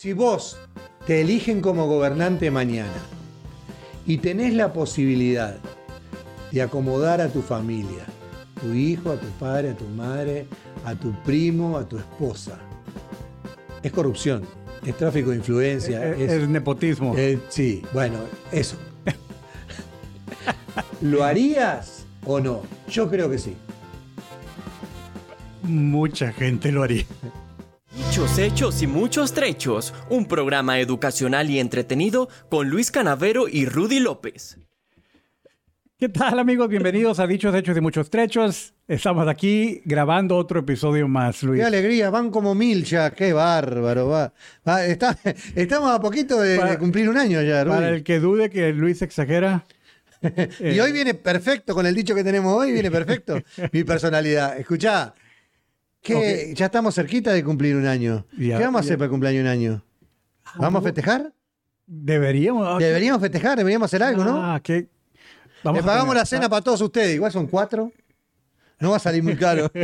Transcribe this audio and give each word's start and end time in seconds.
Si 0.00 0.12
vos 0.12 0.56
te 1.08 1.22
eligen 1.22 1.60
como 1.60 1.88
gobernante 1.88 2.52
mañana 2.52 3.02
y 4.06 4.18
tenés 4.18 4.54
la 4.54 4.72
posibilidad 4.72 5.56
de 6.52 6.62
acomodar 6.62 7.20
a 7.20 7.26
tu 7.26 7.42
familia, 7.42 8.06
tu 8.60 8.72
hijo, 8.74 9.10
a 9.10 9.16
tu 9.16 9.26
padre, 9.40 9.70
a 9.70 9.76
tu 9.76 9.86
madre, 9.86 10.46
a 10.84 10.94
tu 10.94 11.10
primo, 11.24 11.76
a 11.76 11.88
tu 11.88 11.98
esposa, 11.98 12.60
es 13.82 13.90
corrupción, 13.90 14.44
es 14.86 14.96
tráfico 14.96 15.30
de 15.30 15.38
influencia, 15.38 16.14
Es, 16.14 16.30
es 16.30 16.48
nepotismo. 16.48 17.16
eh, 17.18 17.40
sí, 17.48 17.82
bueno, 17.92 18.18
eso. 18.52 18.76
¿Lo 21.00 21.24
harías 21.24 22.06
o 22.24 22.38
no? 22.38 22.62
Yo 22.88 23.10
creo 23.10 23.28
que 23.28 23.38
sí. 23.40 23.56
Mucha 25.64 26.32
gente 26.32 26.70
lo 26.70 26.84
haría. 26.84 27.04
Muchos 28.18 28.38
hechos 28.40 28.82
y 28.82 28.86
muchos 28.88 29.32
trechos, 29.32 29.94
un 30.10 30.26
programa 30.26 30.80
educacional 30.80 31.50
y 31.50 31.60
entretenido 31.60 32.28
con 32.50 32.68
Luis 32.68 32.90
Canavero 32.90 33.46
y 33.48 33.64
Rudy 33.64 34.00
López. 34.00 34.58
¿Qué 35.96 36.08
tal 36.08 36.40
amigos? 36.40 36.68
Bienvenidos 36.68 37.20
a 37.20 37.28
Dichos 37.28 37.54
Hechos 37.54 37.76
y 37.76 37.80
Muchos 37.80 38.10
Trechos. 38.10 38.74
Estamos 38.88 39.28
aquí 39.28 39.82
grabando 39.84 40.36
otro 40.36 40.58
episodio 40.60 41.06
más, 41.06 41.44
Luis. 41.44 41.60
Qué 41.60 41.66
alegría, 41.66 42.10
van 42.10 42.32
como 42.32 42.56
mil 42.56 42.84
ya, 42.84 43.12
qué 43.12 43.32
bárbaro. 43.32 44.08
Va. 44.08 44.32
Va, 44.68 44.84
está- 44.84 45.16
estamos 45.54 45.88
a 45.92 46.00
poquito 46.00 46.40
de, 46.40 46.56
Para- 46.56 46.72
de 46.72 46.78
cumplir 46.78 47.08
un 47.08 47.18
año 47.18 47.40
ya, 47.42 47.62
Rudy. 47.62 47.76
Para 47.76 47.88
el 47.90 48.02
que 48.02 48.18
dude 48.18 48.50
que 48.50 48.72
Luis 48.72 49.00
exagera, 49.00 49.64
Y 50.60 50.80
hoy 50.80 50.90
viene 50.90 51.14
perfecto, 51.14 51.72
con 51.72 51.86
el 51.86 51.94
dicho 51.94 52.16
que 52.16 52.24
tenemos 52.24 52.52
hoy, 52.52 52.72
viene 52.72 52.90
perfecto 52.90 53.40
mi 53.72 53.84
personalidad. 53.84 54.58
Escuchá, 54.58 55.14
que 56.02 56.54
ya 56.54 56.66
estamos 56.66 56.94
cerquita 56.94 57.32
de 57.32 57.44
cumplir 57.44 57.76
un 57.76 57.86
año. 57.86 58.26
Ya, 58.38 58.58
¿Qué 58.58 58.64
vamos 58.64 58.78
a 58.78 58.80
hacer 58.80 58.98
ya. 58.98 59.08
para 59.08 59.30
de 59.30 59.40
un 59.40 59.46
año? 59.46 59.84
¿Vamos 60.56 60.80
a 60.80 60.84
festejar? 60.84 61.32
deberíamos... 61.86 62.66
ah, 62.68 62.76
Deberíamos 62.78 63.20
festejar, 63.20 63.56
deberíamos 63.56 63.86
hacer 63.86 64.02
algo, 64.02 64.22
¿no? 64.24 64.44
Ah, 64.44 64.60
que... 64.60 64.88
Le 65.64 65.82
pagamos 65.82 66.14
la 66.14 66.24
cena 66.24 66.48
para 66.48 66.62
todos 66.62 66.80
ustedes, 66.80 67.14
igual 67.14 67.32
son 67.32 67.46
cuatro. 67.46 67.90
No 68.78 68.90
va 68.90 68.96
a 68.96 69.00
salir 69.00 69.22
muy 69.22 69.36
caro. 69.36 69.70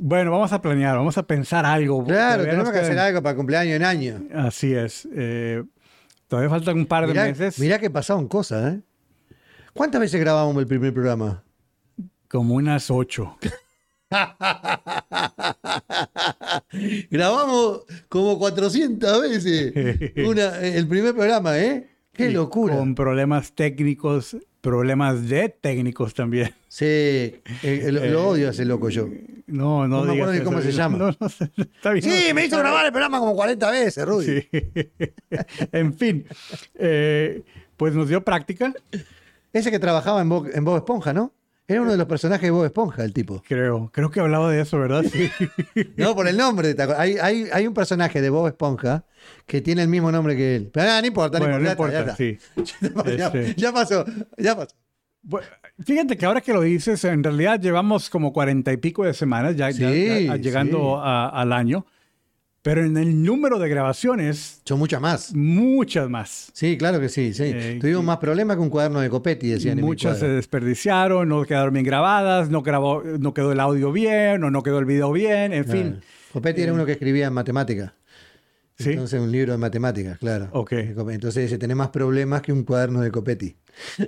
Bueno, 0.00 0.30
vamos 0.30 0.52
a 0.52 0.62
planear, 0.62 0.96
vamos 0.96 1.18
a 1.18 1.24
pensar 1.24 1.66
algo. 1.66 2.04
Claro, 2.04 2.44
Todavía 2.44 2.50
tenemos 2.52 2.70
que 2.72 2.78
hacer 2.78 2.98
algo 3.00 3.20
para 3.20 3.34
cumpleaños 3.34 3.74
en 3.74 3.82
año. 3.82 4.22
Así 4.32 4.72
es. 4.72 5.08
eh, 5.12 5.64
todavía 6.28 6.48
faltan 6.48 6.76
un 6.76 6.86
par 6.86 7.08
de 7.08 7.14
meses. 7.14 7.58
mirá 7.58 7.80
que 7.80 7.90
pasaron 7.90 8.28
cosas, 8.28 8.74
¿eh? 8.74 8.80
¿Cuántas 9.74 10.00
veces 10.00 10.20
grabamos 10.20 10.56
el 10.56 10.68
primer 10.68 10.94
programa? 10.94 11.42
Como 12.28 12.54
unas 12.54 12.90
ocho. 12.90 13.36
Grabamos 17.10 17.82
como 18.08 18.38
400 18.38 19.22
veces 19.22 20.12
una- 20.26 20.58
el 20.60 20.86
primer 20.86 21.14
programa, 21.14 21.58
¿eh? 21.58 21.88
¡Qué 22.12 22.30
Y 22.30 22.32
locura! 22.32 22.76
Con 22.76 22.94
problemas 22.94 23.52
técnicos, 23.52 24.36
problemas 24.60 25.28
de 25.28 25.48
técnicos 25.50 26.14
también. 26.14 26.52
Sí, 26.66 26.84
eh, 26.84 27.42
eh, 27.62 27.92
lo, 27.92 28.04
lo 28.06 28.28
odio 28.28 28.48
a 28.48 28.50
ese 28.50 28.64
loco 28.64 28.88
yo. 28.88 29.08
No, 29.46 29.86
no, 29.86 30.04
No 30.04 30.04
me 30.04 30.12
acuerdo 30.20 30.32
ni 30.34 30.40
cómo 30.40 30.58
eso. 30.58 30.70
se 30.70 30.76
llama. 30.76 30.98
No, 31.10 31.16
no 31.20 31.28
sé, 31.28 31.50
está 31.56 31.92
bien. 31.92 32.02
Sí, 32.04 32.34
me 32.34 32.44
hizo 32.46 32.58
grabar 32.58 32.84
el 32.86 32.92
programa 32.92 33.18
como 33.20 33.36
40 33.36 33.70
veces, 33.70 34.04
Rudy. 34.06 34.42
Sí. 34.42 34.48
en 35.72 35.94
fin, 35.94 36.26
eh, 36.74 37.42
pues 37.76 37.94
nos 37.94 38.08
dio 38.08 38.24
práctica, 38.24 38.74
Ese 39.52 39.70
que 39.70 39.78
trabajaba 39.78 40.20
en 40.20 40.28
Bob, 40.28 40.48
en 40.52 40.64
Bob 40.64 40.76
Esponja, 40.76 41.12
¿no? 41.12 41.32
Era 41.70 41.82
uno 41.82 41.90
de 41.92 41.98
los 41.98 42.06
personajes 42.06 42.42
de 42.44 42.50
Bob 42.50 42.64
Esponja, 42.64 43.04
el 43.04 43.12
tipo. 43.12 43.42
creo. 43.46 43.90
Creo 43.92 44.10
que 44.10 44.20
hablaba 44.20 44.50
de 44.50 44.62
eso, 44.62 44.78
¿verdad? 44.78 45.04
Sí. 45.04 45.30
No, 45.98 46.14
por 46.14 46.26
el 46.26 46.36
nombre. 46.36 46.74
¿te 46.74 46.82
acuer- 46.82 46.96
Hay, 46.98 47.16
hay, 47.20 47.46
hay 47.52 47.66
un 47.66 47.74
personaje 47.74 48.22
de 48.22 48.30
Bob 48.30 48.46
Esponja 48.48 49.04
que 49.46 49.60
tiene 49.60 49.82
el 49.82 49.88
mismo 49.88 50.10
nombre 50.10 50.34
que 50.34 50.56
él. 50.56 50.70
Pero 50.72 50.90
no 51.00 51.06
importa, 51.06 51.38
no 51.38 51.44
bueno, 51.44 51.60
no 51.60 51.70
importa. 51.70 52.06
ya 52.06 52.16
sí. 52.16 52.38
ya 52.56 52.88
está. 52.88 53.16
Ya- 53.16 53.54
ya 53.54 53.72
pasó, 53.72 54.04
ya 54.38 54.56
pasó. 54.56 54.74
Bueno, 55.20 55.46
fíjate 55.84 56.16
que 56.16 56.24
ahora 56.24 56.40
que 56.40 56.52
lo 56.54 56.62
dices, 56.62 57.04
en 57.04 57.22
realidad 57.22 57.60
llevamos 57.60 58.08
como 58.08 58.32
cuarenta 58.32 58.72
y 58.72 58.78
pico 58.78 59.04
de 59.04 59.12
semanas 59.12 59.54
ya, 59.56 59.68
ya- 59.70 59.90
Sí, 59.90 60.26
ya 60.26 60.36
llegando 60.36 60.78
sí. 60.78 61.00
a- 61.04 61.28
al 61.28 61.52
año, 61.52 61.84
pero 62.62 62.84
en 62.84 62.96
el 62.96 63.22
número 63.22 63.58
de 63.58 63.68
grabaciones, 63.68 64.60
Son 64.64 64.78
muchas 64.78 65.00
más. 65.00 65.34
muchas 65.34 66.10
más. 66.10 66.50
Sí, 66.52 66.76
claro 66.76 67.00
que 67.00 67.08
sí. 67.08 67.32
sí. 67.32 67.44
Eh, 67.44 67.78
Tuvimos 67.80 68.04
más 68.04 68.18
problemas 68.18 68.56
que 68.56 68.62
un 68.62 68.70
cuaderno 68.70 69.00
de 69.00 69.08
Copetti, 69.08 69.48
decían 69.48 69.78
en 69.78 69.84
Muchas 69.84 70.18
se 70.18 70.28
desperdiciaron, 70.28 71.28
no 71.28 71.44
quedaron 71.44 71.72
bien 71.72 71.86
grabadas, 71.86 72.50
no, 72.50 72.62
grabó, 72.62 73.02
no 73.02 73.32
quedó 73.32 73.52
el 73.52 73.60
audio 73.60 73.92
bien 73.92 74.42
o 74.44 74.50
no 74.50 74.62
quedó 74.62 74.78
el 74.78 74.84
video 74.84 75.12
bien, 75.12 75.52
en 75.52 75.64
fin. 75.64 75.82
Claro. 75.82 76.00
Copetti 76.32 76.62
era 76.62 76.72
uno 76.72 76.84
que 76.84 76.92
escribía 76.92 77.28
en 77.28 77.32
matemáticas. 77.32 77.92
Sí. 78.78 78.90
Entonces, 78.90 79.20
un 79.20 79.32
libro 79.32 79.52
de 79.52 79.58
matemáticas, 79.58 80.18
claro. 80.18 80.48
Ok. 80.52 80.72
Entonces, 80.72 81.46
ese 81.46 81.58
tiene 81.58 81.74
más 81.74 81.88
problemas 81.88 82.42
que 82.42 82.52
un 82.52 82.62
cuaderno 82.64 83.00
de 83.00 83.10
Copetti. 83.10 83.56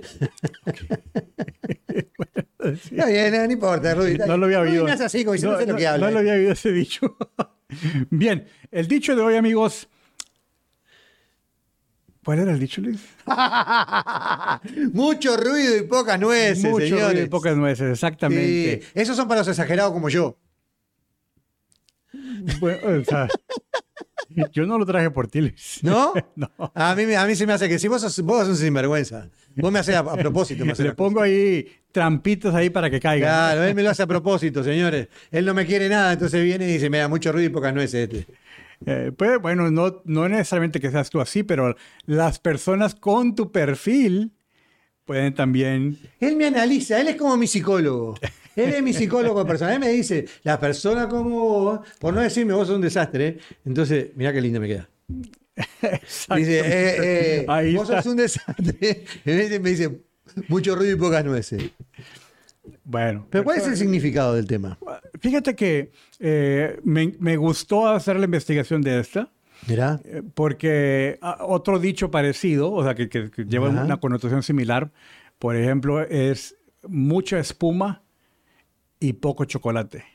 Está 2.59 3.07
bien, 3.07 3.33
no, 3.33 3.45
no 3.47 3.51
importa, 3.51 3.93
Rudy. 3.95 4.17
No 4.17 4.37
lo 4.37 4.45
había 4.45 4.61
oído. 4.61 4.87
No 4.87 4.95
no, 4.95 5.97
no 5.97 6.11
lo 6.11 6.19
había 6.19 6.33
oído 6.33 6.51
ese 6.53 6.71
dicho. 6.71 7.17
Bien, 8.09 8.45
el 8.71 8.87
dicho 8.87 9.15
de 9.15 9.21
hoy, 9.21 9.35
amigos. 9.35 9.87
¿Cuál 12.23 12.39
era 12.39 12.51
el 12.51 12.59
dicho, 12.59 12.81
Luis? 12.81 13.01
Mucho 14.93 15.37
ruido 15.37 15.77
y 15.77 15.81
pocas 15.87 16.19
nueces, 16.19 16.63
Mucho 16.63 16.85
señores. 16.85 17.11
ruido 17.13 17.25
y 17.25 17.29
pocas 17.29 17.57
nueces, 17.57 17.91
exactamente. 17.91 18.81
Sí, 18.83 18.87
esos 18.93 19.15
son 19.17 19.27
para 19.27 19.39
los 19.41 19.47
exagerados 19.47 19.91
como 19.91 20.07
yo. 20.09 20.37
Bueno, 22.59 23.01
o 23.01 23.03
sea, 23.03 23.27
yo 24.51 24.65
no 24.65 24.77
lo 24.77 24.85
traje 24.85 25.11
por 25.11 25.27
ti, 25.27 25.41
Luis. 25.41 25.79
¿No? 25.83 26.13
No. 26.35 26.49
A 26.73 26.95
mí, 26.95 27.13
a 27.13 27.25
mí 27.25 27.35
se 27.35 27.45
me 27.45 27.53
hace 27.53 27.67
que 27.67 27.79
si 27.79 27.87
vos 27.87 28.01
sos, 28.01 28.19
vos 28.21 28.39
sos 28.39 28.49
un 28.49 28.57
sinvergüenza. 28.57 29.29
Vos 29.55 29.71
me 29.71 29.79
haces 29.79 29.95
a, 29.95 29.99
a 29.99 30.17
propósito. 30.17 30.65
Me 30.65 30.71
haces 30.73 30.85
Le 30.85 30.93
pongo 30.93 31.21
ahí 31.21 31.67
trampitas 31.91 32.53
ahí 32.55 32.69
para 32.69 32.89
que 32.89 32.99
caiga. 32.99 33.27
Claro, 33.27 33.63
él 33.63 33.75
me 33.75 33.83
lo 33.83 33.89
hace 33.89 34.03
a 34.03 34.07
propósito, 34.07 34.63
señores. 34.63 35.07
Él 35.29 35.45
no 35.45 35.53
me 35.53 35.65
quiere 35.65 35.89
nada, 35.89 36.13
entonces 36.13 36.43
viene 36.43 36.69
y 36.69 36.73
dice, 36.73 36.89
me 36.89 36.99
da 36.99 37.07
mucho 37.07 37.31
ruido 37.31 37.49
y 37.49 37.53
pocas 37.53 37.73
nueces 37.73 38.09
este. 38.09 38.33
Eh, 38.85 39.11
pues, 39.15 39.39
bueno, 39.41 39.69
no, 39.69 40.01
no 40.05 40.27
necesariamente 40.27 40.79
que 40.79 40.89
seas 40.89 41.09
tú 41.09 41.21
así, 41.21 41.43
pero 41.43 41.75
las 42.05 42.39
personas 42.39 42.95
con 42.95 43.35
tu 43.35 43.51
perfil 43.51 44.31
pueden 45.05 45.33
también... 45.33 45.99
Él 46.19 46.35
me 46.37 46.45
analiza, 46.45 46.99
él 46.99 47.09
es 47.09 47.15
como 47.15 47.35
mi 47.37 47.47
psicólogo. 47.47 48.15
Él 48.55 48.73
es 48.73 48.83
mi 48.83 48.93
psicólogo 48.93 49.45
personal. 49.45 49.75
Él 49.75 49.79
me 49.79 49.89
dice, 49.89 50.25
la 50.43 50.59
persona 50.59 51.07
como 51.07 51.29
vos, 51.61 51.79
por 51.99 52.13
no 52.13 52.21
decirme 52.21 52.53
vos 52.53 52.67
sos 52.67 52.75
un 52.75 52.81
desastre, 52.81 53.27
¿eh? 53.27 53.37
entonces, 53.65 54.07
mirá 54.15 54.33
qué 54.33 54.41
lindo 54.41 54.59
me 54.59 54.67
queda. 54.67 54.89
Dice, 56.35 56.59
eh, 56.63 57.45
eh, 57.47 57.73
vos 57.75 57.87
sos 57.87 58.05
un 58.05 58.17
desastre. 58.17 59.03
Y 59.25 59.59
me 59.59 59.69
dice- 59.69 60.01
mucho 60.47 60.75
ruido 60.75 60.95
y 60.95 60.99
pocas 60.99 61.25
nueces. 61.25 61.63
Bueno, 62.83 63.27
Pero 63.29 63.43
¿cuál 63.43 63.57
es 63.57 63.67
el 63.67 63.75
significado 63.75 64.35
del 64.35 64.47
tema? 64.47 64.77
fíjate 65.19 65.55
que 65.55 65.91
eh, 66.19 66.79
me, 66.83 67.13
me 67.19 67.35
gustó 67.37 67.87
hacer 67.87 68.17
la 68.17 68.25
investigación 68.25 68.81
de 68.81 68.99
esta. 68.99 69.29
Mirá. 69.67 69.99
eh, 70.05 70.21
Porque 70.33 71.17
ah, 71.21 71.37
otro 71.41 71.79
dicho 71.79 72.09
parecido, 72.11 72.71
o 72.71 72.83
sea, 72.83 72.95
que, 72.95 73.09
que- 73.09 73.29
que 73.31 73.45
lleva 73.45 73.69
Ajá. 73.69 73.83
una 73.83 73.97
connotación 73.99 74.41
similar, 74.43 74.91
por 75.39 75.55
ejemplo, 75.55 76.01
es 76.01 76.55
mucha 76.87 77.39
espuma 77.39 78.01
y 79.01 79.11
poco 79.13 79.43
chocolate. 79.43 80.05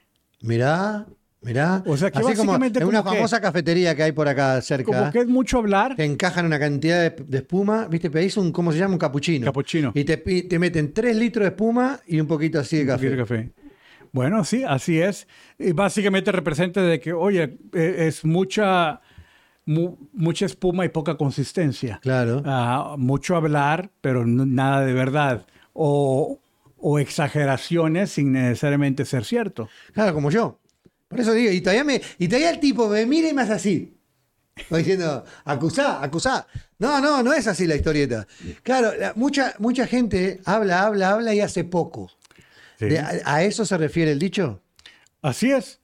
Mirá, 0.41 1.07
mirá. 1.43 1.83
O 1.87 1.97
sea, 1.97 2.11
que 2.11 2.19
Así 2.19 2.35
como 2.37 2.53
básicamente 2.53 2.79
en 2.81 2.87
una 2.87 3.01
como 3.01 3.11
que- 3.11 3.17
famosa 3.19 3.41
cafetería 3.41 3.95
que 3.95 4.03
hay 4.05 4.13
por 4.13 4.29
acá 4.29 4.61
cerca. 4.63 4.85
Como 4.85 5.11
que 5.13 5.19
es 5.21 5.27
mucho 5.27 5.59
hablar. 5.59 5.97
te 5.97 6.05
encajan 6.05 6.47
una 6.47 6.59
cantidad 6.59 7.01
de, 7.03 7.11
de 7.27 7.39
espuma, 7.39 7.89
¿viste? 7.89 8.11
Pedís 8.11 8.37
un, 8.37 8.53
¿cómo 8.53 8.73
se 8.73 8.79
llama? 8.79 8.95
Un 8.95 8.99
capuchino. 8.99 9.45
Capuchino. 9.45 9.93
Y 9.95 10.05
te, 10.05 10.17
te 10.17 10.59
meten 10.59 10.93
3 10.95 11.17
litros 11.17 11.43
de 11.45 11.49
espuma 11.49 12.01
y 12.07 12.21
un 12.21 12.27
poquito 12.27 12.59
así 12.61 12.77
de 12.77 12.83
Un 12.83 12.89
café. 12.89 13.07
poquito 13.11 13.35
de 13.35 13.45
café. 13.53 13.53
Bueno, 14.13 14.45
sí, 14.45 14.63
así 14.67 14.99
es. 15.01 15.27
Y 15.59 15.73
básicamente 15.73 16.33
representa 16.33 16.81
de 16.81 17.01
que, 17.01 17.13
oye, 17.13 17.59
eh, 17.75 17.95
es 18.07 18.25
mucha, 18.25 19.01
mu- 19.67 19.97
mucha 20.13 20.47
espuma 20.47 20.85
y 20.85 20.89
poca 20.91 21.17
consistencia. 21.17 21.99
Claro. 22.03 22.41
Ah, 22.47 22.95
mucho 22.99 23.37
hablar, 23.37 23.91
pero 24.01 24.25
no- 24.25 24.47
nada 24.47 24.87
de 24.87 24.93
verdad. 24.95 25.47
O, 25.75 26.39
o 26.89 27.01
exageraciones 27.01 28.13
sin 28.13 28.31
necesariamente 28.31 29.05
ser 29.05 29.25
cierto. 29.25 29.69
Claro, 29.93 30.15
como 30.15 30.31
yo. 30.31 30.61
Por 31.09 31.19
eso 31.19 31.33
digo, 31.33 31.51
y 31.51 31.61
todavía, 31.61 31.83
me, 31.83 32.01
y 32.19 32.29
todavía 32.29 32.51
el 32.51 32.61
tipo 32.61 32.89
me 32.89 33.05
mira 33.07 33.29
y 33.29 33.37
hace 33.37 33.53
así. 33.53 33.99
Diciendo, 34.71 35.25
acusá, 35.45 36.01
acusá. 36.03 36.47
No, 36.79 37.01
no, 37.01 37.25
no 37.25 37.33
es 37.33 37.49
así 37.49 37.67
la 37.67 37.75
historieta. 37.75 38.27
Claro, 38.63 38.93
la- 38.97 39.13
mucha, 39.17 39.55
mucha 39.59 39.87
gente 39.89 40.41
habla, 40.45 40.85
habla, 40.85 41.11
habla 41.11 41.35
y 41.35 41.41
hace 41.41 41.65
poco. 41.65 42.09
Sí. 42.79 42.87
De- 42.87 43.01
a, 43.01 43.11
a 43.25 43.43
eso 43.43 43.65
se 43.67 43.77
refiere 43.77 44.13
el 44.13 44.21
dicho? 44.21 44.63
Así 45.23 45.51
es. 45.51 45.81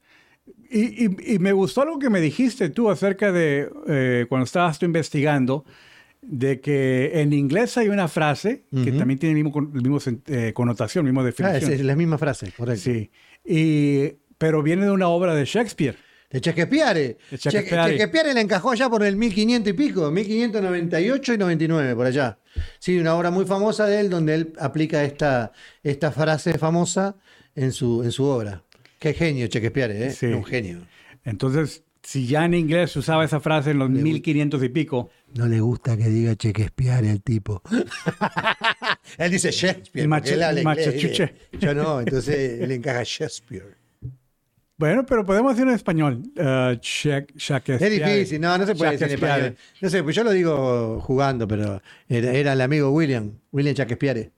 Y, 0.70 1.04
y- 1.06 1.34
y 1.34 1.38
me 1.40 1.52
gustó 1.52 1.82
algo 1.82 1.98
que 1.98 2.10
me 2.10 2.20
dijiste 2.20 2.70
tú 2.70 2.88
acerca 2.90 3.32
de 3.32 3.68
eh, 3.88 4.26
cuando 4.28 4.44
estabas 4.44 4.78
tú 4.78 4.86
investigando, 4.86 5.64
de 6.22 6.60
que 6.60 7.20
en 7.20 7.32
inglés 7.32 7.76
hay 7.76 7.88
una 7.88 8.06
frase 8.08 8.64
que 8.70 8.90
Ujú. 8.90 8.98
también 8.98 9.18
tiene 9.18 9.36
el 9.38 9.44
mismo, 9.44 9.58
el 9.74 9.82
mismo 9.88 9.98
eh, 10.28 10.52
connotación, 10.54 11.04
misma 11.04 11.22
Ah, 11.22 11.24
definición. 11.24 11.72
es, 11.72 11.80
es 11.80 11.84
la 11.84 11.96
misma 11.96 12.16
frase, 12.16 12.52
correcto. 12.56 12.82
Sí. 12.84 13.10
Y, 13.44 14.08
pero 14.38 14.62
viene 14.62 14.84
de 14.84 14.90
una 14.92 15.08
obra 15.08 15.34
de 15.34 15.44
Shakespeare. 15.44 15.96
De 16.30 16.40
Shakespeare. 16.40 16.94
De 17.30 17.36
Shakespeare. 17.36 17.96
Shakespeare 17.98 18.32
la 18.34 18.40
encajó 18.40 18.70
allá 18.70 18.88
por 18.88 19.02
el 19.04 19.16
1500 19.16 19.70
y 19.70 19.72
pico, 19.76 20.10
1598 20.10 21.34
y 21.34 21.38
99, 21.38 21.94
por 21.96 22.06
allá. 22.06 22.38
Sí, 22.78 22.98
una 22.98 23.14
obra 23.16 23.30
muy 23.30 23.44
famosa 23.44 23.86
de 23.86 24.00
él 24.00 24.08
donde 24.08 24.34
él 24.36 24.52
aplica 24.58 25.04
esta, 25.04 25.52
esta 25.82 26.10
frase 26.12 26.56
famosa 26.56 27.16
en 27.54 27.72
su, 27.72 28.02
en 28.02 28.12
su 28.12 28.24
obra. 28.24 28.62
Qué 28.98 29.12
genio 29.12 29.46
Shakespeare, 29.46 29.90
¿eh? 29.90 30.10
Sí. 30.12 30.26
Un 30.26 30.44
genio. 30.44 30.86
Entonces, 31.24 31.82
si 32.02 32.26
ya 32.26 32.44
en 32.44 32.54
inglés 32.54 32.90
se 32.92 32.98
usaba 32.98 33.24
esa 33.24 33.38
frase 33.40 33.70
en 33.70 33.78
los 33.78 33.88
1500 33.90 34.62
y 34.64 34.68
pico, 34.68 35.10
No 35.36 35.46
le 35.46 35.60
gusta 35.60 35.96
que 35.96 36.08
diga 36.08 36.34
Shakespeare 36.38 37.04
el 37.04 37.22
tipo. 37.22 37.62
él 39.18 39.30
dice 39.30 39.50
Shakespeare. 39.50 40.08
Macha- 40.08 40.34
él 40.34 40.42
habla 40.42 40.60
inglés. 40.62 41.30
Yo 41.60 41.74
no, 41.74 42.00
entonces 42.00 42.66
le 42.68 42.74
encaja 42.74 43.02
Shakespeare. 43.04 43.76
bueno, 44.76 45.06
pero 45.06 45.24
podemos 45.24 45.52
decirlo 45.52 45.70
en 45.70 45.76
español. 45.76 46.22
Uh, 46.36 46.74
Shak- 46.80 47.34
Shakespeare. 47.36 47.82
Es 47.82 47.90
difícil, 48.04 48.40
no, 48.40 48.58
no 48.58 48.66
se 48.66 48.74
puede 48.74 48.92
decir 48.92 49.06
en 49.06 49.14
español. 49.14 49.56
No 49.80 49.88
sé, 49.88 50.02
pues 50.02 50.16
yo 50.16 50.24
lo 50.24 50.32
digo 50.32 51.00
jugando, 51.00 51.46
pero 51.46 51.80
era, 52.08 52.32
era 52.32 52.52
el 52.54 52.60
amigo 52.60 52.90
William, 52.90 53.32
William 53.52 53.74
Shakespeare. 53.76 54.32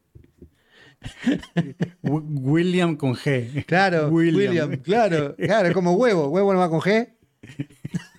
Wi- 2.02 2.22
William 2.40 2.96
con 2.96 3.14
G. 3.14 3.64
Claro, 3.66 4.08
William. 4.08 4.76
claro, 4.78 5.34
claro, 5.36 5.68
es 5.68 5.74
como 5.74 5.92
huevo, 5.94 6.28
huevo 6.28 6.52
no 6.52 6.58
va 6.60 6.68
con 6.70 6.80
G. 6.80 7.08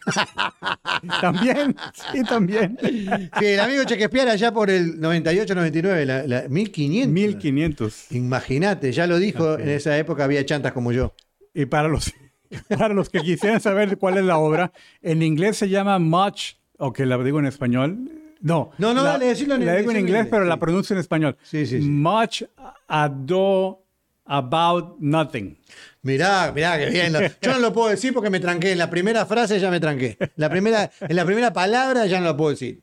También, 1.21 1.75
sí, 2.11 2.23
también. 2.23 2.77
Sí, 2.81 3.45
el 3.45 3.59
amigo 3.59 3.83
Shakespeare 3.83 4.29
allá 4.29 4.51
por 4.51 4.69
el 4.69 4.99
98, 4.99 5.55
99, 5.55 6.05
la, 6.05 6.23
la 6.27 6.47
1500. 6.47 7.11
1500. 7.13 8.11
Imagínate, 8.11 8.91
ya 8.91 9.07
lo 9.07 9.17
dijo, 9.17 9.57
en 9.57 9.69
esa 9.69 9.97
época 9.97 10.23
había 10.23 10.45
chantas 10.45 10.71
como 10.73 10.91
yo. 10.91 11.13
Y 11.53 11.65
para 11.65 11.87
los, 11.87 12.13
para 12.69 12.93
los 12.93 13.09
que 13.09 13.19
quisieran 13.21 13.61
saber 13.61 13.97
cuál 13.97 14.17
es 14.17 14.25
la 14.25 14.37
obra, 14.37 14.71
en 15.01 15.23
inglés 15.23 15.57
se 15.57 15.69
llama 15.69 15.99
Much, 15.99 16.53
o 16.77 16.93
que 16.93 17.05
la 17.05 17.17
digo 17.23 17.39
en 17.39 17.45
español. 17.47 17.97
No, 18.41 18.71
No, 18.77 18.93
no, 18.93 19.03
la, 19.03 19.11
dale, 19.11 19.25
decilo 19.27 19.55
en- 19.55 19.65
La 19.65 19.75
digo 19.77 19.89
en 19.91 19.97
inglés, 19.97 20.17
inglés, 20.17 20.27
pero 20.29 20.43
sí. 20.43 20.49
la 20.49 20.59
pronuncio 20.59 20.93
en 20.93 20.99
español. 20.99 21.37
Sí, 21.41 21.65
sí, 21.65 21.81
sí. 21.81 21.87
Much 21.87 22.43
ado 22.87 23.84
about 24.25 24.97
nothing. 24.99 25.57
Mirá, 26.03 26.51
mirá, 26.53 26.77
que 26.77 26.89
bien. 26.89 27.13
Yo 27.41 27.51
no 27.53 27.59
lo 27.59 27.73
puedo 27.73 27.89
decir 27.89 28.13
porque 28.13 28.29
me 28.29 28.39
tranqué. 28.39 28.71
En 28.73 28.77
la 28.77 28.89
primera 28.89 29.25
frase 29.25 29.59
ya 29.59 29.69
me 29.71 29.79
tranqué. 29.79 30.17
La 30.35 30.49
primera, 30.49 30.91
en 30.99 31.15
la 31.15 31.25
primera 31.25 31.51
palabra 31.53 32.05
ya 32.05 32.19
no 32.19 32.25
lo 32.27 32.37
puedo 32.37 32.51
decir. 32.51 32.81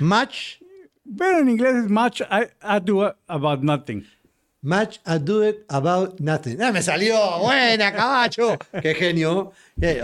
Much, 0.00 0.58
Pero 1.16 1.38
en 1.38 1.48
inglés 1.48 1.74
es 1.84 1.88
much 1.90 2.20
I- 2.22 2.48
ado 2.60 3.14
about 3.28 3.62
nothing. 3.62 4.04
much 4.62 4.98
I 5.06 5.18
do 5.20 5.44
it 5.46 5.64
about 5.68 6.18
nothing. 6.18 6.60
Ah, 6.60 6.72
me 6.72 6.82
salió. 6.82 7.38
Buena, 7.40 7.92
caballo. 7.92 8.58
Qué 8.82 8.94
genio. 8.96 9.52
Qué. 9.80 10.02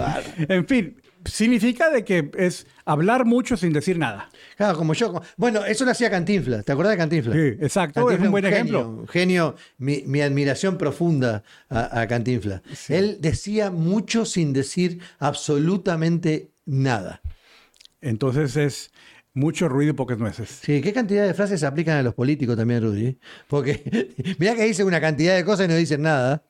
En 0.48 0.64
fin, 0.68 1.01
significa 1.24 1.90
de 1.90 2.04
que 2.04 2.30
es 2.36 2.66
hablar 2.84 3.24
mucho 3.24 3.56
sin 3.56 3.72
decir 3.72 3.98
nada. 3.98 4.30
Claro, 4.56 4.76
como 4.76 4.94
yo. 4.94 5.20
Bueno, 5.36 5.64
eso 5.64 5.84
lo 5.84 5.90
hacía 5.90 6.10
Cantinflas. 6.10 6.64
¿Te 6.64 6.72
acordás 6.72 6.92
de 6.92 6.98
Cantinflas? 6.98 7.34
Sí, 7.34 7.46
exacto, 7.60 8.00
Cantinflas 8.00 8.20
es 8.20 8.26
un 8.26 8.30
buen 8.32 8.44
genio, 8.44 8.56
ejemplo. 8.56 8.88
un 8.88 9.08
genio, 9.08 9.56
mi, 9.78 10.02
mi 10.06 10.20
admiración 10.20 10.78
profunda 10.78 11.42
a, 11.68 12.00
a 12.00 12.06
Cantinflas. 12.06 12.62
Él 12.88 13.18
decía 13.20 13.70
mucho 13.70 14.24
sin 14.24 14.52
decir 14.52 15.00
absolutamente 15.18 16.52
nada. 16.64 17.20
Entonces 18.00 18.56
es 18.56 18.90
mucho 19.34 19.68
ruido 19.68 19.92
y 19.92 19.94
pocas 19.94 20.18
nueces. 20.18 20.60
Sí, 20.62 20.80
¿qué 20.80 20.92
cantidad 20.92 21.26
de 21.26 21.34
frases 21.34 21.60
se 21.60 21.66
aplican 21.66 21.96
a 21.96 22.02
los 22.02 22.14
políticos 22.14 22.56
también, 22.56 22.82
Rudy? 22.82 23.18
Porque 23.48 24.10
mirá 24.38 24.54
que 24.54 24.64
dicen 24.64 24.86
una 24.86 25.00
cantidad 25.00 25.36
de 25.36 25.44
cosas 25.44 25.66
y 25.66 25.68
no 25.68 25.76
dicen 25.76 26.02
nada. 26.02 26.44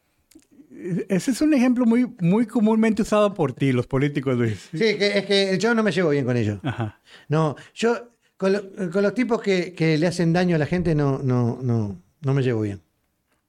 Ese 1.08 1.30
es 1.30 1.40
un 1.40 1.54
ejemplo 1.54 1.84
muy, 1.86 2.06
muy 2.20 2.46
comúnmente 2.46 3.02
usado 3.02 3.34
por 3.34 3.52
ti, 3.52 3.72
los 3.72 3.86
políticos, 3.86 4.36
Luis. 4.36 4.68
Sí, 4.72 4.78
que, 4.98 5.18
es 5.18 5.26
que 5.26 5.58
yo 5.58 5.74
no 5.74 5.82
me 5.82 5.92
llevo 5.92 6.10
bien 6.10 6.24
con 6.24 6.36
ellos. 6.36 6.58
Ajá. 6.62 7.00
No, 7.28 7.56
yo 7.74 8.08
con, 8.36 8.52
lo- 8.52 8.90
con 8.90 9.02
los 9.02 9.14
tipos 9.14 9.40
que, 9.40 9.72
que 9.74 9.96
le 9.98 10.06
hacen 10.06 10.32
daño 10.32 10.56
a 10.56 10.58
la 10.58 10.66
gente 10.66 10.94
no, 10.94 11.18
no, 11.18 11.58
no, 11.62 12.00
no 12.20 12.34
me 12.34 12.42
llevo 12.42 12.62
bien. 12.62 12.80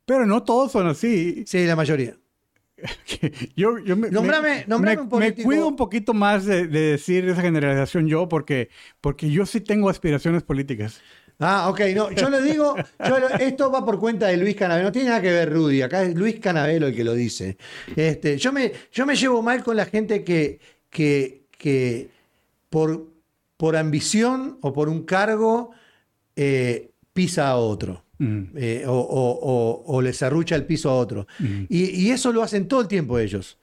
Pero 0.06 0.26
no 0.26 0.44
todos 0.44 0.72
son 0.72 0.88
así. 0.88 1.44
Sí, 1.48 1.66
la 1.66 1.76
mayoría. 1.76 2.16
Yo, 3.56 3.78
yo 3.80 3.96
me, 3.96 4.10
Nombrame- 4.10 4.42
me- 4.62 4.66
nombrame 4.68 4.98
me- 4.98 5.02
un 5.04 5.10
político. 5.10 5.38
me 5.38 5.44
cuido 5.46 5.68
un 5.68 5.76
poquito 5.78 6.14
más 6.14 6.46
de, 6.46 6.68
de 6.68 6.80
decir 6.92 7.28
esa 7.30 7.42
generalización 7.42 8.08
yo 8.08 8.28
porque, 8.28 8.70
porque 9.00 9.30
yo 9.30 9.46
sí 9.46 9.62
tengo 9.62 9.90
aspiraciones 9.90 10.44
políticas. 10.44 11.00
Ah, 11.40 11.68
ok, 11.70 11.82
no, 11.96 12.12
yo 12.12 12.30
lo 12.30 12.42
digo, 12.42 12.76
yo 13.08 13.20
lo- 13.20 13.30
esto 13.30 13.72
va 13.72 13.84
por 13.84 14.00
cuenta 14.00 14.28
de 14.28 14.38
Luis 14.38 14.56
Canavelo, 14.56 14.88
no 14.88 14.92
tiene 14.92 15.10
nada 15.10 15.22
que 15.22 15.32
ver 15.32 15.52
Rudy, 15.52 15.82
acá 15.82 16.04
es 16.04 16.16
Luis 16.16 16.40
Canavelo 16.40 16.88
el 16.88 16.96
que 16.96 17.04
lo 17.04 17.14
dice. 17.14 17.58
Este, 17.96 18.38
yo, 18.38 18.54
me, 18.54 18.72
yo 18.92 19.06
me 19.06 19.16
llevo 19.16 19.42
mal 19.42 19.64
con 19.64 19.76
la 19.76 19.86
gente 19.86 20.24
que, 20.24 20.60
que, 20.90 21.44
que 21.58 22.10
por, 22.70 23.08
por 23.58 23.76
ambición 23.76 24.58
o 24.62 24.72
por 24.74 24.90
un 24.90 25.04
cargo 25.04 25.72
eh, 26.36 26.92
pisa 27.14 27.50
a 27.50 27.58
otro. 27.58 28.04
Mm. 28.20 28.44
eh, 28.56 28.84
o, 28.88 28.94
o- 28.94 29.40
o- 29.42 29.84
o 29.98 30.02
le 30.02 30.14
serrucha 30.14 30.56
el 30.56 30.66
piso 30.66 30.90
a 30.90 30.96
otro. 30.96 31.28
Y, 31.68 31.90
y 31.90 32.12
eso 32.12 32.32
lo 32.32 32.44
hacen 32.44 32.68
todo 32.68 32.80
el 32.82 32.88
tiempo 32.88 33.18
ellos. 33.20 33.58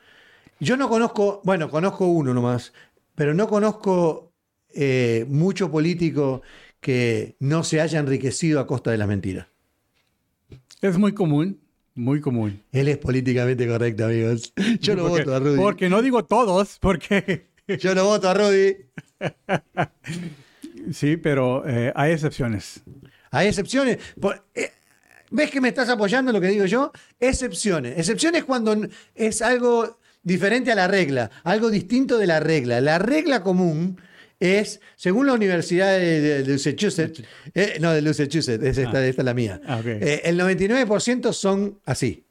Yo 0.58 0.76
no 0.76 0.88
conozco, 0.88 1.40
bueno, 1.44 1.70
conozco 1.70 2.06
uno 2.06 2.34
nomás, 2.34 2.73
pero 3.14 3.32
no 3.32 3.46
conozco 3.49 4.32
eh, 4.75 5.25
mucho 5.28 5.70
político 5.70 6.43
que 6.81 7.37
no 7.41 7.62
se 7.65 7.81
haya 7.81 7.99
enriquecido 7.99 8.61
a 8.61 8.67
costa 8.67 8.91
de 8.91 8.99
las 8.99 9.09
mentiras. 9.09 9.47
Es 10.81 10.97
muy 10.99 11.12
común, 11.12 11.61
muy 11.94 12.21
común. 12.21 12.62
Él 12.73 12.88
es 12.88 12.99
políticamente 12.99 13.67
correcto, 13.69 14.06
amigos. 14.06 14.53
Yo 14.81 14.97
Porque- 14.97 15.03
voto 15.25 15.35
a 15.35 15.38
Rudy. 15.38 15.56
Porque 15.59 15.88
no 15.88 16.00
digo 16.03 16.25
todos, 16.25 16.79
porque 16.81 17.47
Yo 17.79 17.94
lo 17.94 18.05
voto 18.05 18.29
a 18.29 18.35
Rudy. 18.35 18.77
sí, 20.93 21.17
pero 21.17 21.67
eh, 21.69 21.93
hay 21.94 22.12
excepciones. 22.12 22.83
Hay 23.31 23.49
excepciones. 23.49 23.99
Por- 24.21 24.44
eh, 24.55 24.73
¿Ves 25.31 25.50
que 25.50 25.61
me 25.61 25.69
estás 25.69 25.88
apoyando 25.88 26.31
en 26.31 26.35
lo 26.35 26.41
que 26.41 26.49
digo 26.49 26.65
yo? 26.65 26.91
Excepciones. 27.21 27.97
Excepciones 27.97 28.43
cuando 28.44 28.76
es 29.15 29.43
algo 29.43 29.99
diferente 30.23 30.73
a 30.73 30.75
la 30.75 30.88
regla, 30.88 31.31
algo 31.44 31.71
distinto 31.71 32.19
de 32.19 32.26
la 32.26 32.41
regla. 32.41 32.81
La 32.81 32.99
regla 32.99 33.43
común 33.43 34.00
es, 34.40 34.81
según 34.96 35.26
la 35.26 35.34
Universidad 35.34 35.98
de, 35.98 36.44
Massachusetts, 36.48 37.22
eh, 37.54 37.76
no, 37.78 37.92
de 37.92 38.00
Massachusetts, 38.00 38.64
es 38.64 38.78
esta, 38.78 39.06
esta 39.06 39.22
es 39.22 39.25
la 39.25 39.34
mía, 39.34 39.60
Ah, 39.66 39.82
eh, 39.84 40.22
el 40.25 40.40
99% 40.40 41.32
son 41.32 41.78
así. 41.84 42.25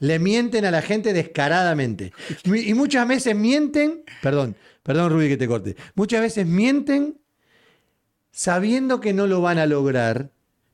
Le 0.00 0.18
mienten 0.18 0.64
a 0.64 0.70
la 0.70 0.82
gente 0.82 1.12
descaradamente. 1.12 2.12
Y 2.44 2.74
muchas 2.74 3.06
veces 3.06 3.34
mienten, 3.34 4.04
perdón, 4.20 4.56
perdón 4.82 5.12
Rudy 5.12 5.28
que 5.28 5.36
te 5.36 5.48
corte, 5.48 5.76
muchas 5.94 6.20
veces 6.20 6.46
mienten 6.46 7.18
sabiendo 8.30 9.00
que 9.00 9.12
no 9.12 9.26
lo 9.26 9.40
van 9.40 9.58
a 9.58 9.66
lograr, 9.66 10.30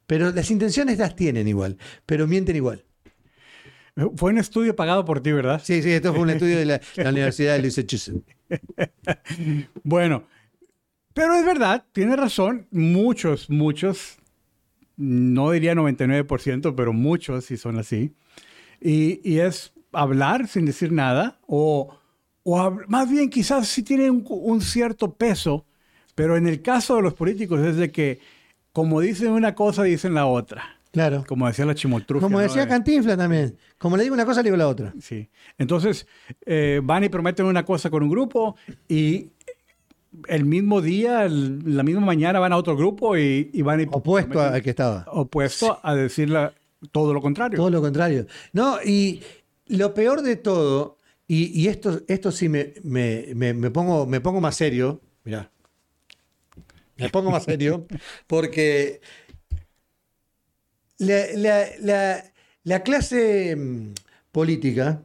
pero 0.07 0.31
las 0.31 0.51
intenciones 0.51 0.99
las 0.99 1.15
tienen 1.17 1.47
igual, 1.49 1.79
pero 2.07 2.27
mienten 2.27 2.57
igual. 2.57 2.85
Fue 4.17 4.33
un 4.33 4.39
estudio 4.39 4.75
pagado 4.75 5.05
por 5.05 5.23
ti, 5.23 5.31
¿verdad? 5.33 5.63
Sí, 5.63 5.83
sí, 5.83 5.93
esto 5.93 6.13
fue 6.13 6.23
un 6.23 6.31
estudio 6.31 6.59
de 6.59 6.65
la, 6.65 6.81
la 6.97 7.11
Universidad 7.11 7.57
de 7.57 7.63
Massachusetts. 7.63 8.23
Bueno, 9.85 10.25
pero 11.15 11.35
es 11.35 11.45
verdad, 11.47 11.85
tiene 11.93 12.17
razón. 12.17 12.67
Muchos, 12.71 13.49
muchos, 13.49 14.17
no 14.97 15.51
diría 15.53 15.75
99%, 15.75 16.75
pero 16.77 16.93
muchos 16.93 17.45
sí 17.47 17.57
son 17.57 17.79
así. 17.79 18.13
Y, 18.81 19.21
y 19.29 19.39
es 19.39 19.73
hablar 19.93 20.47
sin 20.49 20.67
decir 20.67 20.93
nada, 20.93 21.39
o, 21.47 21.97
o 22.43 22.77
más 22.89 23.09
bien 23.11 23.31
quizás 23.31 23.69
sí 23.69 23.83
tiene 23.83 24.11
un, 24.11 24.25
un 24.29 24.61
cierto 24.61 25.15
peso, 25.15 25.65
pero 26.15 26.37
en 26.37 26.47
el 26.47 26.63
caso 26.63 26.97
de 26.97 27.03
los 27.03 27.15
políticos 27.15 27.61
es 27.61 27.77
de 27.77 27.91
que, 27.91 28.21
como 28.73 29.01
dicen 29.01 29.31
una 29.31 29.55
cosa, 29.55 29.85
dicen 29.85 30.15
la 30.15 30.27
otra. 30.27 30.65
Claro. 30.93 31.25
Como 31.27 31.49
decía 31.49 31.65
la 31.65 31.75
chimotrufia. 31.75 32.25
Como 32.25 32.39
¿no? 32.39 32.43
decía 32.45 32.63
De- 32.63 32.69
Cantinflas 32.69 33.17
también. 33.17 33.57
Como 33.79 33.97
le 33.97 34.05
digo 34.05 34.15
una 34.15 34.25
cosa, 34.25 34.43
le 34.43 34.45
digo 34.45 34.57
la 34.57 34.69
otra. 34.69 34.95
Sí. 35.01 35.29
Entonces, 35.59 36.07
eh, 36.47 36.81
van 36.85 37.03
y 37.03 37.09
prometen 37.09 37.47
una 37.47 37.65
cosa 37.65 37.91
con 37.91 38.05
un 38.05 38.11
grupo 38.11 38.55
y 38.89 39.31
el 40.29 40.45
mismo 40.45 40.81
día, 40.81 41.25
el- 41.25 41.77
la 41.77 41.83
misma 41.83 42.01
mañana 42.03 42.39
van 42.39 42.53
a 42.53 42.57
otro 42.57 42.77
grupo 42.77 43.17
y, 43.17 43.51
y 43.53 43.63
van 43.63 43.81
y 43.81 43.87
Opuesto 43.91 44.41
al 44.41 44.63
que 44.63 44.71
estaba. 44.71 45.05
opuesto 45.09 45.79
a 45.83 45.95
decir 45.95 46.31
la- 46.31 46.53
todo 46.93 47.13
lo 47.15 47.21
contrario. 47.21 47.57
Todo 47.57 47.71
lo 47.71 47.81
contrario. 47.81 48.27
No, 48.53 48.79
y 48.85 49.23
lo 49.67 49.95
peor 49.95 50.23
de 50.23 50.37
todo, 50.37 50.99
y, 51.27 51.59
y 51.61 51.69
esto, 51.69 52.03
esto 52.09 52.31
sí 52.31 52.49
me, 52.49 52.75
me- 52.83 53.29
me- 53.35 53.55
me 53.55 53.71
pongo, 53.71 54.07
me 54.07 54.21
pongo 54.21 54.41
más 54.41 54.57
serio, 54.57 55.01
mirá, 55.25 55.51
me 56.97 57.09
pongo 57.09 57.31
más 57.31 57.45
serio, 57.45 57.87
porque 58.27 59.01
la, 60.99 61.25
la- 61.37 61.67
la- 61.81 62.25
la 62.65 62.83
clase 62.83 63.57
mm, 63.57 63.93
política, 64.33 65.03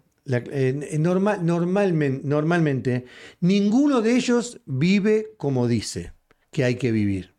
normalmente, 2.23 3.05
ninguno 3.39 4.01
de 4.01 4.15
ellos 4.15 4.61
vive 4.65 5.33
como 5.37 5.67
dice 5.67 6.13
que 6.51 6.63
hay 6.63 6.75
que 6.75 6.91
vivir. 6.91 7.33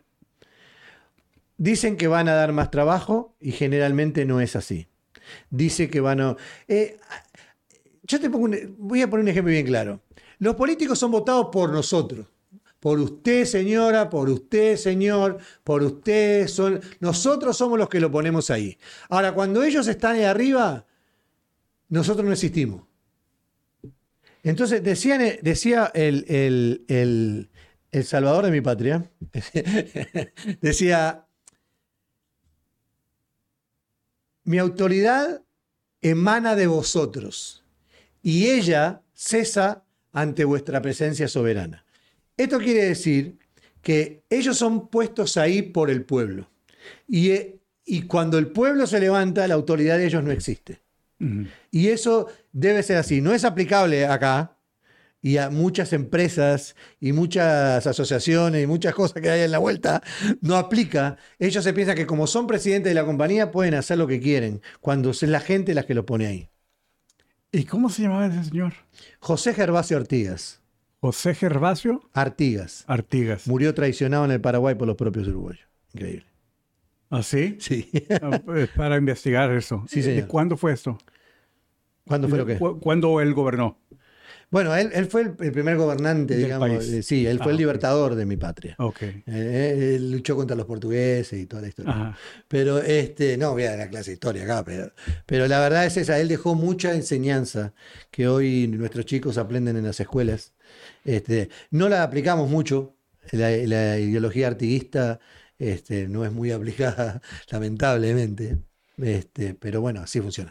Dicen 1.56 1.96
que 1.96 2.08
van 2.08 2.28
a 2.28 2.34
dar 2.34 2.52
más 2.52 2.70
trabajo 2.70 3.36
y 3.40 3.52
generalmente 3.52 4.24
no 4.24 4.40
es 4.40 4.56
así. 4.56 4.88
Dice 5.50 5.90
que 5.90 6.00
van 6.00 6.20
a... 6.20 6.36
eh, 6.68 6.98
yo 8.02 8.18
te 8.18 8.30
pongo 8.30 8.46
un- 8.46 8.76
voy 8.78 9.02
a 9.02 9.10
poner 9.10 9.24
un 9.24 9.28
ejemplo 9.28 9.52
bien 9.52 9.66
claro. 9.66 10.00
Los 10.38 10.56
políticos 10.56 10.98
son 10.98 11.10
votados 11.10 11.48
por 11.52 11.70
nosotros. 11.70 12.26
Por 12.80 12.98
usted, 12.98 13.44
señora, 13.44 14.08
por 14.08 14.30
usted, 14.30 14.76
señor, 14.76 15.38
por 15.62 15.82
usted. 15.82 16.48
Son... 16.48 16.80
Nosotros 16.98 17.58
somos 17.58 17.78
los 17.78 17.90
que 17.90 18.00
lo 18.00 18.10
ponemos 18.10 18.50
ahí. 18.50 18.78
Ahora, 19.10 19.34
cuando 19.34 19.62
ellos 19.62 19.86
están 19.86 20.16
ahí 20.16 20.24
arriba, 20.24 20.86
nosotros 21.90 22.24
no 22.24 22.32
existimos. 22.32 22.82
Entonces, 24.42 24.82
decía 24.82 25.16
el, 25.94 27.50
salvador 28.04 28.46
de 28.46 28.50
mi 28.50 28.62
patria, 28.62 29.10
decía, 30.62 31.26
mi 34.44 34.58
autoridad 34.58 35.42
emana 36.00 36.56
de 36.56 36.66
vosotros 36.66 37.62
y 38.22 38.46
ella 38.46 39.02
cesa 39.12 39.84
ante 40.12 40.44
vuestra 40.44 40.80
presencia 40.80 41.28
soberana. 41.28 41.84
Esto 42.36 42.58
quiere 42.58 42.84
decir 42.84 43.38
que 43.82 44.22
ellos 44.30 44.56
son 44.56 44.88
puestos 44.88 45.36
ahí 45.36 45.60
por 45.60 45.90
el 45.90 46.04
pueblo. 46.04 46.48
Y, 47.06 47.32
y 47.84 48.02
cuando 48.02 48.38
el 48.38 48.48
pueblo 48.48 48.86
se 48.86 49.00
levanta, 49.00 49.46
la 49.46 49.54
autoridad 49.54 49.98
de 49.98 50.06
ellos 50.06 50.24
no 50.24 50.30
existe. 50.30 50.80
Y 51.70 51.88
eso 51.88 52.28
debe 52.52 52.82
ser 52.82 52.96
así. 52.96 53.20
No 53.20 53.32
es 53.32 53.44
aplicable 53.44 54.06
acá 54.06 54.56
y 55.22 55.36
a 55.36 55.50
muchas 55.50 55.92
empresas 55.92 56.76
y 56.98 57.12
muchas 57.12 57.86
asociaciones 57.86 58.62
y 58.62 58.66
muchas 58.66 58.94
cosas 58.94 59.22
que 59.22 59.30
hay 59.30 59.42
en 59.42 59.50
la 59.50 59.58
vuelta. 59.58 60.02
No 60.40 60.56
aplica. 60.56 61.16
Ellos 61.38 61.62
se 61.62 61.72
piensan 61.72 61.96
que 61.96 62.06
como 62.06 62.26
son 62.26 62.46
presidentes 62.46 62.90
de 62.90 62.94
la 62.94 63.04
compañía 63.04 63.50
pueden 63.50 63.74
hacer 63.74 63.98
lo 63.98 64.06
que 64.06 64.20
quieren, 64.20 64.62
cuando 64.80 65.10
es 65.10 65.22
la 65.22 65.40
gente 65.40 65.74
la 65.74 65.84
que 65.84 65.94
lo 65.94 66.06
pone 66.06 66.26
ahí. 66.26 66.48
¿Y 67.52 67.64
cómo 67.64 67.90
se 67.90 68.02
llamaba 68.02 68.26
ese 68.26 68.44
señor? 68.44 68.72
José 69.18 69.54
Gervasio 69.54 69.96
Artigas. 69.96 70.62
José 71.00 71.34
Gervasio 71.34 72.08
Artigas. 72.12 72.84
Artigas. 72.86 73.46
Murió 73.46 73.74
traicionado 73.74 74.24
en 74.24 74.30
el 74.30 74.40
Paraguay 74.40 74.74
por 74.74 74.86
los 74.86 74.96
propios 74.96 75.26
uruguayos. 75.28 75.66
Increíble. 75.92 76.26
¿Ah, 77.10 77.24
sí? 77.24 77.56
Sí. 77.58 77.90
Ah, 78.22 78.40
pues, 78.44 78.68
Para 78.70 78.96
investigar 78.96 79.50
eso. 79.50 79.84
Sí, 79.88 80.02
señor. 80.02 80.24
¿Y 80.24 80.26
¿Cuándo 80.28 80.56
fue 80.56 80.72
esto? 80.72 80.96
¿Cuándo 82.10 82.28
fue 82.28 82.38
lo 82.38 82.46
que? 82.46 82.58
¿Cu- 82.58 82.78
¿Cuándo 82.80 83.20
él 83.20 83.32
gobernó? 83.34 83.78
Bueno, 84.50 84.74
él, 84.74 84.90
él 84.92 85.06
fue 85.06 85.22
el, 85.22 85.28
el 85.38 85.52
primer 85.52 85.76
gobernante, 85.76 86.34
Del 86.34 86.42
digamos. 86.44 86.68
país. 86.68 86.90
de- 86.90 87.02
sí, 87.04 87.24
él 87.24 87.38
fue 87.38 87.46
Ah, 87.46 87.50
el 87.50 87.54
ok. 87.54 87.60
libertador 87.60 88.14
de 88.16 88.26
mi 88.26 88.36
patria. 88.36 88.74
Ok. 88.80 89.00
Eh, 89.26 89.94
él 89.96 90.10
luchó 90.10 90.34
contra 90.34 90.56
los 90.56 90.66
portugueses 90.66 91.38
y 91.40 91.46
toda 91.46 91.62
la 91.62 91.68
historia. 91.68 91.92
Ajá. 91.92 92.18
Pero 92.48 92.78
este, 92.78 93.36
no 93.36 93.52
voy 93.52 93.62
a 93.62 93.70
dar 93.70 93.78
la 93.78 93.88
clase 93.88 94.10
de 94.10 94.14
historia 94.14 94.42
acá, 94.42 94.64
pero, 94.64 94.92
pero 95.24 95.46
la 95.46 95.60
verdad 95.60 95.86
es 95.86 95.96
esa, 95.96 96.18
él 96.18 96.26
dejó 96.26 96.56
mucha 96.56 96.92
enseñanza 96.94 97.74
que 98.10 98.26
hoy 98.26 98.66
nuestros 98.66 99.06
chicos 99.06 99.38
aprenden 99.38 99.76
en 99.76 99.84
las 99.84 100.00
escuelas. 100.00 100.52
Este, 101.04 101.48
no 101.70 101.88
la 101.88 102.02
aplicamos 102.02 102.50
mucho, 102.50 102.96
la, 103.30 103.50
la 103.50 103.98
ideología 104.00 104.48
artiguista 104.48 105.20
este, 105.60 106.08
no 106.08 106.24
es 106.24 106.32
muy 106.32 106.50
aplicada, 106.58 107.22
lamentablemente. 107.52 108.58
Este, 108.98 109.54
pero 109.54 109.80
bueno, 109.80 110.00
así 110.00 110.20
funciona. 110.20 110.50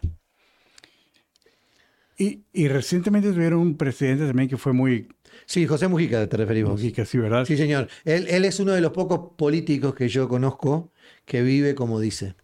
Y, 2.19 2.43
y 2.53 2.67
recientemente 2.67 3.31
tuvieron 3.31 3.59
un 3.61 3.77
presidente 3.77 4.27
también 4.27 4.49
que 4.49 4.57
fue 4.57 4.73
muy 4.73 5.07
Sí, 5.45 5.65
José 5.67 5.87
Mujica, 5.87 6.27
te 6.27 6.37
referimos. 6.37 6.71
Mujica, 6.71 7.05
sí, 7.05 7.17
¿verdad? 7.17 7.47
Sí, 7.47 7.57
señor. 7.57 7.89
Él, 8.05 8.27
él 8.29 8.45
es 8.45 8.59
uno 8.59 8.73
de 8.73 8.81
los 8.81 8.91
pocos 8.91 9.35
políticos 9.37 9.95
que 9.95 10.09
yo 10.09 10.27
conozco 10.27 10.91
que 11.25 11.41
vive 11.41 11.75
como 11.75 11.99
dice. 11.99 12.35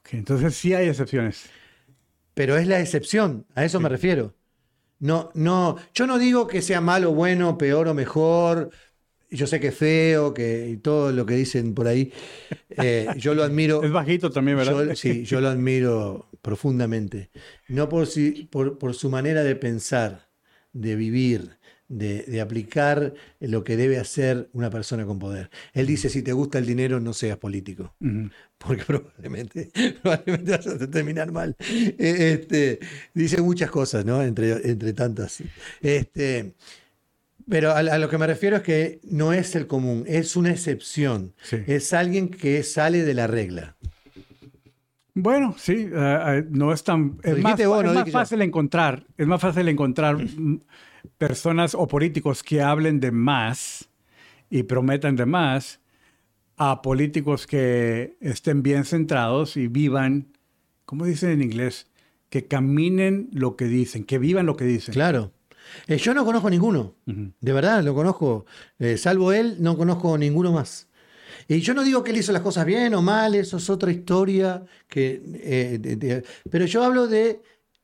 Ok, 0.00 0.14
entonces 0.14 0.54
sí 0.56 0.74
hay 0.74 0.88
excepciones. 0.88 1.50
Pero 2.34 2.56
es 2.56 2.66
la 2.66 2.80
excepción, 2.80 3.46
a 3.54 3.64
eso 3.64 3.80
me 3.80 3.88
refiero. 3.88 4.34
No, 4.98 5.30
no, 5.34 5.76
yo 5.94 6.06
no 6.06 6.18
digo 6.18 6.46
que 6.46 6.60
sea 6.60 6.80
malo, 6.82 7.12
bueno, 7.14 7.56
peor 7.56 7.88
o 7.88 7.94
mejor. 7.94 8.70
Yo 9.30 9.46
sé 9.46 9.60
que 9.60 9.68
es 9.68 9.74
feo, 9.76 10.34
que 10.34 10.68
y 10.70 10.76
todo 10.78 11.12
lo 11.12 11.24
que 11.26 11.34
dicen 11.34 11.74
por 11.74 11.86
ahí. 11.86 12.12
Eh, 12.70 13.08
yo 13.16 13.34
lo 13.34 13.42
admiro. 13.44 13.82
Es 13.84 13.92
bajito 13.92 14.30
también, 14.30 14.56
¿verdad? 14.56 14.86
Yo, 14.88 14.96
sí, 14.96 15.24
yo 15.24 15.40
lo 15.40 15.48
admiro 15.48 16.28
profundamente. 16.42 17.30
No 17.68 17.88
por, 17.88 18.06
si- 18.06 18.48
por, 18.50 18.78
por 18.78 18.94
su 18.94 19.10
manera 19.10 19.42
de 19.44 19.56
pensar, 19.56 20.28
de 20.72 20.96
vivir, 20.96 21.58
de, 21.88 22.22
de 22.22 22.40
aplicar 22.40 23.14
lo 23.40 23.64
que 23.64 23.76
debe 23.76 23.98
hacer 23.98 24.48
una 24.52 24.70
persona 24.70 25.04
con 25.06 25.18
poder. 25.18 25.50
Él 25.72 25.86
dice, 25.86 26.08
si 26.08 26.22
te 26.22 26.32
gusta 26.32 26.58
el 26.58 26.66
dinero, 26.66 27.00
no 27.00 27.12
seas 27.12 27.38
político 27.38 27.94
porque 28.58 28.84
probablemente, 28.84 29.70
probablemente 30.02 30.50
vas 30.52 30.66
a 30.66 30.90
terminar 30.90 31.32
mal. 31.32 31.56
Eh, 31.60 32.38
Este, 32.40 32.78
dice 33.14 33.40
muchas 33.42 33.70
cosas, 33.70 34.04
¿no? 34.04 34.22
Entre, 34.22 34.52
entre 34.70 34.92
tantas. 34.92 35.42
Este, 35.80 36.54
pero 37.50 37.72
a, 37.72 37.78
a 37.78 37.98
lo 37.98 38.08
que 38.08 38.16
me 38.16 38.26
refiero 38.26 38.56
es 38.56 38.62
que 38.62 39.00
no 39.04 39.32
es 39.32 39.56
el 39.56 39.66
común, 39.66 40.04
es 40.06 40.36
una 40.36 40.50
excepción. 40.50 41.34
Sí. 41.42 41.58
Es 41.66 41.92
alguien 41.92 42.28
que 42.28 42.62
sale 42.62 43.02
de 43.02 43.14
la 43.14 43.26
regla. 43.26 43.76
Bueno, 45.14 45.54
sí, 45.58 45.88
eh, 45.92 46.18
eh, 46.26 46.44
no 46.50 46.72
es 46.72 46.84
tan... 46.84 47.18
Es 47.22 47.36
más, 47.38 47.62
vos, 47.66 47.84
es 47.84 47.92
más 47.92 48.06
yo. 48.06 48.12
fácil 48.12 48.42
encontrar, 48.42 49.04
es 49.18 49.26
más 49.26 49.40
fácil 49.40 49.68
encontrar 49.68 50.16
personas 51.18 51.74
o 51.74 51.86
políticos 51.86 52.42
que 52.42 52.62
hablen 52.62 53.00
de 53.00 53.10
más 53.10 53.88
y 54.48 54.62
prometan 54.62 55.16
de 55.16 55.26
más 55.26 55.80
a 56.56 56.82
políticos 56.82 57.46
que 57.46 58.16
estén 58.20 58.62
bien 58.62 58.84
centrados 58.84 59.56
y 59.56 59.66
vivan, 59.66 60.28
¿cómo 60.84 61.04
dicen 61.04 61.30
en 61.30 61.42
inglés? 61.42 61.88
Que 62.28 62.46
caminen 62.46 63.28
lo 63.32 63.56
que 63.56 63.64
dicen, 63.64 64.04
que 64.04 64.18
vivan 64.18 64.46
lo 64.46 64.56
que 64.56 64.64
dicen. 64.64 64.94
Claro. 64.94 65.32
Eh, 65.86 65.96
yo 65.98 66.14
no 66.14 66.24
conozco 66.24 66.48
ninguno. 66.50 66.94
De 67.06 67.52
verdad, 67.52 67.82
lo 67.82 67.94
conozco. 67.94 68.46
Eh, 68.78 68.96
salvo 68.96 69.32
él, 69.32 69.56
no 69.60 69.76
conozco 69.76 70.16
ninguno 70.18 70.52
más. 70.52 70.88
Y 71.48 71.60
yo 71.60 71.74
no 71.74 71.82
digo 71.82 72.04
que 72.04 72.10
él 72.12 72.18
hizo 72.18 72.32
las 72.32 72.42
cosas 72.42 72.64
bien 72.66 72.94
o 72.94 73.02
mal, 73.02 73.34
eso 73.34 73.56
es 73.56 73.68
otra 73.70 73.90
historia. 73.90 74.62
Que, 74.88 75.20
eh, 75.42 75.78
de- 75.80 75.96
de- 75.96 76.24
pero 76.50 76.64
yo 76.66 76.84
hablo 76.84 77.06
de 77.08 77.40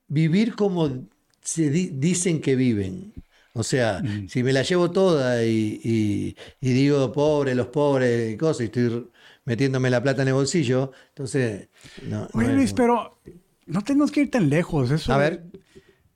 vivir 0.08 0.54
como 0.54 1.06
se 1.42 1.70
di- 1.70 1.90
dicen 1.94 2.40
que 2.40 2.54
viven. 2.56 3.12
O 3.54 3.62
sea, 3.62 4.02
si 4.28 4.42
me 4.42 4.52
la 4.52 4.62
llevo 4.62 4.90
toda 4.90 5.42
y, 5.44 5.80
y- 5.82 6.36
y 6.60 6.72
digo 6.72 7.10
pobre, 7.12 7.54
los 7.54 7.68
pobres 7.68 8.34
y 8.34 8.36
cosas, 8.36 8.60
y 8.62 8.64
estoy 8.64 9.08
metiéndome 9.46 9.88
la 9.90 10.02
plata 10.02 10.22
en 10.22 10.28
el 10.28 10.34
bolsillo, 10.34 10.92
entonces. 11.08 11.68
No, 12.02 12.20
no 12.22 12.28
Oye 12.34 12.48
es 12.50 12.54
Luis, 12.54 12.70
como- 12.72 12.76
pero 12.76 13.20
no 13.66 13.80
tenemos 13.82 14.10
que 14.12 14.20
ir 14.22 14.30
tan 14.30 14.50
lejos. 14.50 14.90
Eso 14.90 15.12
A 15.12 15.16
ver. 15.16 15.44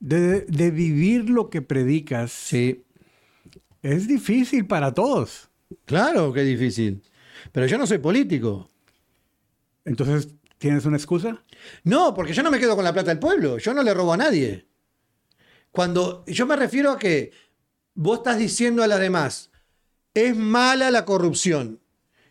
De, 0.01 0.41
de 0.43 0.71
vivir 0.71 1.29
lo 1.29 1.51
que 1.51 1.61
predicas 1.63 2.33
Sí, 2.33 2.85
es 3.83 4.09
difícil 4.09 4.67
para 4.67 4.93
todos. 4.95 5.51
claro 5.85 6.33
que 6.33 6.41
es 6.41 6.47
difícil. 6.47 7.03
Pero 7.53 7.67
yo 7.67 7.79
no 7.79 7.87
soy 7.87 7.99
político. 7.99 8.71
Entonces, 9.85 10.35
¿tienes 10.59 10.85
una 10.85 10.97
excusa? 10.97 11.45
No, 11.85 12.15
porque 12.15 12.33
yo 12.33 12.43
no 12.43 12.51
me 12.51 12.59
quedo 12.59 12.77
con 12.77 12.85
la 12.85 12.93
plata 12.93 13.11
del 13.11 13.19
pueblo, 13.19 13.59
yo 13.59 13.75
no 13.75 13.83
le 13.83 13.95
robo 13.95 14.13
a 14.13 14.17
nadie. 14.17 14.67
Cuando 15.71 16.25
yo 16.27 16.47
me 16.47 16.57
refiero 16.57 16.91
a 16.91 16.99
que 16.99 17.33
vos 17.95 18.19
estás 18.19 18.39
diciendo 18.39 18.83
a 18.83 18.87
las 18.87 19.01
demás, 19.01 19.51
es 20.15 20.37
mala 20.37 20.91
la 20.91 21.05
corrupción. 21.05 21.81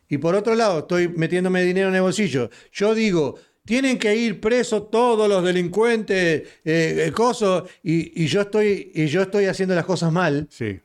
Y 0.07 0.17
por 0.17 0.35
otro 0.35 0.55
lado, 0.55 0.79
estoy 0.79 1.07
metiéndome 1.07 1.63
dinero 1.63 1.89
en 1.89 1.95
el 1.95 2.01
bolsillo. 2.01 2.49
Yo 2.71 2.95
digo, 2.95 3.39
tienen 3.69 3.99
que 3.99 4.15
ir 4.15 4.41
presos 4.41 4.89
todos 4.89 5.29
los 5.29 5.43
delincuentes, 5.43 6.41
eh, 6.65 7.05
eh, 7.05 7.11
cosos, 7.13 7.69
y, 7.83 8.23
y 8.23 8.25
yo 8.25 8.41
estoy, 8.41 8.91
y 8.95 9.05
yo 9.05 9.21
estoy 9.21 9.45
haciendo 9.45 9.75
las 9.75 9.85
cosas 9.85 10.11
mal. 10.11 10.47
Sí. 10.49 10.79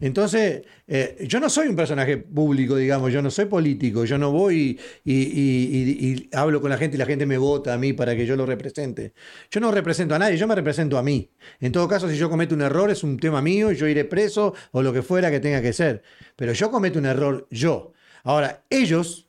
Entonces, 0.00 0.62
eh, 0.88 1.26
yo 1.28 1.40
no 1.40 1.50
soy 1.50 1.68
un 1.68 1.76
personaje 1.76 2.16
público, 2.16 2.74
digamos, 2.76 3.12
yo 3.12 3.20
no 3.20 3.30
soy 3.30 3.44
político, 3.44 4.06
yo 4.06 4.16
no 4.16 4.32
voy 4.32 4.80
y- 5.04 5.12
y 5.14 6.28
hablo 6.32 6.62
con 6.62 6.70
la 6.70 6.78
gente 6.78 6.96
y 6.96 6.98
la 6.98 7.04
gente 7.06 7.26
me 7.26 7.36
vota 7.36 7.74
a 7.74 7.78
mí 7.78 7.92
para 7.92 8.16
que 8.16 8.24
yo 8.24 8.34
lo 8.34 8.46
represente. 8.46 9.12
Yo 9.50 9.60
no 9.60 9.70
represento 9.70 10.14
a 10.14 10.18
nadie, 10.18 10.38
yo 10.38 10.48
me 10.48 10.54
represento 10.54 10.96
a 10.96 11.02
mí. 11.02 11.30
En 11.60 11.70
todo 11.70 11.86
caso, 11.86 12.08
si 12.08 12.16
yo 12.16 12.30
cometo 12.30 12.54
un 12.54 12.62
error, 12.62 12.90
es 12.90 13.04
un 13.04 13.18
tema 13.18 13.42
mío 13.42 13.70
y 13.70 13.76
yo 13.76 13.86
iré 13.86 14.04
preso 14.06 14.54
o 14.72 14.82
lo 14.82 14.92
que 14.94 15.02
fuera 15.02 15.30
que 15.30 15.38
tenga 15.40 15.60
que 15.60 15.74
ser. 15.74 16.02
Pero 16.34 16.54
yo 16.54 16.70
cometo 16.70 16.98
un 16.98 17.06
error 17.06 17.46
yo. 17.50 17.92
Ahora, 18.24 18.64
ellos, 18.70 19.28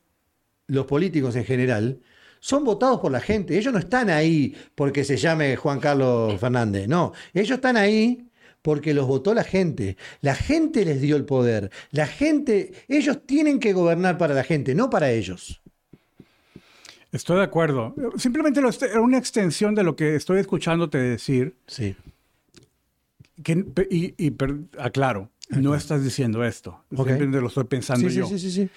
los 0.66 0.86
políticos 0.86 1.36
en 1.36 1.44
general, 1.44 2.00
son 2.46 2.62
votados 2.62 3.00
por 3.00 3.10
la 3.10 3.20
gente. 3.20 3.56
Ellos 3.56 3.72
no 3.72 3.78
están 3.78 4.10
ahí 4.10 4.54
porque 4.74 5.02
se 5.02 5.16
llame 5.16 5.56
Juan 5.56 5.80
Carlos 5.80 6.38
Fernández, 6.38 6.86
no. 6.86 7.14
Ellos 7.32 7.52
están 7.56 7.78
ahí 7.78 8.28
porque 8.60 8.92
los 8.92 9.06
votó 9.06 9.32
la 9.32 9.44
gente. 9.44 9.96
La 10.20 10.34
gente 10.34 10.84
les 10.84 11.00
dio 11.00 11.16
el 11.16 11.24
poder. 11.24 11.70
La 11.90 12.06
gente, 12.06 12.72
ellos 12.86 13.20
tienen 13.24 13.58
que 13.60 13.72
gobernar 13.72 14.18
para 14.18 14.34
la 14.34 14.44
gente, 14.44 14.74
no 14.74 14.90
para 14.90 15.10
ellos. 15.10 15.62
Estoy 17.12 17.38
de 17.38 17.44
acuerdo. 17.44 17.94
Simplemente 18.18 18.60
era 18.60 19.00
una 19.00 19.16
extensión 19.16 19.74
de 19.74 19.82
lo 19.82 19.96
que 19.96 20.14
estoy 20.14 20.38
escuchándote 20.40 20.98
decir. 20.98 21.54
Sí. 21.66 21.96
Que, 23.42 23.64
y, 23.90 24.14
y 24.18 24.30
per- 24.32 24.58
aclaro, 24.78 25.30
no 25.48 25.74
estás 25.74 26.04
diciendo 26.04 26.44
esto. 26.44 26.84
Ok. 26.94 27.08
Simplemente 27.08 27.40
lo 27.40 27.48
estoy 27.48 27.64
pensando 27.64 28.06
Sí, 28.06 28.14
sí, 28.14 28.20
yo. 28.20 28.26
sí, 28.26 28.38
sí, 28.38 28.50
sí. 28.50 28.68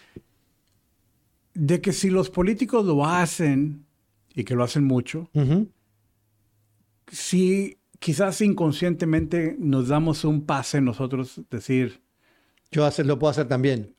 De 1.59 1.81
que 1.81 1.91
si 1.91 2.11
los 2.11 2.29
políticos 2.29 2.85
lo 2.85 3.03
hacen, 3.03 3.83
y 4.35 4.43
que 4.43 4.53
lo 4.53 4.63
hacen 4.63 4.83
mucho, 4.83 5.27
Ujú. 5.33 5.67
si 7.11 7.79
quizás 7.99 8.41
inconscientemente 8.41 9.55
nos 9.57 9.87
damos 9.87 10.23
un 10.23 10.45
pase 10.45 10.81
nosotros, 10.81 11.41
decir, 11.49 12.01
Yo 12.71 12.85
hacer, 12.85 13.05
lo 13.05 13.17
puedo 13.17 13.31
hacer 13.31 13.47
también. 13.47 13.95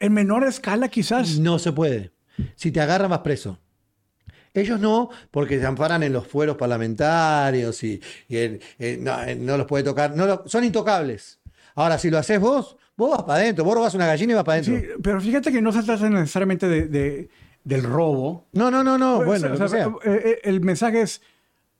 en 0.00 0.12
menor 0.14 0.44
escala 0.46 0.88
quizás. 0.88 1.38
No 1.40 1.58
se 1.58 1.72
puede. 1.72 2.12
Si 2.54 2.70
te 2.70 2.80
agarran, 2.80 3.10
vas 3.10 3.18
preso. 3.20 3.58
Ellos 4.54 4.80
no, 4.80 5.10
porque 5.30 5.58
se 5.58 5.66
amparan 5.66 6.02
en 6.04 6.12
los 6.12 6.26
fueros 6.26 6.56
parlamentarios 6.56 7.82
y, 7.84 8.00
no, 9.00 9.16
no 9.36 9.56
los 9.58 9.66
puede 9.66 9.84
tocar. 9.84 10.16
No 10.16 10.26
lo- 10.26 10.42
son 10.46 10.64
intocables. 10.64 11.40
Ahora, 11.74 11.98
si 11.98 12.08
lo 12.10 12.16
haces 12.18 12.40
vos, 12.40 12.76
vos 12.98 13.10
vas 13.12 13.22
para 13.22 13.40
adentro. 13.40 13.64
Vos 13.64 13.74
robas 13.74 13.94
una 13.94 14.06
gallina 14.06 14.32
y 14.32 14.34
vas 14.34 14.44
para 14.44 14.62
Sí, 14.62 14.72
adentro. 14.72 14.96
pero 15.02 15.20
fíjate 15.22 15.50
que 15.50 15.62
no 15.62 15.72
se 15.72 15.82
trata 15.82 16.10
necesariamente 16.10 16.68
de, 16.68 16.86
de- 16.88 17.28
del 17.64 17.82
robo. 17.82 18.46
No, 18.52 18.70
no, 18.70 18.84
no, 18.84 18.98
no. 18.98 19.24
Bueno, 19.24 19.46
O 19.46 19.50
lo 19.50 19.56
sea, 19.56 19.66
que 19.66 19.70
sea. 19.70 20.12
eh, 20.12 20.22
eh, 20.24 20.40
el 20.44 20.60
mensaje 20.60 21.00
es 21.00 21.22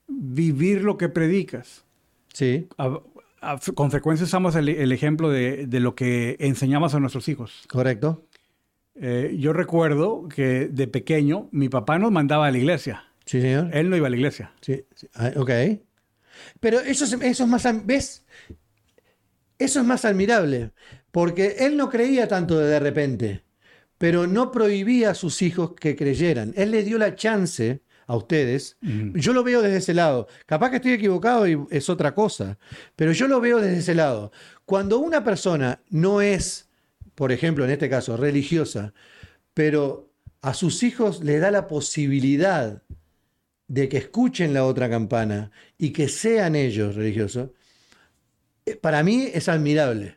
vivir 0.07 0.83
lo 0.83 0.97
que 0.97 1.09
predicas. 1.11 1.85
Sí, 2.33 2.69
A- 2.79 3.01
a- 3.41 3.59
con 3.75 3.91
frecuencia 3.91 4.25
usamos 4.25 4.55
el, 4.57 4.69
el 4.69 4.93
ejemplo 4.93 5.29
de, 5.31 5.67
de 5.67 5.81
lo 5.81 5.95
que 5.95 6.37
enseñamos 6.41 6.95
a 6.95 7.01
nuestros 7.01 7.29
hijos. 7.29 7.65
correcto. 7.69 8.25
Eh, 9.01 9.37
yo 9.39 9.53
recuerdo 9.53 10.27
que 10.29 10.67
de 10.69 10.89
pequeño 10.89 11.49
mi 11.53 11.69
papá 11.69 11.99
nos 12.01 12.11
mandaba 12.11 12.47
a 12.47 12.51
la 12.51 12.59
iglesia. 12.59 13.05
Sí, 13.27 13.41
señor. 13.41 13.69
Él 13.73 13.91
no 13.91 13.97
iba 13.97 14.07
a 14.09 14.11
la 14.11 14.17
iglesia. 14.17 14.53
Sí, 14.61 14.85
sí. 14.95 15.07
Ah, 15.15 15.31
ok. 15.37 15.51
Pero 16.61 16.81
eso 16.81 17.05
es, 17.05 17.13
eso 17.13 17.45
es 17.45 17.49
más, 17.49 17.87
¿ves? 17.87 18.25
Eso 19.59 19.81
es 19.81 19.87
más 19.87 20.05
admirable, 20.05 20.71
porque 21.11 21.57
él 21.61 21.77
no 21.77 21.89
creía 21.89 22.29
tanto 22.29 22.59
de 22.59 22.67
de 22.67 22.81
repente, 22.81 23.45
pero 23.99 24.27
no 24.27 24.51
prohibía 24.51 25.11
a 25.11 25.15
sus 25.15 25.43
hijos 25.43 25.73
que 25.75 25.97
creyeran. 25.97 26.53
Él 26.57 26.71
les 26.71 26.85
dio 26.85 26.99
la 26.99 27.15
chance 27.15 27.83
a 28.07 28.17
ustedes. 28.17 28.79
Yo 28.81 29.35
lo 29.35 29.45
veo 29.45 29.61
desde 29.61 29.77
ese 29.77 29.95
lado. 29.95 30.29
Capaz 30.47 30.71
que 30.71 30.77
estoy 30.77 30.93
equivocado 30.93 31.47
y 31.47 31.59
es 31.71 31.91
otra 31.91 32.15
cosa, 32.15 32.59
pero 32.97 33.13
yo 33.13 33.29
lo 33.29 33.41
veo 33.41 33.61
desde 33.61 33.79
ese 33.79 33.95
lado. 33.95 34.33
Cuando 34.65 34.99
una 34.99 35.23
persona 35.23 35.83
no 35.91 36.23
es, 36.23 36.69
por 37.15 37.33
ejemplo, 37.33 37.65
en 37.65 37.71
este 37.71 37.91
caso, 37.91 38.17
religiosa, 38.17 38.95
pero 39.53 40.11
a 40.41 40.55
sus 40.55 40.83
hijos 40.83 41.23
les 41.23 41.41
da 41.41 41.51
la 41.51 41.67
posibilidad 41.67 42.83
de 43.67 43.89
que 43.91 43.99
escuchen 43.99 44.55
la 44.55 44.65
otra 44.65 44.89
campana 44.89 45.51
y 45.77 45.91
que 45.91 46.09
sean 46.09 46.57
ellos 46.57 46.95
religiosos, 46.95 47.51
eh, 48.65 48.77
para 48.77 49.03
mí 49.03 49.29
es 49.35 49.49
admirable. 49.51 50.17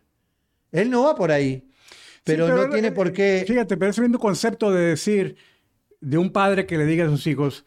Él 0.72 0.90
no 0.90 1.04
va 1.04 1.16
por 1.16 1.32
ahí, 1.32 1.68
pero, 2.24 2.48
Sí, 2.48 2.54
no 2.54 2.64
eh, 2.64 2.70
tiene 2.72 2.92
por 2.92 3.12
qué... 3.12 3.44
Fíjate, 3.48 3.78
pero 3.78 3.92
es 3.92 3.98
el 3.98 4.04
mismo 4.04 4.20
concepto 4.20 4.72
de 4.72 4.82
decir 4.82 5.36
de 6.00 6.18
un 6.18 6.32
padre 6.32 6.66
que 6.66 6.78
le 6.78 6.86
diga 6.86 7.06
a 7.06 7.10
sus 7.10 7.26
hijos, 7.28 7.66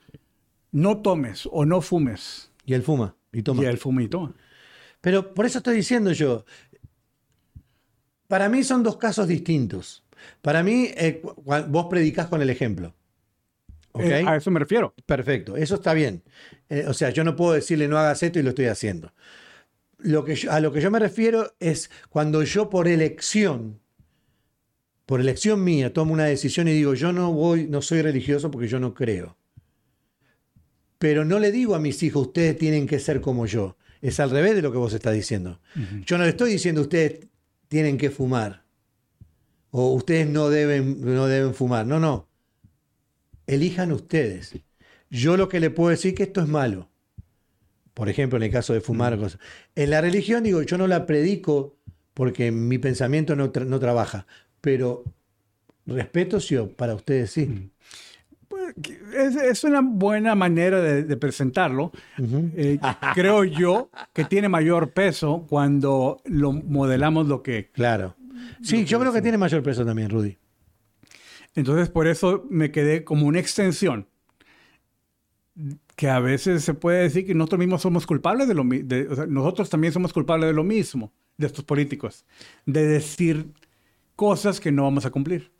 no 0.71 0.99
tomes 1.03 1.49
o 1.51 1.65
no 1.65 1.81
fumes. 1.81 2.51
Y 2.65 2.75
él 2.75 2.83
fuma 2.83 3.17
y 3.33 3.43
toma. 3.43 3.63
Y 3.63 3.67
él 3.67 3.79
fuma 3.79 4.03
y 4.03 4.09
toma. 4.09 4.35
Pero 5.01 5.35
por 5.35 5.47
eso 5.47 5.59
estoy 5.59 5.77
diciendo 5.77 6.13
yo, 6.13 6.45
para 8.29 8.49
mí 8.49 8.65
son 8.65 8.83
dos 8.83 8.97
casos 8.97 9.29
distintos. 9.29 10.03
Para 10.41 10.63
mí, 10.63 10.89
eh, 10.97 11.23
vos 11.69 11.87
predicás 11.91 12.27
con 12.27 12.41
el 12.41 12.51
ejemplo. 12.51 12.95
¿Ok? 13.93 14.03
Eh, 14.03 14.25
a 14.27 14.37
eso 14.37 14.51
me 14.51 14.59
refiero. 14.59 14.95
Perfecto, 15.07 15.57
eso 15.57 15.77
está 15.77 15.95
bien. 15.95 16.23
Eh, 16.69 16.87
o 16.89 16.95
sea, 16.95 17.11
yo 17.11 17.23
no 17.23 17.37
puedo 17.37 17.53
decirle 17.53 17.87
no 17.87 17.99
hagas 17.99 18.23
esto 18.23 18.39
y 18.39 18.43
lo 18.43 18.51
estoy 18.51 18.67
haciendo. 18.67 19.13
Lo 20.05 20.23
que 20.25 20.35
yo- 20.37 20.53
a 20.53 20.61
lo 20.61 20.71
que 20.73 20.81
yo 20.81 20.91
me 20.91 20.99
refiero 20.99 21.55
es 21.61 21.91
cuando 22.11 22.43
yo 22.43 22.69
por 22.69 22.89
elección, 22.89 23.81
por 25.07 25.21
elección 25.21 25.65
mía, 25.65 25.93
tomo 25.93 26.13
una 26.13 26.25
decisión 26.27 26.69
y 26.69 26.73
digo, 26.73 26.95
yo 26.95 27.13
no 27.13 27.33
voy, 27.33 27.67
no 27.67 27.81
soy 27.83 28.03
religioso 28.03 28.51
porque 28.51 28.69
yo 28.69 28.79
no 28.79 28.93
creo. 28.95 29.37
Pero 30.99 31.25
no 31.25 31.39
le 31.39 31.51
digo 31.53 31.75
a 31.75 31.81
mis 31.81 32.03
hijos, 32.03 32.27
ustedes 32.29 32.57
tienen 32.59 32.87
que 32.87 32.99
ser 32.99 33.21
como 33.21 33.47
yo. 33.47 33.77
Es 34.01 34.21
al 34.21 34.31
revés 34.31 34.55
de 34.55 34.63
lo 34.63 34.71
que 34.73 34.79
vos 34.79 34.93
estás 34.93 35.15
diciendo. 35.15 35.61
Yo 36.07 36.19
no 36.19 36.25
le 36.25 36.31
estoy 36.31 36.53
diciendo, 36.53 36.83
ustedes 36.83 37.27
tienen 37.69 37.97
que 37.99 38.11
fumar. 38.11 38.65
O 39.71 39.93
ustedes 39.95 40.29
no 40.29 40.51
deben, 40.51 41.01
no 41.01 41.27
deben 41.27 41.55
fumar. 41.55 41.87
No, 41.87 41.99
no 41.99 42.29
elijan 43.47 43.93
ustedes. 43.93 44.55
Yo 45.11 45.37
lo 45.37 45.49
que 45.49 45.61
le 45.61 45.71
puedo 45.71 45.91
decir 45.91 46.15
que 46.15 46.23
esto 46.25 46.41
es 46.41 46.49
malo. 46.49 46.91
Por 47.95 48.09
ejemplo, 48.09 48.37
en 48.37 48.43
el 48.43 48.51
caso 48.51 48.73
de 48.73 48.81
fumar 48.81 49.17
cosas. 49.19 49.41
En 49.77 49.91
la 49.91 50.01
religión, 50.01 50.43
digo, 50.43 50.63
yo 50.63 50.77
no 50.77 50.87
la 50.87 51.07
predico 51.07 51.77
porque 52.13 52.51
mi 52.51 52.79
pensamiento 52.79 53.37
no, 53.37 53.53
tra- 53.53 53.67
no 53.67 53.79
trabaja. 53.79 54.27
Pero 54.61 55.05
respeto 55.87 56.41
sí, 56.41 56.57
para 56.77 56.95
ustedes 56.95 57.31
sí. 57.31 57.71
Pues, 58.49 58.75
Es, 59.17 59.37
es 59.37 59.65
una 59.65 59.81
buena 59.81 60.35
manera 60.35 60.81
de, 60.81 61.05
de 61.05 61.17
presentarlo. 61.17 61.93
Eh, 62.57 62.79
creo 63.15 63.45
yo 63.45 63.91
que 64.13 64.25
tiene 64.25 64.49
mayor 64.49 64.93
peso 64.93 65.47
cuando 65.49 66.21
lo 66.25 66.53
modelamos 66.53 67.29
lo 67.29 67.43
que... 67.43 67.71
Claro. 67.71 68.17
Sí, 68.63 68.85
yo 68.85 68.99
creo 68.99 69.13
que 69.13 69.23
tiene 69.23 69.39
mayor 69.39 69.63
peso 69.63 69.85
también, 69.85 70.11
Rudy. 70.11 70.37
Entonces 71.55 71.89
por 71.91 72.09
eso 72.09 72.45
me 72.51 72.73
quedé 72.73 73.05
como 73.05 73.27
una 73.27 73.39
extensión. 73.39 74.09
Que 75.97 76.09
a 76.09 76.19
veces 76.19 76.65
se 76.65 76.75
puede 76.75 77.03
decir 77.05 77.27
que 77.27 77.35
nosotros 77.35 77.61
mismos 77.61 77.83
somos 77.83 78.07
culpables 78.07 78.49
de 78.49 78.55
lo 78.55 78.65
mismo. 78.65 78.89
nosotros 79.29 79.71
también 79.71 79.93
somos 79.93 80.13
culpables 80.13 80.49
de 80.49 80.53
lo 80.55 80.65
mismo, 80.65 81.13
de 81.37 81.47
estos 81.47 81.65
políticos. 81.65 82.25
De 82.67 82.85
decir 82.87 83.53
cosas 84.17 84.61
que 84.61 84.73
no 84.73 84.85
vamos 84.85 85.07
a 85.07 85.11
cumplir. 85.11 85.53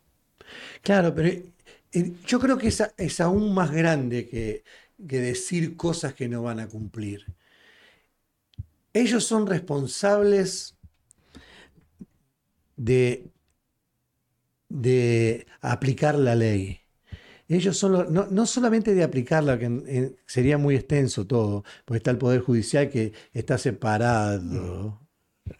Claro, 0.81 1.13
pero 1.15 1.29
eh, 1.29 2.13
yo 2.25 2.39
creo 2.39 2.57
que 2.57 2.67
es, 2.67 2.83
es 2.97 3.19
aún 3.21 3.53
más 3.53 3.71
grande 3.71 4.27
que, 4.27 4.63
que 5.07 5.19
decir 5.19 5.75
cosas 5.77 6.13
que 6.13 6.27
no 6.29 6.43
van 6.43 6.59
a 6.59 6.67
cumplir. 6.67 7.25
Ellos 8.93 9.23
son 9.25 9.45
responsables 9.45 10.75
de, 12.77 13.31
de 14.69 15.47
aplicar 15.61 16.15
la 16.15 16.35
ley. 16.35 16.81
Ellos 17.47 17.77
son 17.77 17.91
los- 17.91 18.09
no, 18.09 18.27
no 18.31 18.45
solamente 18.45 18.93
de 18.95 19.03
aplicarla, 19.03 19.59
que 19.59 19.65
eh, 19.87 20.15
sería 20.25 20.57
muy 20.57 20.75
extenso 20.75 21.27
todo, 21.27 21.63
porque 21.85 21.97
está 21.97 22.11
el 22.11 22.17
Poder 22.17 22.41
Judicial 22.41 22.89
que 22.89 23.13
está 23.33 23.57
separado, 23.57 24.99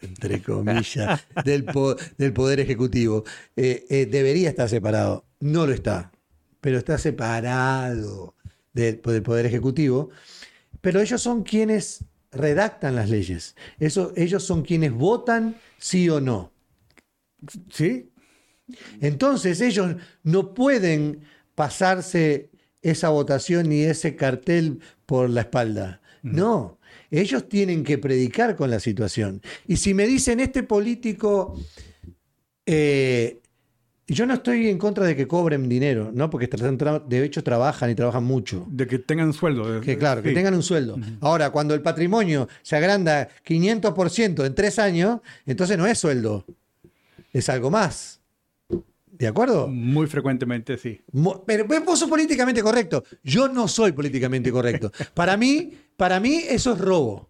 entre 0.02 0.42
comillas, 0.42 1.26
del, 1.46 1.64
po- 1.66 1.96
del 2.18 2.34
Poder 2.34 2.60
Ejecutivo. 2.60 3.24
Eh, 3.56 3.86
eh, 3.90 4.06
debería 4.08 4.50
estar 4.50 4.68
separado, 4.70 5.26
no 5.40 5.68
lo 5.68 5.74
está, 5.74 6.12
pero 6.60 6.78
está 6.80 6.98
separado 6.98 8.36
del, 8.74 9.00
del 9.02 9.22
Poder 9.22 9.46
Ejecutivo. 9.46 10.10
Pero 10.82 11.00
ellos 11.02 11.22
son 11.22 11.44
quienes 11.44 12.04
redactan 12.32 12.96
las 12.96 13.10
leyes. 13.10 13.56
Eso, 13.80 14.12
ellos 14.16 14.44
son 14.44 14.64
quienes 14.64 14.92
votan 14.92 15.56
sí 15.78 16.10
o 16.10 16.20
no. 16.20 16.52
¿Sí? 17.72 18.12
Entonces 19.00 19.62
ellos 19.62 19.96
no 20.24 20.54
pueden 20.54 21.22
pasarse 21.56 22.52
esa 22.82 23.10
votación 23.10 23.70
ni 23.70 23.82
ese 23.82 24.16
cartel 24.16 24.80
por 25.06 25.30
la 25.30 25.42
espalda. 25.42 26.02
No, 26.22 26.80
ellos 27.12 27.48
tienen 27.48 27.84
que 27.84 27.98
predicar 27.98 28.56
con 28.56 28.72
la 28.72 28.80
situación. 28.80 29.42
Y 29.68 29.78
si 29.78 29.94
me 29.94 30.08
dicen, 30.08 30.40
este 30.40 30.64
político, 30.64 31.60
eh, 32.66 33.42
yo 34.08 34.26
no 34.26 34.36
estoy 34.36 34.70
en 34.70 34.78
contra 34.78 35.06
de 35.06 35.16
que 35.16 35.28
cobren 35.28 35.68
dinero, 35.70 36.12
¿no? 36.14 36.30
Porque 36.30 36.48
de 36.48 37.24
hecho 37.24 37.44
trabajan 37.44 37.90
y 37.90 37.96
trabajan 37.96 38.24
mucho. 38.24 38.66
De 38.70 38.88
que 38.88 39.00
tengan 39.00 39.34
sueldo. 39.34 39.82
Que 39.82 39.98
claro, 39.98 40.22
que 40.22 40.32
tengan 40.32 40.54
un 40.54 40.64
sueldo. 40.64 40.98
Ahora, 41.22 41.50
cuando 41.50 41.74
el 41.74 41.82
patrimonio 41.82 42.48
se 42.62 42.76
agranda 42.76 43.30
500% 43.46 44.46
en 44.46 44.56
tres 44.56 44.80
años, 44.80 45.22
entonces 45.46 45.78
no 45.78 45.86
es 45.88 45.98
sueldo, 45.98 46.46
es 47.34 47.50
algo 47.50 47.72
más. 47.72 48.22
¿De 49.18 49.28
acuerdo? 49.28 49.68
Muy 49.68 50.08
frecuentemente, 50.08 50.78
sí. 50.78 51.02
Pero 51.46 51.66
vos 51.86 52.00
sos 52.00 52.10
políticamente 52.10 52.62
correcto. 52.62 53.04
Yo 53.24 53.48
no 53.48 53.68
soy 53.68 53.92
políticamente 53.94 54.52
correcto. 54.52 54.92
Para 55.14 55.38
mí, 55.38 55.72
para 55.96 56.20
mí 56.20 56.44
eso 56.48 56.74
es 56.74 56.80
robo. 56.80 57.30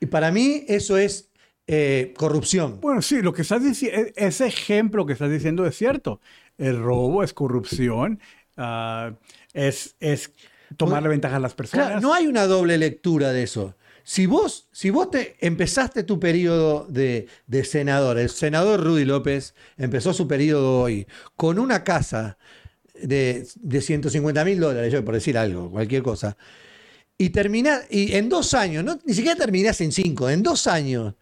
Y 0.00 0.06
para 0.06 0.30
mí 0.30 0.64
eso 0.66 0.96
es 0.96 1.30
eh, 1.66 2.14
corrupción. 2.16 2.80
Bueno, 2.80 3.02
sí, 3.02 3.20
lo 3.20 3.32
que 3.32 3.42
estás 3.42 3.62
diciendo, 3.62 4.10
ese 4.16 4.46
ejemplo 4.46 5.04
que 5.04 5.12
estás 5.12 5.30
diciendo 5.30 5.66
es 5.66 5.76
cierto. 5.76 6.20
El 6.56 6.78
robo 6.78 7.22
es 7.22 7.32
corrupción, 7.32 8.20
ah, 8.56 9.12
es, 9.52 9.96
es 10.00 10.32
tomarle 10.76 11.08
ventaja 11.08 11.36
a 11.36 11.40
las 11.40 11.54
personas. 11.54 11.86
Claro, 11.86 12.00
no 12.00 12.14
hay 12.14 12.26
una 12.26 12.46
doble 12.46 12.78
lectura 12.78 13.32
de 13.32 13.42
eso. 13.42 13.74
Si 14.04 14.26
vos, 14.26 14.68
si 14.72 14.90
vos 14.90 15.10
te 15.10 15.36
empezaste 15.40 16.02
tu 16.02 16.18
periodo 16.18 16.86
de, 16.88 17.28
de 17.46 17.64
senador, 17.64 18.18
el 18.18 18.30
senador 18.30 18.82
Rudy 18.82 19.04
López 19.04 19.54
empezó 19.76 20.12
su 20.12 20.26
periodo 20.26 20.80
hoy 20.80 21.06
con 21.36 21.58
una 21.58 21.84
casa 21.84 22.38
de, 22.94 23.46
de 23.56 23.80
150 23.80 24.44
mil 24.44 24.60
dólares, 24.60 24.94
por 25.02 25.14
decir 25.14 25.38
algo, 25.38 25.70
cualquier 25.70 26.02
cosa, 26.02 26.36
y 27.18 27.30
terminás, 27.30 27.82
y 27.90 28.14
en 28.14 28.28
dos 28.28 28.54
años, 28.54 28.82
no, 28.82 28.98
ni 29.04 29.12
siquiera 29.12 29.36
terminás 29.36 29.80
en 29.82 29.92
cinco, 29.92 30.30
en 30.30 30.42
dos 30.42 30.66
años, 30.66 31.14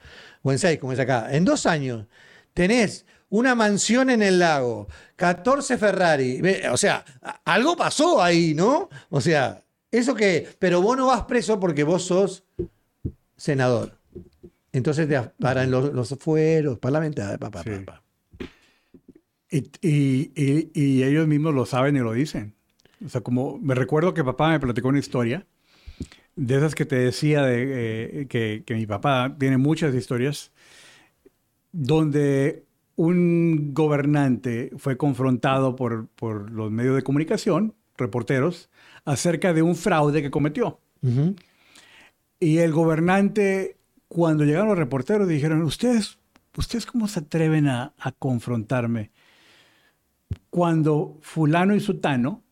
o 0.43 0.53
en 0.53 0.59
seis, 0.59 0.79
como 0.79 0.93
es 0.93 0.99
acá, 1.01 1.29
en 1.33 1.45
dos 1.45 1.67
años, 1.67 2.07
tenés 2.55 3.05
una 3.31 3.55
mansión 3.55 4.09
en 4.09 4.23
el 4.23 4.39
lago, 4.39 4.89
14 5.17 5.77
Ferrari, 5.77 6.41
o 6.71 6.77
sea, 6.77 7.05
algo 7.45 7.77
pasó 7.77 8.23
ahí, 8.23 8.55
¿no? 8.55 8.89
O 9.11 9.21
sea, 9.21 9.63
¿Eso 9.91 10.15
qué? 10.15 10.49
Pero 10.59 10.83
vos 10.83 10.97
no 10.97 11.07
vas 11.07 11.23
preso 11.23 11.59
porque 11.59 11.83
vos 11.85 12.05
sos 12.05 12.45
senador. 13.37 13.97
Entonces 14.73 15.09
te 15.09 15.19
paran 15.41 15.71
los, 15.71 15.93
los 15.93 16.15
fueros 16.21 16.79
parlamentarios. 16.79 17.39
pa, 17.39 17.51
pa, 17.51 17.63
Sí. 17.63 17.71
pa, 17.85 17.85
pa. 17.85 18.03
Y, 19.51 19.59
y- 19.81 20.33
y- 20.37 20.71
y 20.75 21.03
ellos 21.05 21.27
mismos 21.27 21.55
lo 21.55 21.65
saben 21.65 21.97
y 21.97 22.01
lo 22.01 22.13
dicen. 22.13 22.55
O 23.05 23.09
sea, 23.09 23.23
como 23.23 23.59
me 23.59 23.75
recuerdo 23.75 24.13
que 24.13 24.23
papá 24.25 24.51
me 24.51 24.61
platicó 24.61 24.89
una 24.89 24.99
historia 24.99 25.47
de 26.37 26.57
esas 26.57 26.75
que 26.75 26.85
te 26.85 26.97
decía 26.97 27.43
de, 27.43 28.23
eh, 28.23 28.27
que, 28.29 28.63
que 28.67 28.75
mi 28.75 28.87
papá 28.87 29.35
tiene 29.39 29.57
muchas 29.57 29.95
historias 29.95 30.53
donde 31.73 32.65
un 32.97 33.73
gobernante 33.73 34.71
fue 34.77 34.97
confrontado 34.97 35.77
por, 35.77 36.09
por 36.09 36.51
los 36.51 36.71
medios 36.71 36.97
de 36.97 37.03
comunicación, 37.03 37.75
reporteros, 37.97 38.69
acerca 39.09 39.53
de 39.53 39.63
un 39.63 39.75
fraude 39.75 40.23
que 40.23 40.31
cometió. 40.31 40.81
Y 42.41 42.59
el 42.59 42.73
gobernante, 42.73 43.77
cuando 44.09 44.45
llegaron 44.45 44.69
los 44.69 44.79
reporteros, 44.79 45.27
dijeron, 45.29 45.63
¿ustedes, 45.63 46.19
ustedes 46.57 46.87
cómo 46.87 47.09
se 47.09 47.21
atreven 47.21 47.69
a, 47.69 47.95
a 47.99 48.13
confrontarme? 48.13 49.11
Cuando 50.51 51.19
fulano 51.23 51.75
y 51.75 51.81
sutano, 51.81 52.43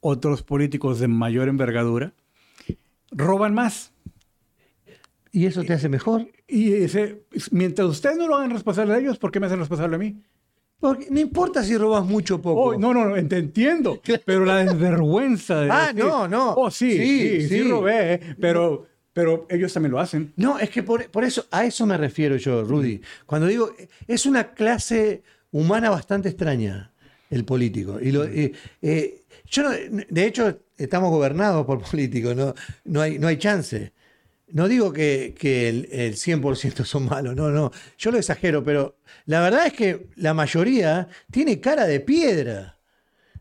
otros 0.00 0.42
políticos 0.42 0.98
de 0.98 1.08
mayor 1.08 1.48
envergadura, 1.48 2.14
roban 3.12 3.54
más. 3.54 3.92
¿Y 5.30 5.46
eso 5.46 5.62
te 5.62 5.72
hace 5.72 5.88
mejor? 5.88 6.28
Y 6.48 6.70
dice, 6.72 7.22
mientras 7.52 7.88
ustedes 7.88 8.16
no 8.16 8.26
lo 8.26 8.36
hagan 8.36 8.50
responsable 8.50 8.94
a 8.94 8.98
ellos, 8.98 9.18
¿por 9.18 9.30
qué 9.30 9.38
me 9.38 9.46
hacen 9.46 9.60
responsable 9.60 9.96
a 9.96 9.98
mí? 9.98 10.20
Porque 10.82 11.06
no 11.10 11.20
importa 11.20 11.62
si 11.62 11.76
robas 11.78 12.04
mucho 12.04 12.34
o 12.34 12.42
poco. 12.42 12.60
Oh, 12.60 12.76
no, 12.78 12.92
no, 12.92 13.04
no, 13.06 13.28
te 13.28 13.38
entiendo. 13.38 14.00
Pero 14.26 14.44
la 14.44 14.56
desvergüenza 14.64 15.60
de 15.60 15.70
Ah, 15.70 15.92
decir, 15.92 16.04
no, 16.04 16.26
no. 16.26 16.54
Oh, 16.54 16.70
sí, 16.72 16.90
Sí, 16.98 17.18
sí, 17.18 17.40
sí, 17.42 17.48
sí. 17.62 17.68
robé, 17.70 18.14
eh, 18.14 18.20
pero, 18.40 18.86
pero 19.12 19.46
ellos 19.48 19.72
también 19.72 19.92
lo 19.92 20.00
hacen. 20.00 20.32
No, 20.36 20.58
es 20.58 20.70
que 20.70 20.82
por, 20.82 21.08
por 21.08 21.22
eso, 21.22 21.46
a 21.52 21.64
eso 21.64 21.86
me 21.86 21.96
refiero 21.96 22.34
yo, 22.36 22.64
Rudy. 22.64 23.00
Cuando 23.26 23.46
digo, 23.46 23.70
es 24.08 24.26
una 24.26 24.52
clase 24.54 25.22
humana 25.52 25.88
bastante 25.88 26.28
extraña, 26.30 26.90
el 27.30 27.44
político. 27.44 28.00
Y 28.00 28.10
lo, 28.10 28.24
eh, 28.24 28.52
eh, 28.82 29.22
yo 29.46 29.62
no- 29.62 29.70
de 29.70 30.26
hecho, 30.26 30.58
estamos 30.76 31.10
gobernados 31.10 31.64
por 31.64 31.80
políticos, 31.90 32.34
no, 32.34 32.54
no, 32.86 33.00
hay, 33.00 33.20
no 33.20 33.28
hay 33.28 33.36
chance. 33.36 33.92
No 34.52 34.68
digo 34.68 34.92
que, 34.92 35.34
que 35.38 35.68
el, 35.68 35.88
el 35.90 36.14
100% 36.14 36.84
son 36.84 37.06
malos, 37.06 37.34
no, 37.34 37.50
no. 37.50 37.70
Yo 37.98 38.10
lo 38.10 38.18
exagero, 38.18 38.62
pero 38.62 38.98
la 39.26 39.40
verdad 39.40 39.66
es 39.66 39.72
que 39.72 40.08
la 40.16 40.34
mayoría 40.34 41.08
tiene 41.30 41.58
cara 41.60 41.86
de 41.86 42.00
piedra. 42.00 42.78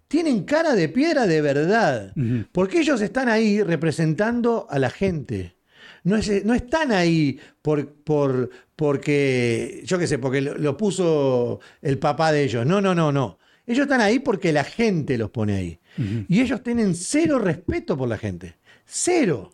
Tienen 0.08 0.44
cara 0.44 0.74
de 0.76 0.90
piedra 0.90 1.28
de 1.28 1.42
verdad. 1.42 2.14
Porque 2.52 2.80
ellos 2.80 3.02
están 3.02 3.30
ahí 3.30 3.62
representando 3.64 4.68
a 4.70 4.78
la 4.80 4.90
gente. 4.90 5.56
No, 6.04 6.16
es- 6.18 6.44
no 6.46 6.54
están 6.54 6.92
ahí 6.92 7.40
por, 7.62 7.94
por, 8.04 8.50
porque, 9.06 9.82
yo 9.86 9.98
qué 10.00 10.08
sé, 10.08 10.18
porque 10.20 10.42
lo, 10.42 10.58
lo 10.58 10.76
puso 10.78 11.60
el 11.82 11.98
papá 11.98 12.32
de 12.32 12.44
ellos. 12.44 12.66
No, 12.66 12.82
no, 12.82 12.94
no, 12.96 13.12
no. 13.12 13.38
Ellos 13.66 13.84
están 13.84 14.02
ahí 14.02 14.20
porque 14.20 14.52
la 14.52 14.64
gente 14.64 15.18
los 15.18 15.30
pone 15.30 15.56
ahí. 15.56 15.80
Y 16.28 16.42
ellos 16.42 16.64
tienen 16.64 16.96
cero 16.96 17.38
respeto 17.40 17.98
por 17.98 18.08
la 18.10 18.18
gente. 18.18 18.56
Cero. 18.86 19.54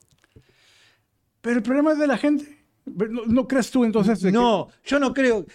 Pero 1.47 1.59
el 1.59 1.63
problema 1.63 1.93
es 1.93 1.97
de 1.99 2.07
la 2.07 2.17
gente. 2.17 2.57
¿No, 2.85 3.25
no 3.25 3.47
crees 3.47 3.71
tú 3.71 3.85
entonces? 3.85 4.19
de 4.19 4.27
que- 4.29 4.33
No, 4.33 4.67
yo 4.83 4.99
no 4.99 5.13
creo. 5.13 5.45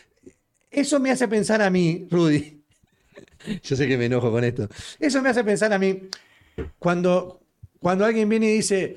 Eso 0.71 0.99
me 0.99 1.11
hace 1.11 1.29
pensar 1.29 1.61
a 1.61 1.69
mí, 1.69 2.07
Rudy. 2.11 2.63
Yo 3.63 3.77
sé 3.77 3.87
que 3.87 3.99
me 3.99 4.07
enojo 4.07 4.31
con 4.31 4.43
esto. 4.43 4.71
Eso 4.99 5.21
me 5.21 5.29
hace 5.29 5.45
pensar 5.45 5.71
a 5.71 5.79
mí 5.79 6.09
cuando, 6.79 7.43
cuando 7.79 8.07
alguien 8.07 8.27
viene 8.27 8.47
y 8.51 8.55
dice, 8.55 8.97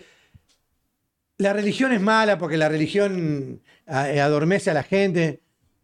la 1.38 1.51
religión 1.51 1.91
es 1.91 1.99
mala 1.99 2.38
porque 2.38 2.55
la 2.55 2.69
religión 2.69 3.62
eh, 3.88 4.21
adormece 4.21 4.71
a 4.71 4.73
la 4.73 4.84
gente. 4.84 5.41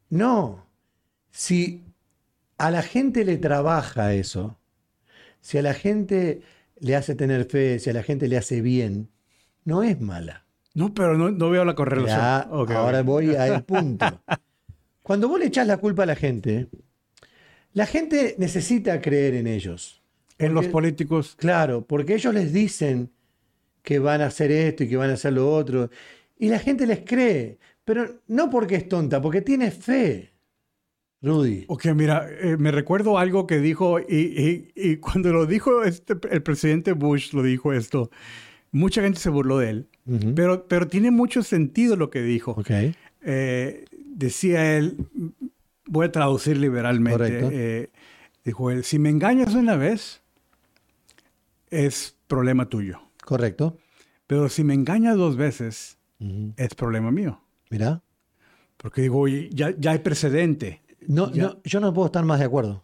No. 0.10 0.66
Si 1.32 1.84
a 2.58 2.72
la 2.72 2.84
gente 2.84 3.26
le 3.26 3.36
trabaja 3.38 4.14
eso, 4.14 4.58
si 5.42 5.58
a 5.58 5.62
la 5.62 5.74
gente 5.74 6.42
le 6.80 6.96
hace 6.96 7.16
tener 7.16 7.44
fe, 7.50 7.80
si 7.80 7.90
a 7.90 7.94
la 7.94 8.04
gente 8.04 8.30
le 8.30 8.38
hace 8.38 8.62
bien, 8.62 9.10
no 9.66 9.84
es 9.84 10.00
mala. 10.00 10.46
No, 10.74 10.94
pero 10.94 11.18
no, 11.18 11.32
no 11.32 11.50
veo 11.50 11.66
la 11.66 11.76
correlación. 11.76 12.18
Ya, 12.20 12.40
ahora 12.42 13.02
voy 13.04 13.36
al 13.36 13.64
punto. 13.66 14.06
Cuando 15.04 15.28
vos 15.28 15.40
le 15.40 15.48
echás 15.48 15.68
la 15.68 15.78
culpa 15.78 16.04
a 16.04 16.06
la 16.06 16.16
gente, 16.16 16.68
la 17.74 17.86
gente 17.86 18.36
necesita 18.38 19.02
creer 19.02 19.36
en 19.36 19.48
ellos. 19.48 20.02
En 20.38 20.54
los 20.54 20.68
políticos. 20.68 21.36
Claro, 21.38 21.86
porque 21.86 22.16
ellos 22.16 22.34
les 22.34 22.52
dicen 22.54 23.12
que 23.84 24.00
van 24.00 24.22
a 24.22 24.28
hacer 24.28 24.52
esto 24.52 24.84
y 24.84 24.90
que 24.90 24.98
van 24.98 25.10
a 25.10 25.14
hacer 25.14 25.34
lo 25.34 25.52
otro. 25.52 25.90
Y 26.38 26.50
la 26.50 26.60
gente 26.60 26.88
les 26.88 27.02
cree. 27.02 27.58
Pero 27.84 28.22
no 28.28 28.50
porque 28.50 28.76
es 28.76 28.88
tonta, 28.88 29.22
porque 29.22 29.42
tiene 29.42 29.72
fe. 29.72 30.32
Rudy. 31.22 31.66
Ok, 31.68 31.86
mira, 31.94 32.28
eh, 32.30 32.58
me 32.58 32.72
recuerdo 32.72 33.18
algo 33.20 33.46
que 33.46 33.60
dijo, 33.60 34.00
y, 34.00 34.06
y- 34.08 34.72
y 34.76 34.98
cuando 34.98 35.32
lo 35.32 35.46
dijo 35.46 35.84
este, 35.84 36.16
el 36.32 36.42
presidente 36.42 36.94
Bush, 36.94 37.34
lo 37.34 37.44
dijo 37.44 37.74
esto, 37.74 38.10
mucha 38.72 39.02
gente 39.02 39.20
se 39.20 39.30
burló 39.30 39.58
de 39.60 39.70
él, 39.70 39.88
pero, 40.36 40.68
pero 40.68 40.88
tiene 40.88 41.12
mucho 41.12 41.44
sentido 41.44 41.96
lo 41.96 42.10
que 42.10 42.22
dijo. 42.22 42.62
Eh, 43.24 43.86
decía 44.06 44.78
él, 44.78 44.98
voy 45.86 46.08
a 46.08 46.12
traducir 46.12 46.58
liberalmente, 46.58 47.50
eh, 47.52 47.90
dijo 48.44 48.72
él, 48.72 48.84
si 48.84 48.98
me 49.00 49.10
engañas 49.10 49.54
una 49.56 49.76
vez, 49.76 50.22
es 51.70 52.16
problema 52.28 52.68
tuyo, 52.70 53.02
Correcto. 53.26 53.78
pero 54.28 54.50
si 54.50 54.64
me 54.64 54.74
engañas 54.74 55.18
dos 55.18 55.36
veces, 55.38 55.98
es 56.58 56.76
problema 56.76 57.12
mío. 57.12 57.42
Mirá. 57.70 58.02
Porque 58.78 59.02
digo, 59.04 59.20
oye, 59.20 59.50
ya, 59.54 59.74
ya 59.78 59.92
hay 59.92 60.00
precedente. 60.00 60.82
No, 61.08 61.32
Ya. 61.32 61.44
no, 61.44 61.62
yo 61.64 61.80
no 61.80 61.94
puedo 61.94 62.08
estar 62.08 62.26
más 62.26 62.40
de 62.40 62.46
acuerdo. 62.46 62.84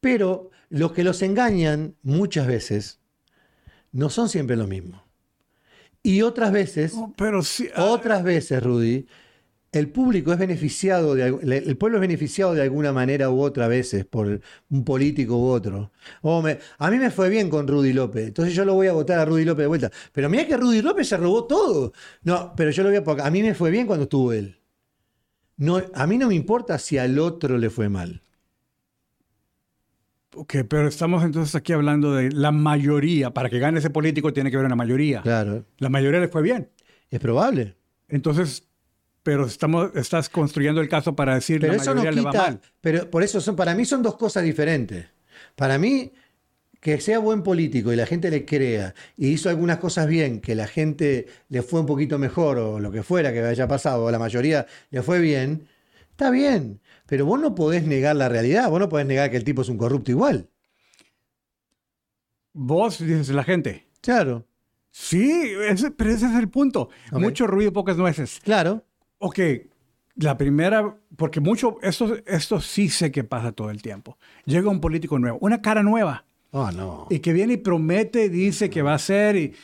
Pero 0.00 0.50
los 0.68 0.92
que 0.92 1.04
los 1.04 1.22
engañan 1.22 1.94
muchas 2.02 2.46
veces 2.46 3.00
no 3.94 4.10
son 4.10 4.28
siempre 4.28 4.56
lo 4.56 4.68
mismo. 4.68 5.04
Y 6.02 6.22
otras 6.22 6.52
veces, 6.52 7.04
pero 7.16 7.40
ah, 7.76 7.84
otras 7.84 8.22
veces, 8.22 8.62
Rudy, 8.62 9.06
el 9.72 9.90
público 9.90 10.32
es 10.32 10.38
beneficiado, 10.38 11.14
de, 11.16 11.26
el 11.66 11.76
pueblo 11.78 11.98
es 11.98 12.02
beneficiado 12.02 12.54
de 12.54 12.62
alguna 12.62 12.92
manera 12.92 13.30
u 13.30 13.40
otra 13.42 13.68
veces 13.68 14.06
por 14.06 14.40
un 14.70 14.84
político 14.84 15.36
u 15.38 15.46
otro. 15.48 15.92
Me- 16.42 16.58
a 16.78 16.90
mí 16.90 16.98
me 16.98 17.10
fue 17.10 17.28
bien 17.30 17.50
con 17.50 17.68
Rudy 17.68 17.92
López, 17.94 18.28
entonces 18.28 18.54
yo 18.54 18.64
lo 18.64 18.74
voy 18.74 18.88
a 18.88 18.94
votar 18.94 19.18
a 19.20 19.26
Rudy 19.26 19.44
López 19.46 19.64
de 19.64 19.68
vuelta. 19.68 19.92
Pero 20.12 20.30
mira 20.30 20.46
que 20.46 20.56
Rudy 20.58 20.82
López 20.82 21.08
se 21.08 21.16
robó 21.18 21.46
todo. 21.46 21.92
No, 22.24 22.54
pero 22.56 22.70
yo 22.72 22.82
lo 22.84 22.90
voy 22.90 23.20
a 23.22 23.26
a 23.26 23.30
mí 23.30 23.42
me 23.42 23.54
fue 23.54 23.70
bien 23.70 23.86
cuando 23.86 24.04
estuvo 24.04 24.32
él. 24.32 24.60
No, 25.56 25.82
a 25.94 26.06
mí 26.06 26.18
no 26.18 26.28
me 26.28 26.36
importa 26.36 26.78
si 26.78 26.98
al 26.98 27.18
otro 27.18 27.58
le 27.58 27.70
fue 27.70 27.88
mal. 27.88 28.22
Ok, 30.36 30.56
pero 30.68 30.88
estamos 30.88 31.24
entonces 31.24 31.54
aquí 31.54 31.72
hablando 31.72 32.14
de 32.14 32.30
la 32.32 32.50
mayoría. 32.52 33.32
Para 33.32 33.48
que 33.50 33.58
gane 33.58 33.78
ese 33.78 33.90
político 33.90 34.32
tiene 34.32 34.50
que 34.50 34.56
haber 34.56 34.66
una 34.66 34.76
mayoría. 34.76 35.22
Claro, 35.22 35.64
La 35.78 35.88
mayoría 35.88 36.20
le 36.20 36.28
fue 36.28 36.42
bien. 36.42 36.70
es 37.10 37.20
probable. 37.20 37.76
Entonces, 38.08 38.64
pero 39.22 39.46
estamos, 39.46 39.90
estás 39.94 40.28
construyendo 40.28 40.80
el 40.80 40.88
caso 40.88 41.14
para 41.16 41.34
decir 41.34 41.60
Pero 41.60 41.74
la 41.74 41.82
eso 41.82 41.94
no 41.94 42.00
mayoría 42.02 42.20
le 42.20 42.26
va 42.26 42.30
quita. 42.32 42.42
mal. 42.42 42.60
Pero 42.80 43.10
por 43.10 43.22
eso 43.22 43.40
son, 43.40 43.56
para 43.56 43.74
mí 43.74 43.84
son 43.84 44.02
dos 44.02 44.16
cosas 44.16 44.42
diferentes. 44.44 45.06
Para 45.56 45.78
mí, 45.78 46.12
que 46.80 47.00
sea 47.00 47.18
buen 47.18 47.42
político 47.42 47.92
y 47.92 47.96
la 47.96 48.04
gente 48.06 48.30
le 48.30 48.44
crea 48.44 48.94
y 49.16 49.28
hizo 49.28 49.48
algunas 49.48 49.78
cosas 49.78 50.06
bien, 50.06 50.40
que 50.40 50.54
la 50.54 50.66
gente 50.66 51.26
le 51.48 51.62
fue 51.62 51.80
un 51.80 51.86
poquito 51.86 52.18
mejor 52.18 52.58
o 52.58 52.78
lo 52.80 52.90
que 52.90 53.02
fuera 53.02 53.32
que 53.32 53.40
haya 53.40 53.66
pasado, 53.66 54.04
o 54.04 54.10
la 54.10 54.18
mayoría 54.18 54.66
le 54.90 55.02
fue 55.02 55.20
bien, 55.20 55.66
está 56.10 56.30
bien. 56.30 56.80
Pero 57.06 57.26
vos 57.26 57.38
no 57.40 57.54
podés 57.54 57.84
negar 57.86 58.16
la 58.16 58.28
realidad, 58.28 58.68
vos 58.70 58.80
no 58.80 58.88
podés 58.88 59.06
negar 59.06 59.30
que 59.30 59.36
el 59.36 59.44
tipo 59.44 59.62
es 59.62 59.68
un 59.68 59.76
corrupto 59.78 60.10
igual. 60.10 60.48
Vos 62.52 62.98
dices 62.98 63.30
la 63.30 63.44
gente. 63.44 63.86
Claro, 64.00 64.46
Sí, 64.96 65.28
ese- 65.68 65.90
pero 65.90 66.10
ese 66.10 66.26
es 66.26 66.34
el 66.36 66.48
punto. 66.48 66.88
Ok. 67.10 67.18
Mucho 67.20 67.48
ruido, 67.48 67.72
pocas 67.72 67.96
nueces. 67.96 68.38
claro. 68.44 68.84
Ok, 69.18 69.38
la 70.16 70.36
primera, 70.38 70.96
porque 71.16 71.40
mucho, 71.40 71.78
esto, 71.82 72.16
esto 72.26 72.60
sí 72.60 72.88
sé 72.88 73.10
que 73.10 73.24
pasa 73.24 73.50
todo 73.50 73.70
el 73.70 73.82
tiempo. 73.82 74.18
Llega 74.44 74.68
un 74.70 74.80
político 74.80 75.18
nuevo, 75.18 75.38
una 75.40 75.60
cara 75.62 75.82
nueva, 75.82 76.24
Oh, 76.52 76.70
no. 76.70 77.06
y 77.10 77.18
que 77.18 77.32
viene 77.32 77.54
y 77.54 77.56
promete, 77.56 78.28
dice 78.28 78.70
que 78.70 78.82
va 78.82 78.92
a 78.92 78.96
hacer, 78.96 79.34
y, 79.34 79.54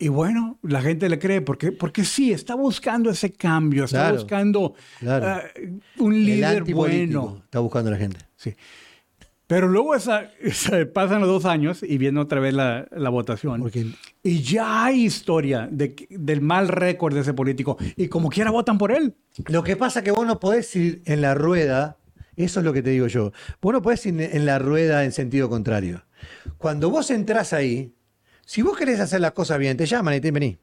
y 0.00 0.08
bueno, 0.08 0.58
la 0.62 0.80
gente 0.82 1.08
le 1.08 1.18
cree, 1.18 1.40
porque, 1.42 1.70
porque 1.72 2.04
sí, 2.04 2.32
está 2.32 2.54
buscando 2.56 3.10
ese 3.10 3.32
cambio, 3.32 3.84
está 3.84 3.98
Claro, 3.98 4.14
buscando 4.16 4.74
claro. 4.98 5.26
ah, 5.26 5.42
un 5.98 6.14
líder 6.24 6.64
bueno. 6.74 7.42
está 7.44 7.58
buscando 7.60 7.90
la 7.90 7.96
gente. 7.98 8.18
Sí. 8.36 8.54
Pero 9.46 9.66
luego 9.68 9.94
esa, 9.96 10.30
esa- 10.40 10.86
pasan 10.92 11.20
los 11.20 11.28
dos 11.28 11.44
años 11.44 11.82
y 11.82 11.98
viene 11.98 12.20
otra 12.20 12.38
vez 12.40 12.54
la, 12.54 12.86
la 12.92 13.10
votación. 13.10 13.60
Porque 13.60 13.86
Y 14.22 14.42
ya 14.42 14.84
hay 14.84 15.04
historia 15.06 15.68
de 15.70 15.94
del 16.08 16.40
mal 16.40 16.68
récord 16.68 17.12
de 17.14 17.20
ese 17.20 17.34
político. 17.34 17.76
Y 17.96 18.06
como 18.08 18.28
quiera 18.30 18.50
votan 18.52 18.78
por 18.78 18.92
él. 18.92 19.16
Lo 19.48 19.62
que 19.64 19.76
pasa 19.76 19.98
es 20.00 20.04
que 20.04 20.12
vos 20.12 20.24
no 20.26 20.38
podés 20.38 20.74
ir 20.76 21.02
en 21.04 21.20
la 21.20 21.34
rueda, 21.34 21.96
eso 22.36 22.60
es 22.60 22.64
lo 22.64 22.72
que 22.72 22.82
te 22.82 22.90
digo 22.90 23.08
yo, 23.08 23.32
vos 23.60 23.72
no 23.72 23.82
podés 23.82 24.06
ir 24.06 24.20
en 24.20 24.46
la 24.46 24.58
rueda 24.60 25.04
en 25.04 25.10
sentido 25.12 25.48
contrario. 25.50 26.04
Cuando 26.56 26.88
vos 26.88 27.10
entrás 27.10 27.52
ahí, 27.52 27.92
Si 28.50 28.62
vos 28.62 28.76
querés 28.76 28.98
hacer 28.98 29.20
las 29.20 29.30
cosas 29.30 29.60
bien, 29.60 29.76
te 29.76 29.86
llaman 29.86 30.12
y 30.14 30.16
te 30.16 30.22
dicen, 30.22 30.34
vení, 30.34 30.58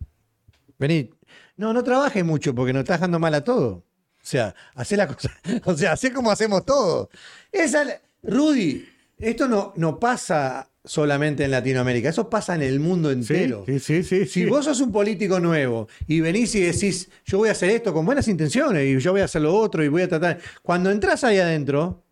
vení. 0.77 1.09
No, 1.55 1.71
no 1.71 1.85
trabajes 1.85 2.25
mucho 2.25 2.53
porque 2.53 2.73
nos 2.73 2.81
estás 2.81 2.99
dejando 2.99 3.17
mal 3.17 3.33
a 3.33 3.45
todo. 3.45 3.69
O 3.75 3.83
sea, 4.21 4.53
hacé 4.75 4.97
la 4.97 5.07
cosa, 5.07 5.31
o 5.63 5.73
sea, 5.73 5.93
hacé 5.93 6.11
como 6.11 6.29
hacemos 6.29 6.65
todo. 6.65 7.09
Esa, 7.49 7.85
Rudy, 8.23 8.85
esto 9.17 9.47
no, 9.47 9.71
no 9.77 9.97
pasa 10.01 10.69
solamente 10.83 11.45
en 11.45 11.51
Latinoamérica, 11.51 12.09
eso 12.09 12.29
pasa 12.29 12.55
en 12.55 12.63
el 12.63 12.81
mundo 12.81 13.09
entero. 13.09 13.63
Sí, 13.65 13.79
sí, 13.79 14.03
sí. 14.03 14.25
Si 14.25 14.43
vos 14.43 14.65
sos 14.65 14.81
un 14.81 14.91
político 14.91 15.39
nuevo 15.39 15.87
y 16.07 16.19
venís 16.19 16.55
y 16.55 16.59
decís, 16.59 17.09
yo 17.23 17.37
voy 17.37 17.47
a 17.47 17.53
hacer 17.53 17.69
esto 17.69 17.93
con 17.93 18.05
buenas 18.05 18.27
intenciones 18.27 18.85
y 18.85 18.99
yo 18.99 19.13
voy 19.13 19.21
a 19.21 19.25
hacer 19.25 19.43
lo 19.43 19.55
otro 19.55 19.81
y 19.81 19.87
voy 19.87 20.01
a 20.01 20.09
tratar. 20.09 20.39
Cuando 20.61 20.91
entras 20.91 21.23
ahí 21.23 21.37
adentro, 21.37 22.03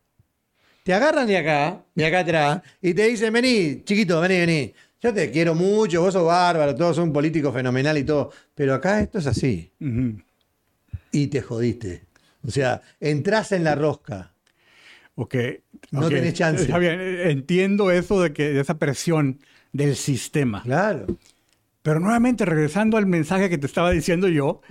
te 0.85 0.93
agarran 0.93 1.27
de 1.27 1.35
acá, 1.35 1.83
de 1.95 2.05
acá 2.05 2.19
atrás, 2.19 2.61
y 2.79 2.93
te 2.93 3.07
dicen, 3.07 3.33
vení, 3.33 3.83
chiquito, 3.83 4.21
vení, 4.21 4.37
vení. 4.37 4.73
Yo 5.05 5.13
te 5.13 5.29
quiero 5.29 5.53
mucho, 5.53 6.01
vos 6.01 6.13
sos 6.13 6.25
bárbaro, 6.25 6.73
todos 6.73 6.95
son 6.95 7.13
políticos 7.13 7.53
fenomenal 7.53 7.95
y 7.95 8.03
todo. 8.03 8.31
Pero 8.55 8.73
acá 8.73 9.01
esto 9.01 9.19
es 9.19 9.27
así. 9.27 9.71
Y 11.11 11.27
te 11.27 11.43
jodiste. 11.43 12.05
O 12.41 12.49
sea, 12.49 12.81
entras 12.99 13.51
en 13.51 13.63
la 13.63 13.75
rosca. 13.75 14.33
Ok. 15.13 15.35
No 15.91 16.09
tenés 16.09 16.33
chance. 16.33 16.63
Está 16.63 16.79
bien, 16.79 16.99
entiendo 16.99 17.91
eso 17.91 18.19
de 18.19 18.33
que 18.33 18.49
de 18.49 18.61
esa 18.61 18.79
presión 18.79 19.37
del 19.73 19.95
sistema. 19.95 20.63
Claro. 20.63 21.05
Pero 21.83 21.99
nuevamente, 21.99 22.43
regresando 22.43 22.97
al 22.97 23.05
mensaje 23.05 23.47
que 23.47 23.59
te 23.59 23.67
estaba 23.67 23.91
diciendo 23.91 24.27
yo, 24.27 24.61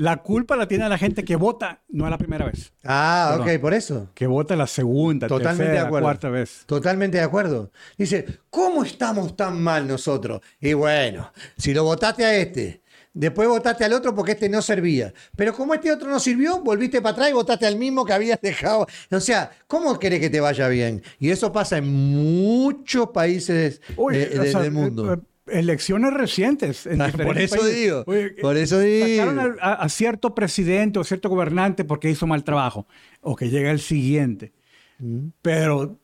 la 0.00 0.16
culpa 0.22 0.56
la 0.56 0.66
tiene 0.66 0.88
la 0.88 0.96
gente 0.96 1.24
que 1.24 1.36
vota, 1.36 1.82
no 1.90 2.04
es 2.06 2.10
la 2.10 2.16
primera 2.16 2.46
vez. 2.46 2.72
Ah, 2.84 3.36
ok, 3.38 3.58
por 3.60 3.74
eso. 3.74 4.08
Que 4.14 4.26
vota 4.26 4.56
la 4.56 4.66
segunda, 4.66 5.28
Totalmente 5.28 5.64
tercera, 5.64 5.82
de 5.82 5.86
acuerdo. 5.86 6.06
cuarta 6.06 6.30
vez. 6.30 6.62
Totalmente 6.64 7.18
de 7.18 7.24
acuerdo. 7.24 7.70
Dice, 7.98 8.24
¿cómo 8.48 8.82
estamos 8.82 9.36
tan 9.36 9.60
mal 9.62 9.86
nosotros? 9.86 10.40
Y 10.58 10.72
bueno, 10.72 11.30
si 11.58 11.74
lo 11.74 11.84
votaste 11.84 12.24
a 12.24 12.34
este, 12.34 12.80
después 13.12 13.46
votaste 13.46 13.84
al 13.84 13.92
otro 13.92 14.14
porque 14.14 14.32
este 14.32 14.48
no 14.48 14.62
servía. 14.62 15.12
Pero 15.36 15.52
como 15.52 15.74
este 15.74 15.92
otro 15.92 16.08
no 16.08 16.18
sirvió, 16.18 16.60
volviste 16.62 17.02
para 17.02 17.12
atrás 17.12 17.28
y 17.30 17.32
votaste 17.34 17.66
al 17.66 17.76
mismo 17.76 18.06
que 18.06 18.14
habías 18.14 18.40
dejado. 18.40 18.86
O 19.10 19.20
sea, 19.20 19.50
¿cómo 19.66 19.98
querés 19.98 20.20
que 20.20 20.30
te 20.30 20.40
vaya 20.40 20.66
bien? 20.68 21.02
Y 21.18 21.28
eso 21.28 21.52
pasa 21.52 21.76
en 21.76 21.86
muchos 21.88 23.10
países 23.10 23.82
Uy, 23.98 24.16
de- 24.16 24.38
o 24.38 24.42
de- 24.44 24.50
sea, 24.50 24.60
del 24.62 24.72
mundo. 24.72 25.20
Eh, 25.50 25.58
Elecciones 25.60 26.12
recientes. 26.14 26.86
en 26.86 27.00
Ah, 27.00 27.06
diferentes 27.06 27.26
por 27.26 27.38
eso 27.42 27.56
países. 27.56 27.76
digo, 27.80 28.04
Oye, 28.06 28.30
por 28.40 28.56
eso 28.56 28.78
digo. 28.80 29.06
sacaron 29.24 29.56
a, 29.60 29.88
cierto 29.88 30.34
presidente 30.34 30.98
o 30.98 31.04
cierto 31.04 31.28
gobernante 31.28 31.84
porque 31.84 32.10
hizo 32.10 32.26
mal 32.26 32.44
trabajo. 32.44 32.86
O 33.20 33.36
que 33.36 33.50
llega 33.50 33.70
el 33.70 33.80
siguiente. 33.80 34.52
Mm. 34.98 35.28
Pero 35.42 35.98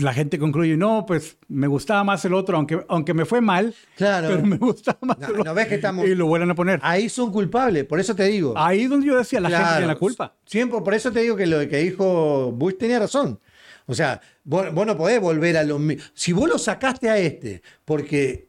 la 0.00 0.12
gente 0.12 0.40
concluye, 0.40 0.76
no, 0.76 1.06
pues 1.06 1.38
me 1.46 1.68
gustaba 1.68 2.02
más 2.02 2.24
el 2.24 2.34
otro, 2.34 2.56
aunque, 2.56 2.84
aunque 2.88 3.14
me 3.14 3.24
fue 3.24 3.40
mal, 3.40 3.72
Claro. 3.96 4.26
pero 4.28 4.42
me 4.44 4.56
gustaba 4.56 4.98
más 5.02 5.18
No, 5.20 5.26
el 5.26 5.32
otro. 5.34 5.44
¿no 5.44 5.54
ves 5.54 5.68
que 5.68 5.76
estamos- 5.76 6.04
Y 6.06 6.16
lo 6.16 6.26
vuelven 6.26 6.50
a 6.50 6.54
poner. 6.56 6.80
Ahí 6.82 7.08
son 7.08 7.30
culpables, 7.30 7.84
por 7.84 8.00
eso 8.00 8.14
te 8.16 8.24
digo. 8.24 8.54
Ahí 8.56 8.82
es 8.82 8.90
donde 8.90 9.06
yo 9.06 9.16
decía, 9.16 9.38
la 9.40 9.50
gente 9.50 9.70
tiene 9.70 9.86
la 9.86 9.94
culpa. 9.96 10.34
Siempre, 10.46 10.80
por 10.80 10.94
eso 10.94 11.12
te 11.12 11.20
digo 11.20 11.36
que 11.36 11.46
lo 11.46 11.60
que 11.68 11.76
dijo 11.78 12.50
Bush 12.50 12.74
tenía 12.76 12.98
razón. 12.98 13.38
O 13.86 13.94
sea, 13.94 14.20
vos, 14.42 14.72
vos 14.74 14.84
no 14.86 14.96
podés 14.96 15.20
volver 15.20 15.56
a 15.58 15.62
lo 15.62 15.78
mismo. 15.78 16.02
Si 16.14 16.32
vos 16.32 16.48
lo 16.48 16.58
sacaste 16.58 17.08
a 17.10 17.18
este 17.18 17.62
porque 17.84 18.48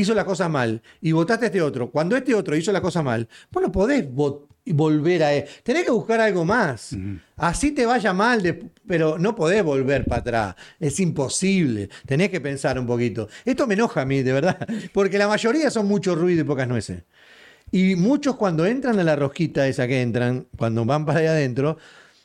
hizo 0.00 0.14
la 0.14 0.24
cosa 0.24 0.48
mal 0.48 0.82
y 1.00 1.12
votaste 1.12 1.46
a 1.46 1.48
este 1.48 1.62
otro, 1.62 1.90
cuando 1.90 2.16
este 2.16 2.34
otro 2.34 2.56
hizo 2.56 2.72
la 2.72 2.80
cosa 2.80 3.02
mal, 3.02 3.28
vos 3.50 3.62
no 3.62 3.72
podés 3.72 4.08
vo- 4.08 4.46
volver 4.66 5.22
a 5.22 5.32
él. 5.32 5.44
Tenés 5.62 5.84
que 5.84 5.90
buscar 5.92 6.20
algo 6.20 6.44
más. 6.44 6.96
Así 7.36 7.70
te 7.70 7.86
vaya 7.86 8.12
mal, 8.12 8.42
de- 8.42 8.70
pero 8.86 9.18
no 9.18 9.34
podés 9.34 9.62
volver 9.62 10.04
para 10.04 10.20
atrás. 10.20 10.54
Es 10.80 10.98
imposible. 11.00 11.88
Tenés 12.06 12.30
que 12.30 12.40
pensar 12.40 12.78
un 12.78 12.86
poquito. 12.86 13.28
Esto 13.44 13.66
me 13.66 13.74
enoja 13.74 14.00
a 14.02 14.04
mí, 14.04 14.22
de 14.22 14.32
verdad, 14.32 14.58
porque 14.92 15.18
la 15.18 15.28
mayoría 15.28 15.70
son 15.70 15.86
mucho 15.86 16.14
ruido 16.14 16.40
y 16.40 16.44
pocas 16.44 16.66
nueces. 16.68 17.02
Y 17.70 17.94
muchos 17.96 18.36
cuando 18.36 18.64
entran 18.66 18.98
a 18.98 19.04
la 19.04 19.16
rosquita 19.16 19.66
esa 19.66 19.86
que 19.88 20.00
entran, 20.02 20.46
cuando 20.56 20.84
van 20.84 21.04
para 21.04 21.18
allá 21.20 21.30
adentro, 21.32 21.78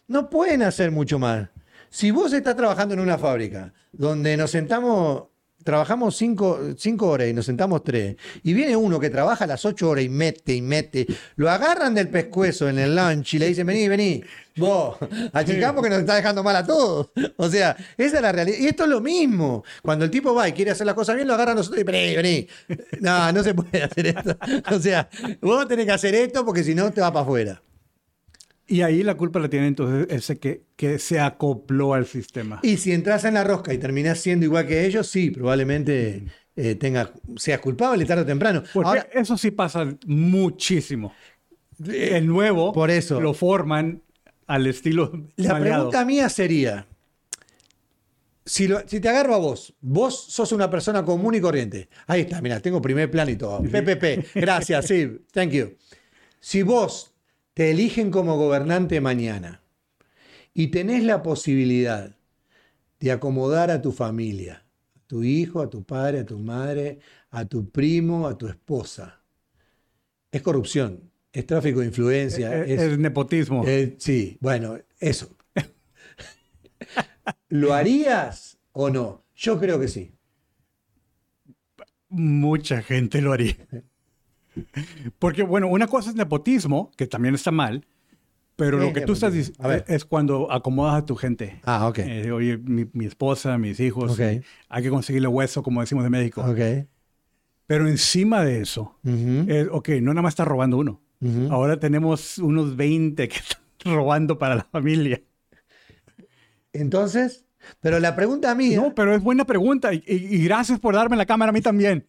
no 0.08 0.30
pueden 0.30 0.62
hacer 0.62 0.92
mucho 0.92 1.20
más. 1.20 1.50
Si 1.90 2.10
vos 2.12 2.32
estás 2.34 2.56
trabajando 2.56 2.94
en 2.94 3.00
una 3.02 3.18
fábrica 3.18 3.74
donde 3.92 4.38
nos 4.38 4.52
sentamos, 4.52 5.24
trabajamos 5.63 6.15
cinco, 6.15 6.60
cinco 6.78 7.10
horas 7.10 7.28
y 7.28 7.34
nos 7.34 7.45
sentamos 7.45 7.84
tres, 7.84 8.15
y 8.43 8.54
viene 8.54 8.76
uno 8.76 9.00
que 9.00 9.10
trabaja 9.10 9.47
las 9.47 9.65
ocho 9.65 9.89
horas 9.89 10.06
y 10.06 10.10
mete 10.10 10.54
y 10.54 10.62
mete, 10.62 11.08
lo 11.36 11.50
agarran 11.50 11.93
del 11.93 12.10
pescuezo 12.10 12.69
en 12.69 12.80
el 12.80 12.95
lunch 12.95 13.34
y 13.36 13.39
le 13.39 13.47
dicen, 13.47 13.67
vení, 13.67 13.88
vení, 13.88 14.24
vos, 14.56 14.97
achicamos 15.34 15.84
que 15.84 15.89
nos 15.89 16.00
está 16.00 16.15
dejando 16.15 16.43
mal 16.43 16.56
a 16.56 16.65
todos. 16.65 17.12
O 17.38 17.50
sea, 17.50 17.76
esa 17.97 18.17
es 18.17 18.21
la 18.21 18.32
realidad. 18.32 18.58
Y 18.60 18.67
esto 18.67 18.84
es 18.84 18.89
lo 18.89 19.02
mismo. 19.02 19.63
Cuando 19.82 20.06
el 20.06 20.12
tipo 20.12 20.34
va 20.34 20.47
y 20.47 20.54
quiere 20.54 20.71
hacer 20.71 20.86
las 20.86 20.95
cosas 20.95 21.15
bien, 21.15 21.28
lo 21.28 21.34
agarran 21.34 21.56
nosotros 21.56 21.82
y 21.82 21.84
vení, 21.84 22.15
vení. 22.15 22.47
No, 23.00 23.32
no 23.32 23.43
se 23.43 23.54
puede 23.54 23.84
hacer 23.84 24.08
esto. 24.08 24.38
O 24.71 24.80
sea, 24.80 25.10
vos 25.41 25.67
tenés 25.67 25.86
que 25.86 25.91
hacer 25.91 26.15
esto 26.15 26.45
porque 26.45 26.63
si 26.63 26.76
no 26.76 26.91
te 26.91 27.02
va 27.02 27.12
para 27.12 27.24
afuera. 27.24 27.62
Y 28.72 28.82
ahí 28.84 29.04
la 29.04 29.16
culpa 29.16 29.40
la 29.40 29.50
tiene 29.50 29.68
entonces 29.68 30.08
ese 30.10 30.40
que, 30.40 30.64
que 30.78 30.98
se 30.98 31.20
acopló 31.20 31.94
al 31.94 32.06
sistema. 32.06 32.60
Y 32.64 32.78
si 32.78 32.94
entras 32.94 33.26
en 33.26 33.34
la 33.34 33.44
rosca 33.44 33.74
y 33.74 33.78
terminás 33.78 34.20
siendo 34.20 34.46
igual 34.46 34.66
que 34.66 34.86
ellos, 34.86 35.08
sí, 35.08 35.30
probablemente 35.30 36.24
eh, 36.56 36.76
tenga, 36.76 37.12
seas 37.36 37.60
culpable 37.60 38.06
tarde 38.06 38.22
o 38.22 38.26
temprano. 38.26 38.64
Porque 38.74 38.88
Ahora, 38.88 39.08
eso 39.14 39.38
sí 39.38 39.52
pasa 39.52 39.94
muchísimo. 40.06 41.14
El 41.86 42.28
nuevo 42.28 42.72
por 42.72 42.90
eso. 42.92 43.20
lo 43.20 43.34
forman 43.34 44.04
al 44.48 44.68
estilo 44.68 45.12
la 45.36 45.54
maleado. 45.54 45.60
pregunta 45.90 46.06
mía 46.06 46.30
sería, 46.30 46.88
si, 48.46 48.68
lo- 48.68 48.88
si 48.88 49.00
te 49.00 49.10
agarro 49.10 49.36
a 49.36 49.38
vos, 49.38 49.74
vos 49.82 50.28
sos 50.30 50.52
una 50.52 50.70
persona 50.70 51.04
común 51.06 51.36
y 51.36 51.42
corriente. 51.42 51.90
Ahí 52.08 52.22
está, 52.22 52.42
mira, 52.42 52.60
tengo 52.60 52.82
primer 52.82 53.10
plan 53.12 53.30
y 53.30 53.36
todo. 53.36 53.62
PPP, 53.64 54.30
gracias, 54.36 54.86
sí, 54.88 55.10
thank 55.32 55.52
you. 55.52 55.74
Si 56.40 56.64
vos 56.64 57.11
te 57.54 57.72
eligen 57.72 58.12
como 58.12 58.38
gobernante 58.38 59.02
mañana 59.02 59.62
y 60.54 60.68
tenés 60.68 61.04
la 61.04 61.24
posibilidad 61.24 62.16
de 63.00 63.12
acomodar 63.12 63.72
a 63.72 63.82
tu 63.82 63.92
familia, 63.92 64.66
a 64.96 65.00
tu 65.08 65.24
hijo, 65.24 65.62
a 65.62 65.70
tu 65.70 65.84
padre, 65.84 66.20
a 66.22 66.26
tu 66.26 66.40
madre, 66.40 67.00
a 67.32 67.46
tu 67.46 67.70
primo, 67.70 68.28
a 68.28 68.38
tu 68.38 68.48
esposa, 68.48 69.22
es 70.32 70.42
corrupción, 70.42 71.12
es 71.34 71.46
tráfico 71.46 71.80
de 71.82 71.88
influencia, 71.88 72.64
Es, 72.66 72.82
es 72.82 73.00
nepotismo. 73.00 73.66
eh, 73.66 73.96
sí, 74.00 74.38
bueno, 74.42 74.78
eso. 75.00 75.36
¿Lo 77.50 77.74
harías 77.74 78.58
o 78.72 78.90
no? 78.90 79.24
Yo 79.36 79.60
creo 79.60 79.80
que 79.80 79.88
sí. 79.88 80.12
Mucha 82.10 82.82
gente 82.84 83.22
lo 83.22 83.34
haría. 83.34 83.56
Porque, 85.20 85.44
bueno, 85.44 85.68
una 85.68 85.88
cosa 85.88 86.10
es 86.10 86.16
nepotismo, 86.16 86.92
que 86.98 87.08
también 87.08 87.36
está 87.36 87.52
mal, 87.52 87.86
pero 88.56 88.78
¿Qué 88.80 88.86
lo 88.86 88.94
que 88.94 89.02
tú 89.02 89.14
estás 89.14 89.34
diciendo 89.34 89.70
es 89.88 90.06
cuando 90.06 90.52
acomodas 90.52 90.96
a 91.02 91.06
tu 91.06 91.16
gente. 91.16 91.60
Ah, 91.64 91.88
ok. 91.88 92.00
Eh, 92.00 92.32
oye, 92.32 92.58
mi, 92.58 92.86
mi 92.94 93.06
esposa, 93.06 93.58
mis 93.58 93.80
hijos, 93.80 94.12
Ok. 94.14 94.44
hay 94.70 94.84
que 94.84 94.90
conseguirle 94.90 95.28
hueso, 95.28 95.64
como 95.64 95.82
decimos 95.82 96.06
en 96.06 96.12
México. 96.12 96.42
Ok. 96.42 96.86
Pero 97.66 97.88
encima 97.88 98.44
de 98.44 98.60
eso, 98.62 99.00
Ujú, 99.04 99.46
es, 99.48 99.68
ok, 99.72 99.90
no 100.02 100.14
nada 100.14 100.22
más 100.24 100.34
está 100.34 100.44
robando 100.46 100.78
uno. 100.78 101.02
ujú. 101.22 101.48
Ahora 101.52 101.80
tenemos 101.80 102.38
unos 102.38 102.76
20 102.76 103.30
que 103.30 103.38
están 103.38 103.62
robando 103.96 104.38
para 104.38 104.56
la 104.56 104.64
familia. 104.66 105.22
Entonces, 106.74 107.46
pero 107.80 108.00
la 108.00 108.16
pregunta 108.16 108.54
mía. 108.56 108.78
No, 108.82 108.94
pero 108.96 109.16
es 109.16 109.22
buena 109.24 109.46
pregunta 109.46 109.94
y, 109.94 110.04
y- 110.08 110.36
y 110.36 110.44
gracias 110.44 110.80
por 110.80 110.96
darme 110.96 111.16
la 111.16 111.26
cámara 111.26 111.50
a 111.50 111.54
mí 111.54 111.62
también. 111.62 112.06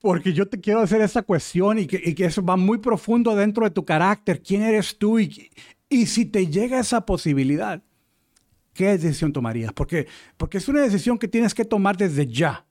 Porque 0.00 0.32
yo 0.32 0.46
te 0.48 0.60
quiero 0.60 0.80
hacer 0.80 1.00
esa 1.00 1.22
cuestión 1.22 1.78
y 1.78 1.86
que, 1.86 2.14
eso 2.24 2.42
va 2.42 2.56
muy 2.56 2.78
profundo 2.78 3.34
dentro 3.34 3.64
de 3.64 3.70
tu 3.70 3.84
carácter. 3.84 4.40
¿Quién 4.42 4.62
eres 4.62 4.96
tú? 4.96 5.18
Y, 5.18 5.50
y 5.88 6.06
si 6.06 6.24
te 6.24 6.46
llega 6.46 6.78
esa 6.78 7.04
posibilidad, 7.04 7.82
¿qué 8.74 8.86
decisión 8.96 9.32
tomarías? 9.32 9.72
Porque, 9.72 10.06
porque 10.36 10.58
es 10.58 10.68
una 10.68 10.82
decisión 10.82 11.18
que 11.18 11.26
tienes 11.26 11.52
que 11.52 11.64
tomar 11.64 11.96
desde 11.96 12.26
ya. 12.26 12.64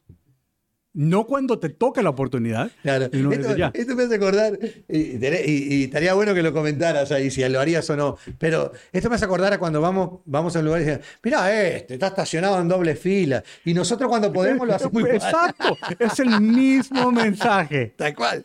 No 0.99 1.27
cuando 1.27 1.59
te 1.59 1.69
toque 1.69 2.01
la 2.01 2.09
oportunidad, 2.09 2.71
Claro, 2.81 3.05
esto, 3.05 3.95
me 3.95 4.03
hace 4.03 4.15
acordar, 4.15 4.57
y, 4.89 4.97
y- 4.97 5.67
y 5.75 5.83
estaría 5.83 6.15
bueno 6.15 6.33
que 6.33 6.41
lo 6.41 6.51
comentaras 6.53 7.11
ahí, 7.11 7.29
si 7.29 7.47
lo 7.47 7.59
harías 7.59 7.87
o 7.91 7.95
no, 7.95 8.17
pero 8.39 8.71
esto 8.91 9.07
me 9.07 9.15
hace 9.15 9.25
acordar 9.25 9.53
a 9.53 9.59
cuando 9.59 9.79
vamos, 9.79 10.21
vamos 10.25 10.55
a 10.55 10.59
un 10.59 10.65
lugar 10.65 10.81
y 10.81 10.85
dicen, 10.85 11.01
mira 11.21 11.53
este, 11.53 11.93
está 11.93 12.07
estacionado 12.07 12.59
en 12.59 12.67
doble 12.67 12.95
fila, 12.95 13.43
y 13.63 13.75
nosotros 13.75 14.09
cuando 14.09 14.33
podemos 14.33 14.65
lo 14.67 14.73
hacemos. 14.75 15.03
Exacto, 15.07 15.77
es 15.99 16.19
el 16.19 16.41
mismo 16.41 17.11
mensaje. 17.11 17.93
Tal 17.95 18.15
cual. 18.15 18.43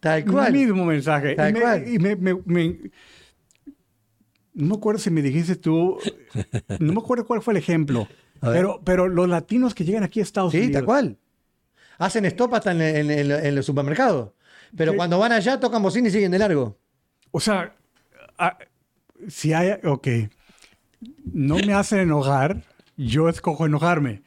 Tal 0.00 0.26
cual. 0.26 0.48
El 0.48 0.52
mismo 0.66 0.84
mensaje. 0.84 1.34
Tal 1.34 1.48
y 1.48 1.52
me, 1.54 1.60
cual. 1.60 1.88
y 1.94 1.98
me- 1.98 2.16
me- 2.16 2.42
me- 2.44 2.78
no 4.52 4.66
me 4.66 4.74
acuerdo 4.74 5.00
si 5.00 5.10
me 5.10 5.22
dijiste 5.22 5.56
tú, 5.56 5.96
no 6.78 6.92
me 6.92 6.98
acuerdo 7.00 7.26
cuál 7.26 7.40
fue 7.40 7.54
el 7.54 7.58
ejemplo, 7.58 8.06
pero, 8.40 8.82
pero 8.84 9.08
los 9.08 9.26
latinos 9.30 9.74
que 9.74 9.84
llegan 9.86 10.02
aquí 10.04 10.20
a 10.20 10.24
Estados 10.24 10.52
Sí, 10.52 10.58
Unidos. 10.58 10.74
tal 10.74 10.84
cual. 10.84 11.18
Hacen 11.98 12.24
stop 12.26 12.54
hasta 12.54 12.72
en, 12.72 12.80
en- 12.80 13.10
en- 13.10 13.30
en 13.46 13.54
los 13.54 13.66
supermercados. 13.66 14.32
Pero 14.76 14.94
cuando 14.96 15.18
van 15.18 15.32
allá 15.32 15.60
tocan 15.60 15.82
bocina 15.82 16.08
y 16.08 16.10
siguen 16.10 16.30
de 16.32 16.38
largo. 16.38 16.78
O 17.30 17.40
sea, 17.40 17.74
ah, 18.38 18.58
si 19.28 19.52
hay, 19.52 19.78
ok, 19.84 20.08
no 21.32 21.56
me 21.56 21.74
hacen 21.74 22.00
enojar, 22.00 22.62
yo 22.96 23.28
escojo 23.28 23.66
enojarme. 23.66 24.22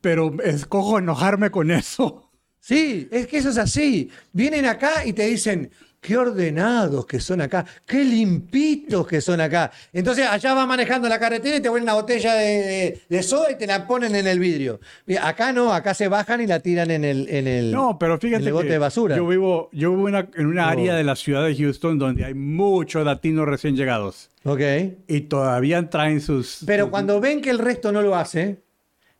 pero 0.00 0.34
escojo 0.42 0.98
enojarme 0.98 1.50
con 1.50 1.70
eso. 1.70 2.30
Sí, 2.60 3.08
es 3.10 3.26
que 3.26 3.38
eso 3.38 3.50
es 3.50 3.58
así. 3.58 4.10
Vienen 4.32 4.64
acá 4.66 5.04
y 5.04 5.12
te 5.14 5.26
dicen, 5.26 5.70
qué 6.04 6.18
ordenados 6.18 7.06
que 7.06 7.18
son 7.18 7.40
acá, 7.40 7.64
qué 7.86 8.04
limpitos 8.04 9.06
que 9.06 9.22
son 9.22 9.40
acá. 9.40 9.70
Entonces 9.90 10.26
allá 10.28 10.52
vas 10.52 10.68
manejando 10.68 11.08
la 11.08 11.18
carretera 11.18 11.56
y 11.56 11.60
te 11.62 11.70
ponen 11.70 11.84
una 11.84 11.94
botella 11.94 12.34
de, 12.34 13.00
de, 13.08 13.22
soda 13.22 13.52
y 13.52 13.56
te 13.56 13.66
la 13.66 13.86
ponen 13.86 14.14
en 14.14 14.26
el 14.26 14.38
vidrio. 14.38 14.80
Acá 15.22 15.54
no, 15.54 15.72
acá 15.72 15.94
se 15.94 16.08
bajan 16.08 16.42
y 16.42 16.46
la 16.46 16.60
tiran 16.60 16.90
en 16.90 17.04
el, 17.04 17.26
en 17.30 17.48
el, 17.48 17.72
no, 17.72 17.98
pero 17.98 18.18
fíjate 18.18 18.52
bote 18.52 18.68
de 18.68 18.78
basura. 18.78 19.16
Yo 19.16 19.26
vivo, 19.26 19.70
yo 19.72 19.92
vivo 19.92 20.08
en 20.10 20.46
una 20.46 20.68
área 20.68 20.94
de 20.94 21.04
la 21.04 21.16
ciudad 21.16 21.42
de 21.46 21.56
Houston 21.56 21.98
donde 21.98 22.26
hay 22.26 22.34
muchos 22.34 23.02
latinos 23.02 23.46
recién 23.46 23.74
llegados. 23.74 24.28
Ok. 24.44 24.60
Y 25.08 25.22
todavía 25.22 25.88
traen 25.88 26.20
sus... 26.20 26.58
Pero 26.66 26.90
cuando 26.90 27.18
ven 27.18 27.40
que 27.40 27.48
el 27.48 27.58
resto 27.58 27.92
no 27.92 28.02
lo 28.02 28.14
hace, 28.14 28.63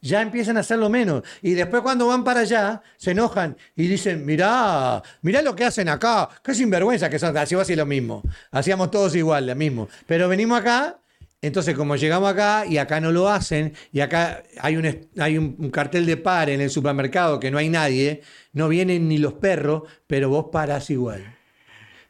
ya 0.04 0.20
empiezan 0.20 0.56
a 0.56 0.60
hacerlo 0.60 0.88
menos. 0.88 1.22
Y 1.42 1.54
después 1.54 1.82
cuando 1.82 2.06
van 2.06 2.22
para 2.22 2.40
allá, 2.40 2.82
se 2.96 3.12
enojan 3.12 3.56
y 3.74 3.86
dicen, 3.88 4.24
mirá, 4.24 5.02
mirá 5.22 5.42
lo 5.42 5.56
que 5.56 5.64
hacen 5.64 5.88
acá, 5.88 6.28
qué 6.42 6.54
sinvergüenza 6.54 7.08
que 7.08 7.18
son, 7.18 7.36
así 7.36 7.54
va 7.54 7.62
a 7.62 7.64
ser 7.64 7.78
lo 7.78 7.86
mismo. 7.86 8.22
Hacíamos 8.50 8.90
todos 8.90 9.16
igual, 9.16 9.46
lo 9.46 9.54
mismo. 9.56 9.88
Pero 10.06 10.28
venimos 10.28 10.60
acá, 10.60 10.98
entonces 11.40 11.74
como 11.74 11.96
llegamos 11.96 12.30
acá 12.30 12.64
y 12.66 12.76
acá 12.76 13.00
no 13.00 13.12
lo 13.12 13.28
hacen, 13.28 13.72
y 13.92 14.00
acá 14.00 14.42
hay 14.60 14.76
un, 14.76 15.08
hay 15.18 15.38
un, 15.38 15.70
cartel 15.70 16.04
de 16.06 16.18
par 16.18 16.50
en 16.50 16.60
el 16.60 16.70
supermercado 16.70 17.40
que 17.40 17.50
no 17.50 17.58
hay 17.58 17.70
nadie, 17.70 18.20
no 18.52 18.68
vienen 18.68 19.08
ni 19.08 19.18
los 19.18 19.32
perros, 19.34 19.84
pero 20.06 20.28
vos 20.28 20.46
parás 20.52 20.90
igual 20.90 21.24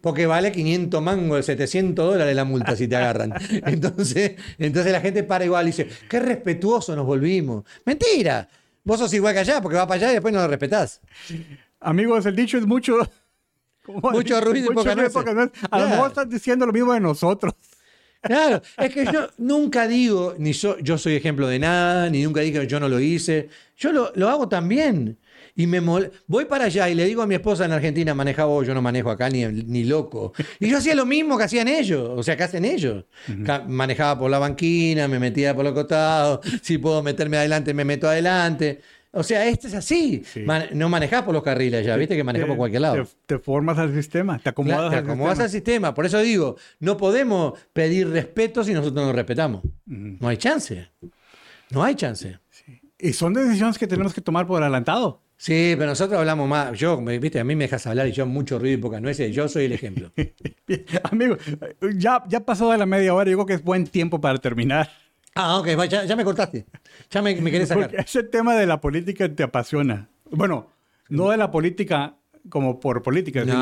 porque 0.04 0.26
vale 0.26 0.52
500 0.52 1.00
mangos, 1.00 1.46
700 1.46 2.12
dólares 2.12 2.36
la 2.36 2.44
multa 2.44 2.76
si 2.76 2.86
te 2.86 2.94
agarran. 2.94 3.32
Entonces, 3.64 4.32
entonces 4.58 4.92
la 4.92 5.00
gente 5.00 5.22
para 5.22 5.46
igual 5.46 5.64
y 5.64 5.70
dice, 5.70 5.88
qué 6.10 6.20
respetuoso 6.20 6.94
nos 6.94 7.06
volvimos. 7.06 7.64
Mentira, 7.86 8.46
vos 8.84 8.98
sos 8.98 9.14
igual 9.14 9.32
que 9.32 9.40
allá, 9.40 9.62
porque 9.62 9.78
va 9.78 9.86
para 9.86 9.96
allá 9.96 10.10
y 10.10 10.12
después 10.12 10.34
no 10.34 10.42
lo 10.42 10.48
respetás. 10.48 11.00
Amigos, 11.80 12.26
el 12.26 12.36
dicho 12.36 12.58
es 12.58 12.66
mucho... 12.66 12.98
Mucho 13.86 14.40
ruido 14.40 14.72
y 14.72 14.74
poca. 14.74 14.92
A 15.70 15.78
lo 15.78 15.88
mejor 15.90 16.08
estás 16.08 16.28
diciendo 16.28 16.64
lo 16.64 16.72
mismo 16.72 16.94
de 16.94 17.00
nosotros. 17.00 17.52
Claro, 18.22 18.62
es 18.78 18.94
que 18.94 19.04
yo 19.04 19.28
nunca 19.36 19.86
digo, 19.86 20.34
ni 20.38 20.54
yo, 20.54 20.78
yo 20.78 20.96
soy 20.96 21.16
ejemplo 21.16 21.46
de 21.46 21.58
nada, 21.58 22.08
ni 22.08 22.22
nunca 22.22 22.40
dije 22.40 22.60
que 22.60 22.66
yo 22.66 22.80
no 22.80 22.88
lo 22.88 22.98
hice. 22.98 23.50
Yo 23.76 23.92
lo, 23.92 24.10
lo 24.14 24.30
hago 24.30 24.48
también. 24.48 25.18
Y 25.56 25.68
me 25.68 25.80
voy 26.26 26.44
para 26.46 26.64
allá 26.64 26.88
y 26.88 26.94
le 26.94 27.04
digo 27.04 27.22
a 27.22 27.26
mi 27.28 27.36
esposa 27.36 27.64
en 27.64 27.72
Argentina, 27.72 28.12
maneja 28.12 28.44
vos, 28.44 28.66
yo 28.66 28.74
no 28.74 28.82
manejo 28.82 29.10
acá 29.10 29.30
ni, 29.30 29.44
ni 29.44 29.84
loco. 29.84 30.32
Y 30.58 30.68
yo 30.68 30.78
hacía 30.78 30.96
lo 30.96 31.06
mismo 31.06 31.38
que 31.38 31.44
hacían 31.44 31.68
ellos, 31.68 32.10
o 32.10 32.22
sea, 32.24 32.36
que 32.36 32.42
hacen 32.42 32.64
ellos. 32.64 33.04
Manejaba 33.68 34.18
por 34.18 34.30
la 34.30 34.40
banquina, 34.40 35.06
me 35.06 35.20
metía 35.20 35.54
por 35.54 35.64
los 35.64 35.72
costados, 35.72 36.40
si 36.62 36.78
puedo 36.78 37.02
meterme 37.04 37.36
adelante, 37.36 37.72
me 37.72 37.84
meto 37.84 38.08
adelante. 38.08 38.80
O 39.12 39.22
sea, 39.22 39.46
esto 39.46 39.68
es 39.68 39.74
así. 39.74 40.24
no 40.72 40.88
manejás 40.88 41.22
por 41.22 41.32
los 41.32 41.44
carriles 41.44 41.86
ya, 41.86 41.96
viste 41.96 42.16
que 42.16 42.24
manejás 42.24 42.48
por 42.48 42.56
cualquier 42.56 42.82
lado. 42.82 43.06
Te, 43.26 43.38
formas 43.38 43.78
al 43.78 43.94
sistema, 43.94 44.40
te 44.40 44.48
acomodas, 44.48 44.90
te 44.90 44.96
acomodas 44.96 45.38
al, 45.38 45.50
sistema. 45.50 45.94
Por 45.94 46.04
eso 46.04 46.18
digo, 46.18 46.56
no 46.80 46.96
podemos 46.96 47.56
pedir 47.72 48.08
respeto 48.08 48.64
si 48.64 48.72
nosotros 48.72 49.06
no 49.06 49.12
respetamos. 49.12 49.62
No 49.86 50.26
hay 50.26 50.36
chance. 50.36 50.88
No 51.70 51.84
hay 51.84 51.94
chance. 51.94 52.40
Y 52.98 53.12
son 53.12 53.34
decisiones 53.34 53.78
que 53.78 53.86
tenemos 53.86 54.12
que 54.12 54.20
tomar 54.20 54.48
por 54.48 54.60
adelantado. 54.60 55.20
Sí, 55.44 55.74
pero 55.76 55.90
nosotros 55.90 56.18
hablamos 56.18 56.48
más. 56.48 56.72
Yo, 56.78 56.96
viste, 56.96 57.38
a 57.38 57.44
mí 57.44 57.54
me 57.54 57.64
dejas 57.64 57.86
hablar 57.86 58.08
y 58.08 58.12
yo 58.12 58.24
mucho 58.24 58.58
ruido 58.58 58.78
y 58.78 58.80
pocas 58.80 59.02
nueces. 59.02 59.30
Yo 59.30 59.46
soy 59.46 59.66
el 59.66 59.72
ejemplo. 59.72 60.10
Amigo, 61.02 61.36
ya, 61.98 62.24
ya 62.26 62.40
pasó 62.40 62.72
de 62.72 62.78
la 62.78 62.86
media 62.86 63.12
hora. 63.12 63.30
Yo 63.30 63.36
creo 63.36 63.44
que 63.44 63.52
es 63.52 63.62
buen 63.62 63.86
tiempo 63.86 64.22
para 64.22 64.38
terminar. 64.38 64.90
Ah, 65.34 65.58
ok, 65.58 65.68
ya, 65.86 66.16
me 66.16 66.24
cortaste. 66.24 66.64
Ya 67.10 67.20
me, 67.20 67.38
me 67.42 67.50
querés 67.50 67.68
sacar. 67.68 67.94
ese 67.94 68.22
tema 68.22 68.56
de 68.56 68.64
la 68.64 68.80
política 68.80 69.28
te 69.28 69.42
apasiona. 69.42 70.08
Bueno, 70.30 70.70
no 71.10 71.28
de 71.28 71.36
la 71.36 71.50
política 71.50 72.14
como 72.48 72.80
por 72.80 73.02
política, 73.02 73.44
sino 73.44 73.60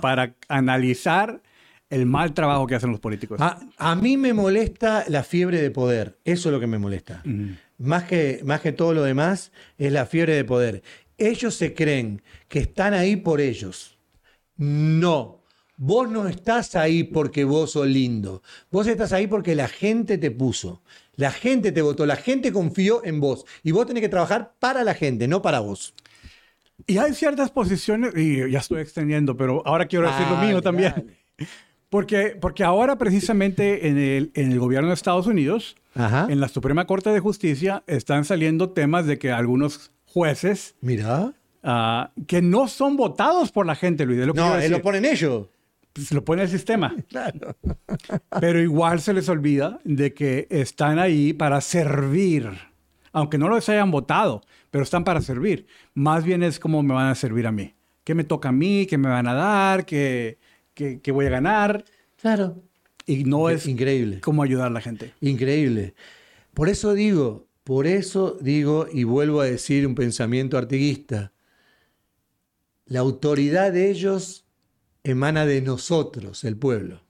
para, 0.00 0.36
analizar 0.48 1.42
el 1.90 2.06
mal 2.06 2.32
trabajo 2.32 2.66
que 2.66 2.76
hacen 2.76 2.92
los 2.92 3.00
políticos. 3.00 3.38
A, 3.42 3.94
mí 3.94 4.16
me 4.16 4.32
molesta 4.32 5.04
la 5.08 5.22
fiebre 5.22 5.60
de 5.60 5.70
poder. 5.70 6.18
Eso 6.24 6.48
es 6.48 6.52
lo 6.54 6.60
que 6.60 6.66
me 6.66 6.78
molesta 6.78 7.22
más 7.78 8.04
que, 8.04 8.40
más 8.44 8.60
que 8.60 8.72
todo 8.72 8.94
lo 8.94 9.02
demás, 9.02 9.52
es 9.78 9.92
la 9.92 10.06
fiebre 10.06 10.34
de 10.34 10.44
poder. 10.44 10.82
Ellos 11.18 11.54
se 11.54 11.74
creen 11.74 12.22
que 12.48 12.60
están 12.60 12.94
ahí 12.94 13.16
por 13.16 13.40
ellos. 13.40 13.98
No. 14.56 15.42
Vos 15.76 16.08
no 16.08 16.28
estás 16.28 16.76
ahí 16.76 17.02
porque 17.02 17.44
vos 17.44 17.72
sos 17.72 17.86
lindo. 17.86 18.42
Vos 18.70 18.86
estás 18.86 19.12
ahí 19.12 19.26
porque 19.26 19.54
la 19.54 19.68
gente 19.68 20.18
te 20.18 20.30
puso. 20.30 20.82
La 21.16 21.32
gente 21.32 21.72
te 21.72 21.82
votó. 21.82 22.06
La 22.06 22.16
gente 22.16 22.52
confió 22.52 23.04
en 23.04 23.20
vos. 23.20 23.44
Y 23.62 23.72
vos 23.72 23.86
tenés 23.86 24.02
que 24.02 24.08
trabajar 24.08 24.54
para 24.58 24.84
la 24.84 24.94
gente, 24.94 25.26
no 25.26 25.42
para 25.42 25.60
vos. 25.60 25.94
Y 26.86 26.98
hay 26.98 27.14
ciertas 27.14 27.50
posiciones, 27.50 28.12
y 28.16 28.50
ya 28.50 28.58
estoy 28.58 28.80
extendiendo, 28.80 29.36
pero 29.36 29.62
ahora 29.64 29.86
quiero 29.86 30.08
decir 30.08 30.26
lo 30.28 30.36
mío 30.36 30.60
también. 30.60 31.16
Porque, 31.88 32.36
porque 32.40 32.64
ahora 32.64 32.98
precisamente 32.98 33.86
en 33.86 33.98
el, 33.98 34.32
en 34.34 34.50
el 34.50 34.58
gobierno 34.58 34.88
de 34.88 34.94
Estados 34.94 35.28
Unidos, 35.28 35.76
en 35.94 36.40
la 36.40 36.48
Suprema 36.48 36.86
Corte 36.86 37.10
de 37.10 37.20
Justicia, 37.20 37.82
están 37.86 38.24
saliendo 38.24 38.70
temas 38.70 39.06
de 39.06 39.18
que 39.18 39.30
algunos 39.32 39.92
jueces... 40.06 40.74
Mira. 40.80 41.32
Ah, 41.62 42.10
que 42.26 42.42
no 42.42 42.68
son 42.68 42.96
votados 42.96 43.50
por 43.50 43.64
la 43.64 43.74
gente, 43.74 44.04
Luis. 44.04 44.18
lo 44.18 44.34
no, 44.34 44.58
lo 44.58 44.82
ponen 44.82 45.04
ellos. 45.04 45.48
Pues 45.92 46.12
lo 46.12 46.24
pone 46.24 46.42
el 46.42 46.48
sistema. 46.48 46.94
Claro. 47.08 47.56
Pero 48.40 48.60
igual 48.60 49.00
se 49.00 49.14
les 49.14 49.28
olvida 49.28 49.78
de 49.84 50.12
que 50.12 50.46
están 50.50 50.98
ahí 50.98 51.32
para 51.32 51.60
servir. 51.60 52.50
Aunque 53.12 53.38
no 53.38 53.48
los 53.48 53.68
hayan 53.68 53.90
votado, 53.90 54.42
pero 54.70 54.82
están 54.82 55.04
para 55.04 55.20
servir. 55.20 55.66
Más 55.94 56.24
bien 56.24 56.42
es 56.42 56.58
como 56.58 56.82
me 56.82 56.94
van 56.94 57.06
a 57.06 57.14
servir 57.14 57.46
a 57.46 57.52
mí. 57.52 57.74
¿Qué 58.02 58.14
me 58.14 58.24
toca 58.24 58.48
a 58.48 58.52
mí? 58.52 58.86
¿Qué 58.86 58.98
me 58.98 59.08
van 59.08 59.28
a 59.28 59.34
dar? 59.34 59.86
¿Qué, 59.86 60.38
que, 60.74 61.12
voy 61.12 61.26
a 61.26 61.30
ganar. 61.30 61.84
Claro. 62.20 62.62
Y 63.06 63.24
no 63.24 63.50
es 63.50 63.66
increíble. 63.66 64.20
cómo 64.20 64.42
ayudar 64.42 64.68
a 64.68 64.70
la 64.70 64.80
gente. 64.80 65.12
Increíble. 65.20 65.94
Por 66.54 66.68
eso 66.68 66.94
digo, 66.94 67.46
por 67.64 67.86
eso 67.86 68.38
digo 68.40 68.86
y 68.92 69.04
vuelvo 69.04 69.40
a 69.40 69.46
decir 69.46 69.86
un 69.86 69.94
pensamiento 69.94 70.56
artiguista. 70.56 71.32
La 72.86 73.00
autoridad 73.00 73.72
de 73.72 73.90
ellos 73.90 74.44
emana 75.02 75.46
de 75.46 75.60
nosotros, 75.62 76.44
el 76.44 76.56
pueblo. 76.56 77.02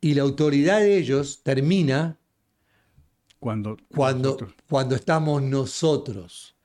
Y 0.00 0.14
la 0.14 0.22
autoridad 0.22 0.80
de 0.80 0.98
ellos 0.98 1.42
termina 1.42 2.18
cuando, 3.38 3.76
cuando, 3.94 4.36
cuando 4.68 4.94
estamos 4.94 5.42
nosotros 5.42 6.56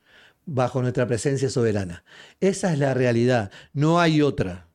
bajo 0.45 0.82
nuestra 0.82 1.08
presencia 1.08 1.50
soberana. 1.50 2.04
Esa 2.39 2.74
es 2.74 2.80
la 2.80 2.93
realidad, 2.93 3.52
no 3.74 4.00
hay 4.00 4.22
otra. 4.22 4.68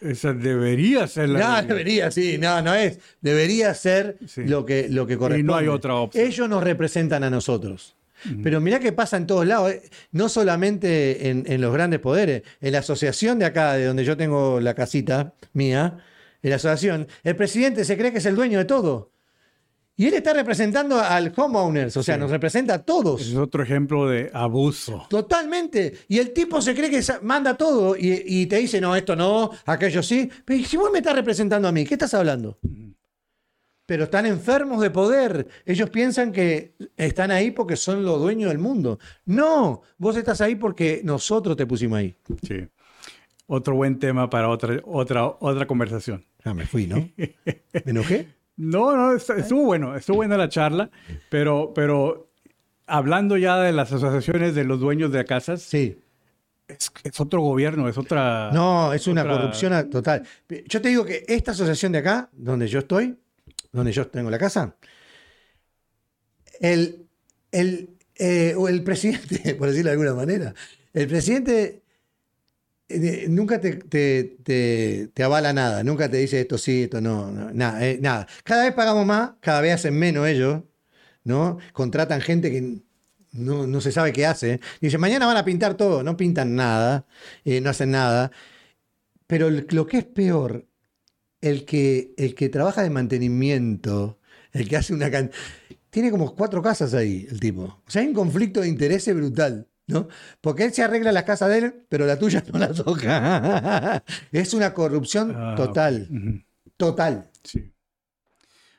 Esa 0.00 0.32
debería 0.32 1.06
ser 1.06 1.30
la. 1.30 1.62
No, 1.62 1.68
debería, 1.68 2.10
sí, 2.10 2.38
no, 2.38 2.60
no 2.62 2.74
es. 2.74 2.98
Debería 3.20 3.74
ser 3.74 4.18
lo, 4.36 4.66
que, 4.66 4.88
lo 4.88 5.06
que 5.06 5.16
corresponde. 5.16 5.40
Y 5.40 5.42
no 5.42 5.56
hay 5.56 5.68
otra 5.68 5.94
opción. 5.94 6.26
Ellos 6.26 6.48
nos 6.48 6.62
representan 6.62 7.24
a 7.24 7.30
nosotros. 7.30 7.96
Pero 8.42 8.60
mirá 8.60 8.80
que 8.80 8.92
pasa 8.92 9.16
en 9.16 9.26
todos 9.26 9.46
lados, 9.46 9.72
eh, 9.72 9.82
no 10.12 10.28
solamente 10.28 11.28
en, 11.28 11.60
los 11.60 11.72
grandes 11.72 12.00
poderes, 12.00 12.42
en 12.60 12.72
la 12.72 12.78
asociación 12.78 13.38
de 13.38 13.44
acá, 13.44 13.74
de 13.74 13.84
donde 13.84 14.04
yo 14.04 14.16
tengo 14.16 14.58
la 14.60 14.74
casita 14.74 15.34
mía, 15.52 15.98
en 16.42 16.50
la 16.50 16.56
asociación, 16.56 17.06
el 17.22 17.36
presidente 17.36 17.84
se 17.84 17.96
cree 17.96 18.12
que 18.12 18.18
es 18.18 18.26
el 18.26 18.34
dueño 18.34 18.58
de 18.58 18.64
todo. 18.64 19.12
Y 19.98 20.06
él 20.06 20.14
está 20.14 20.34
representando 20.34 21.00
al 21.00 21.32
homeowners, 21.34 21.96
o 21.96 22.02
sea, 22.02 22.18
nos 22.18 22.30
representa 22.30 22.74
a 22.74 22.82
todos. 22.82 23.22
Es 23.22 23.34
otro 23.34 23.62
ejemplo 23.62 24.06
de 24.06 24.30
abuso. 24.34 25.06
Totalmente. 25.08 26.00
Y 26.08 26.18
el 26.18 26.34
tipo 26.34 26.60
se 26.60 26.74
cree 26.74 26.90
que 26.90 27.00
manda 27.22 27.56
todo 27.56 27.96
y, 27.98 28.44
te 28.44 28.56
dice, 28.56 28.78
no, 28.78 28.94
esto 28.94 29.16
no, 29.16 29.50
aquello 29.64 30.02
sí. 30.02 30.28
Pero 30.44 30.62
si 30.64 30.76
vos 30.76 30.90
me 30.92 30.98
estás 30.98 31.14
representando 31.14 31.66
a 31.66 31.72
mí, 31.72 31.86
¿qué 31.86 31.94
estás 31.94 32.12
hablando? 32.12 32.58
Pero 33.86 34.04
están 34.04 34.26
enfermos 34.26 34.82
de 34.82 34.90
poder. 34.90 35.48
Ellos 35.64 35.88
piensan 35.88 36.30
que 36.30 36.74
están 36.98 37.30
ahí 37.30 37.50
porque 37.50 37.76
son 37.76 38.04
los 38.04 38.20
dueños 38.20 38.50
del 38.50 38.58
mundo. 38.58 38.98
No, 39.24 39.80
vos 39.96 40.14
estás 40.16 40.42
ahí 40.42 40.56
porque 40.56 41.00
nosotros 41.04 41.56
te 41.56 41.64
pusimos 41.64 41.98
ahí. 41.98 42.14
Sí. 42.46 42.68
Otro 43.46 43.76
buen 43.76 43.98
tema 43.98 44.28
para 44.28 44.50
otra, 44.50 44.78
otra, 44.84 45.26
otra 45.26 45.66
conversación. 45.66 46.22
Ah, 46.44 46.52
me 46.52 46.66
fui, 46.66 46.86
¿no? 46.86 46.96
¿Me 47.16 47.82
enojé? 47.86 48.36
No, 48.56 48.96
no, 48.96 49.14
estuvo 49.14 49.64
bueno, 49.64 49.96
estuvo 49.96 50.16
buena 50.16 50.36
la 50.36 50.48
charla, 50.48 50.90
pero, 51.28 51.72
pero 51.74 52.30
hablando 52.86 53.36
ya 53.36 53.58
de 53.58 53.72
las 53.72 53.92
asociaciones 53.92 54.54
de 54.54 54.64
los 54.64 54.80
dueños 54.80 55.12
de 55.12 55.24
casas. 55.24 55.62
Sí. 55.62 56.00
Es, 56.68 57.20
otro 57.20 57.42
gobierno, 57.42 57.88
es 57.88 57.96
otra. 57.96 58.50
No, 58.52 58.92
es 58.92 59.06
una 59.06 59.24
corrupción 59.24 59.88
total. 59.88 60.26
Yo 60.66 60.80
te 60.80 60.88
digo 60.88 61.04
que 61.04 61.24
esta 61.28 61.52
asociación 61.52 61.92
de 61.92 61.98
acá, 61.98 62.28
donde 62.32 62.66
yo 62.66 62.80
estoy, 62.80 63.16
donde 63.70 63.92
yo 63.92 64.06
tengo 64.08 64.30
la 64.30 64.38
casa, 64.38 64.74
el, 66.60 67.06
el, 67.52 67.90
eh, 68.16 68.54
el 68.68 68.82
presidente, 68.82 69.54
por 69.58 69.68
decirlo 69.68 69.90
de 69.90 69.92
alguna 69.92 70.14
manera, 70.14 70.54
el 70.92 71.06
presidente 71.06 71.82
eh, 72.88 73.26
nunca 73.28 73.60
te, 73.60 73.72
te, 75.12 75.22
avala 75.22 75.52
nada, 75.52 75.82
nunca 75.84 76.10
te 76.10 76.18
dice 76.18 76.40
esto 76.40 76.58
sí, 76.58 76.84
esto 76.84 77.00
no, 77.00 77.30
nada, 77.32 77.86
eh, 77.86 77.98
nada. 78.00 78.26
Cada 78.44 78.64
vez 78.64 78.74
pagamos 78.74 79.06
más, 79.06 79.32
cada 79.40 79.60
vez 79.60 79.74
hacen 79.74 79.94
menos 79.98 80.26
ellos, 80.28 80.62
¿no? 81.24 81.58
Contratan 81.72 82.20
gente 82.20 82.50
que 82.50 82.78
no, 83.32 83.66
no 83.66 83.80
se 83.80 83.92
sabe 83.92 84.12
qué 84.12 84.26
hace. 84.26 84.60
Dice, 84.80 84.98
mañana 84.98 85.26
van 85.26 85.36
a 85.38 85.44
pintar 85.44 85.76
todo, 85.76 86.02
no 86.02 86.16
pintan 86.16 86.54
nada, 86.56 87.06
eh, 87.44 87.60
no 87.60 87.70
hacen 87.70 87.90
nada. 87.92 88.32
Pero 89.26 89.50
lo 89.50 89.86
que 89.86 89.98
es 89.98 90.04
peor, 90.04 90.66
el 91.42 91.64
que, 91.66 92.14
el 92.18 92.34
que 92.34 92.48
trabaja 92.50 92.82
de 92.82 92.90
mantenimiento, 92.90 94.20
el 94.52 94.68
que 94.68 94.76
hace 94.76 94.94
una... 94.94 95.10
can- 95.10 95.30
Tiene 95.90 96.10
como 96.10 96.34
cuatro 96.36 96.62
casas 96.62 96.94
ahí, 96.94 97.26
el 97.30 97.40
tipo. 97.40 97.64
O 97.64 97.90
sea, 97.90 98.02
hay 98.02 98.08
un 98.08 98.14
conflicto 98.14 98.60
de 98.62 98.68
intereses 98.68 99.14
brutal, 99.16 99.68
¿no? 99.86 100.08
Porque 100.40 100.64
él 100.64 100.72
se 100.72 100.82
arregla 100.82 101.12
las 101.12 101.24
casas 101.24 101.48
de 101.50 101.58
él, 101.58 101.86
pero 101.88 102.06
la 102.06 102.18
tuya 102.18 102.42
no 102.52 102.58
la 102.58 102.72
toca. 102.72 104.02
es 104.32 104.54
una 104.54 104.74
corrupción 104.74 105.32
Ah, 105.36 105.54
total, 105.56 106.44
total. 106.76 107.30
sí. 107.44 107.72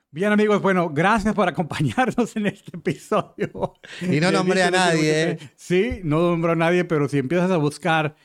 Bien 0.10 0.32
amigos, 0.32 0.62
bueno, 0.62 0.90
gracias 0.90 1.36
por 1.36 1.48
acompañarnos 1.48 2.36
en 2.38 2.48
este 2.48 2.76
episodio. 2.78 3.74
Y 4.02 4.20
no 4.20 4.32
nombré 4.32 4.64
a 4.64 4.72
nadie, 4.72 5.36
Dicho. 5.36 5.52
Sí, 5.56 6.00
no 6.04 6.30
nombró 6.32 6.54
a 6.54 6.56
nadie, 6.56 6.86
pero 6.86 7.08
si 7.10 7.18
empiezas 7.20 7.52
a 7.52 7.58
buscar 7.58 8.16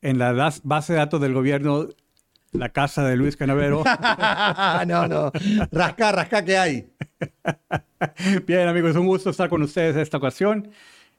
en 0.00 0.18
la 0.18 0.32
base 0.62 0.92
de 0.92 0.98
datos 0.98 1.20
del 1.20 1.34
gobierno 1.34 1.88
la 2.52 2.70
casa 2.70 3.04
de 3.04 3.16
Luis 3.16 3.36
Canavero. 3.36 3.82
no, 4.86 5.06
no. 5.08 5.32
Rasca, 5.70 6.12
rasca 6.12 6.44
que 6.44 6.56
hay. 6.56 6.92
Bien 8.46 8.68
amigos, 8.68 8.96
un 8.96 9.06
gusto 9.06 9.30
estar 9.30 9.48
con 9.50 9.60
ustedes 9.62 9.96
esta 9.96 10.16
ocasión. 10.16 10.70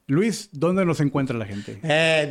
Luis, 0.10 0.50
¿dónde 0.52 0.86
nos 0.86 1.00
encuentra 1.02 1.38
la 1.38 1.46
gente? 1.46 1.80
Eh, 1.84 2.28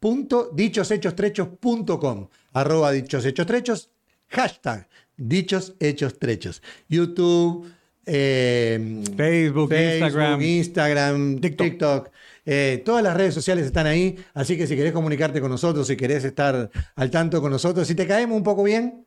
www.dichoshechos.com 0.00 2.28
arroba 2.52 2.90
dichos 2.90 3.24
hechos 3.24 3.46
trechos 3.46 3.90
hashtag 4.26 4.88
dichos 5.16 5.74
hechos 5.78 6.18
trechos 6.18 6.60
YouTube 6.88 7.70
eh, 8.04 9.04
Facebook, 9.16 9.72
Instagram. 9.72 10.42
Instagram, 10.42 11.40
TikTok. 11.40 11.68
TikTok, 11.68 12.10
eh, 12.46 12.82
todas 12.84 13.04
las 13.04 13.16
redes 13.16 13.34
sociales 13.34 13.66
están 13.66 13.86
ahí 13.86 14.16
así 14.34 14.56
que 14.56 14.66
si 14.66 14.74
querés 14.74 14.92
comunicarte 14.92 15.40
con 15.40 15.52
nosotros 15.52 15.86
si 15.86 15.96
querés 15.96 16.24
estar 16.24 16.68
al 16.96 17.10
tanto 17.12 17.40
con 17.40 17.52
nosotros 17.52 17.86
si 17.86 17.94
te 17.94 18.08
caemos 18.08 18.36
un 18.36 18.42
poco 18.42 18.64
bien 18.64 19.06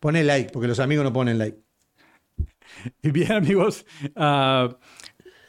poné 0.00 0.24
like 0.24 0.50
porque 0.50 0.68
los 0.68 0.80
amigos 0.80 1.04
no 1.04 1.12
ponen 1.12 1.36
like 1.36 1.58
Y 3.02 3.10
bien 3.10 3.32
amigos, 3.32 3.84
ah, 4.16 4.76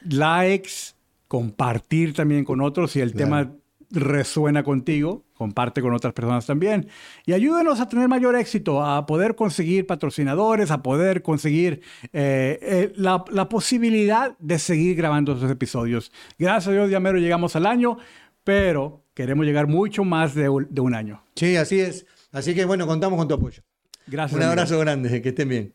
likes, 0.08 0.94
compartir 1.28 2.14
también 2.14 2.44
con 2.44 2.60
otros 2.60 2.92
si 2.92 3.00
el 3.00 3.12
Claro. 3.12 3.24
tema 3.24 3.52
resuena 3.92 4.62
contigo, 4.62 5.24
comparte 5.34 5.82
con 5.82 5.92
otras 5.92 6.12
personas 6.12 6.46
también. 6.46 6.88
Y 7.26 7.32
ayúdenos 7.32 7.80
a 7.80 7.88
tener 7.88 8.06
mayor 8.08 8.36
éxito, 8.36 8.84
a 8.84 9.04
poder 9.06 9.34
conseguir 9.34 9.86
patrocinadores, 9.86 10.70
a 10.70 10.82
poder 10.82 11.22
conseguir 11.22 11.80
eh, 12.12 12.58
eh, 12.62 12.92
la, 12.96 13.24
la 13.32 13.48
posibilidad 13.48 14.36
de 14.38 14.58
seguir 14.60 14.96
grabando 14.96 15.32
esos 15.32 15.50
episodios. 15.50 16.12
Gracias 16.38 16.68
a 16.68 16.72
Dios, 16.72 16.90
ya 16.90 17.00
mero 17.00 17.18
llegamos 17.18 17.56
al 17.56 17.66
año, 17.66 17.96
pero 18.44 19.02
queremos 19.14 19.44
llegar 19.44 19.66
mucho 19.66 20.04
más 20.04 20.34
de 20.34 20.48
un, 20.48 20.66
de 20.70 20.80
un 20.80 20.94
año. 20.94 21.22
sí 21.34 21.56
así 21.56 21.80
es 21.80 22.06
así 22.32 22.54
que 22.54 22.64
bueno 22.64 22.86
contamos 22.86 23.18
con 23.18 23.26
tu 23.28 23.34
apoyo 23.34 23.62
Gracias. 24.06 24.36
un 24.40 24.46
abrazo 24.46 24.78
grande 24.78 25.20
que 25.20 25.28
estén 25.30 25.48
bien 25.48 25.74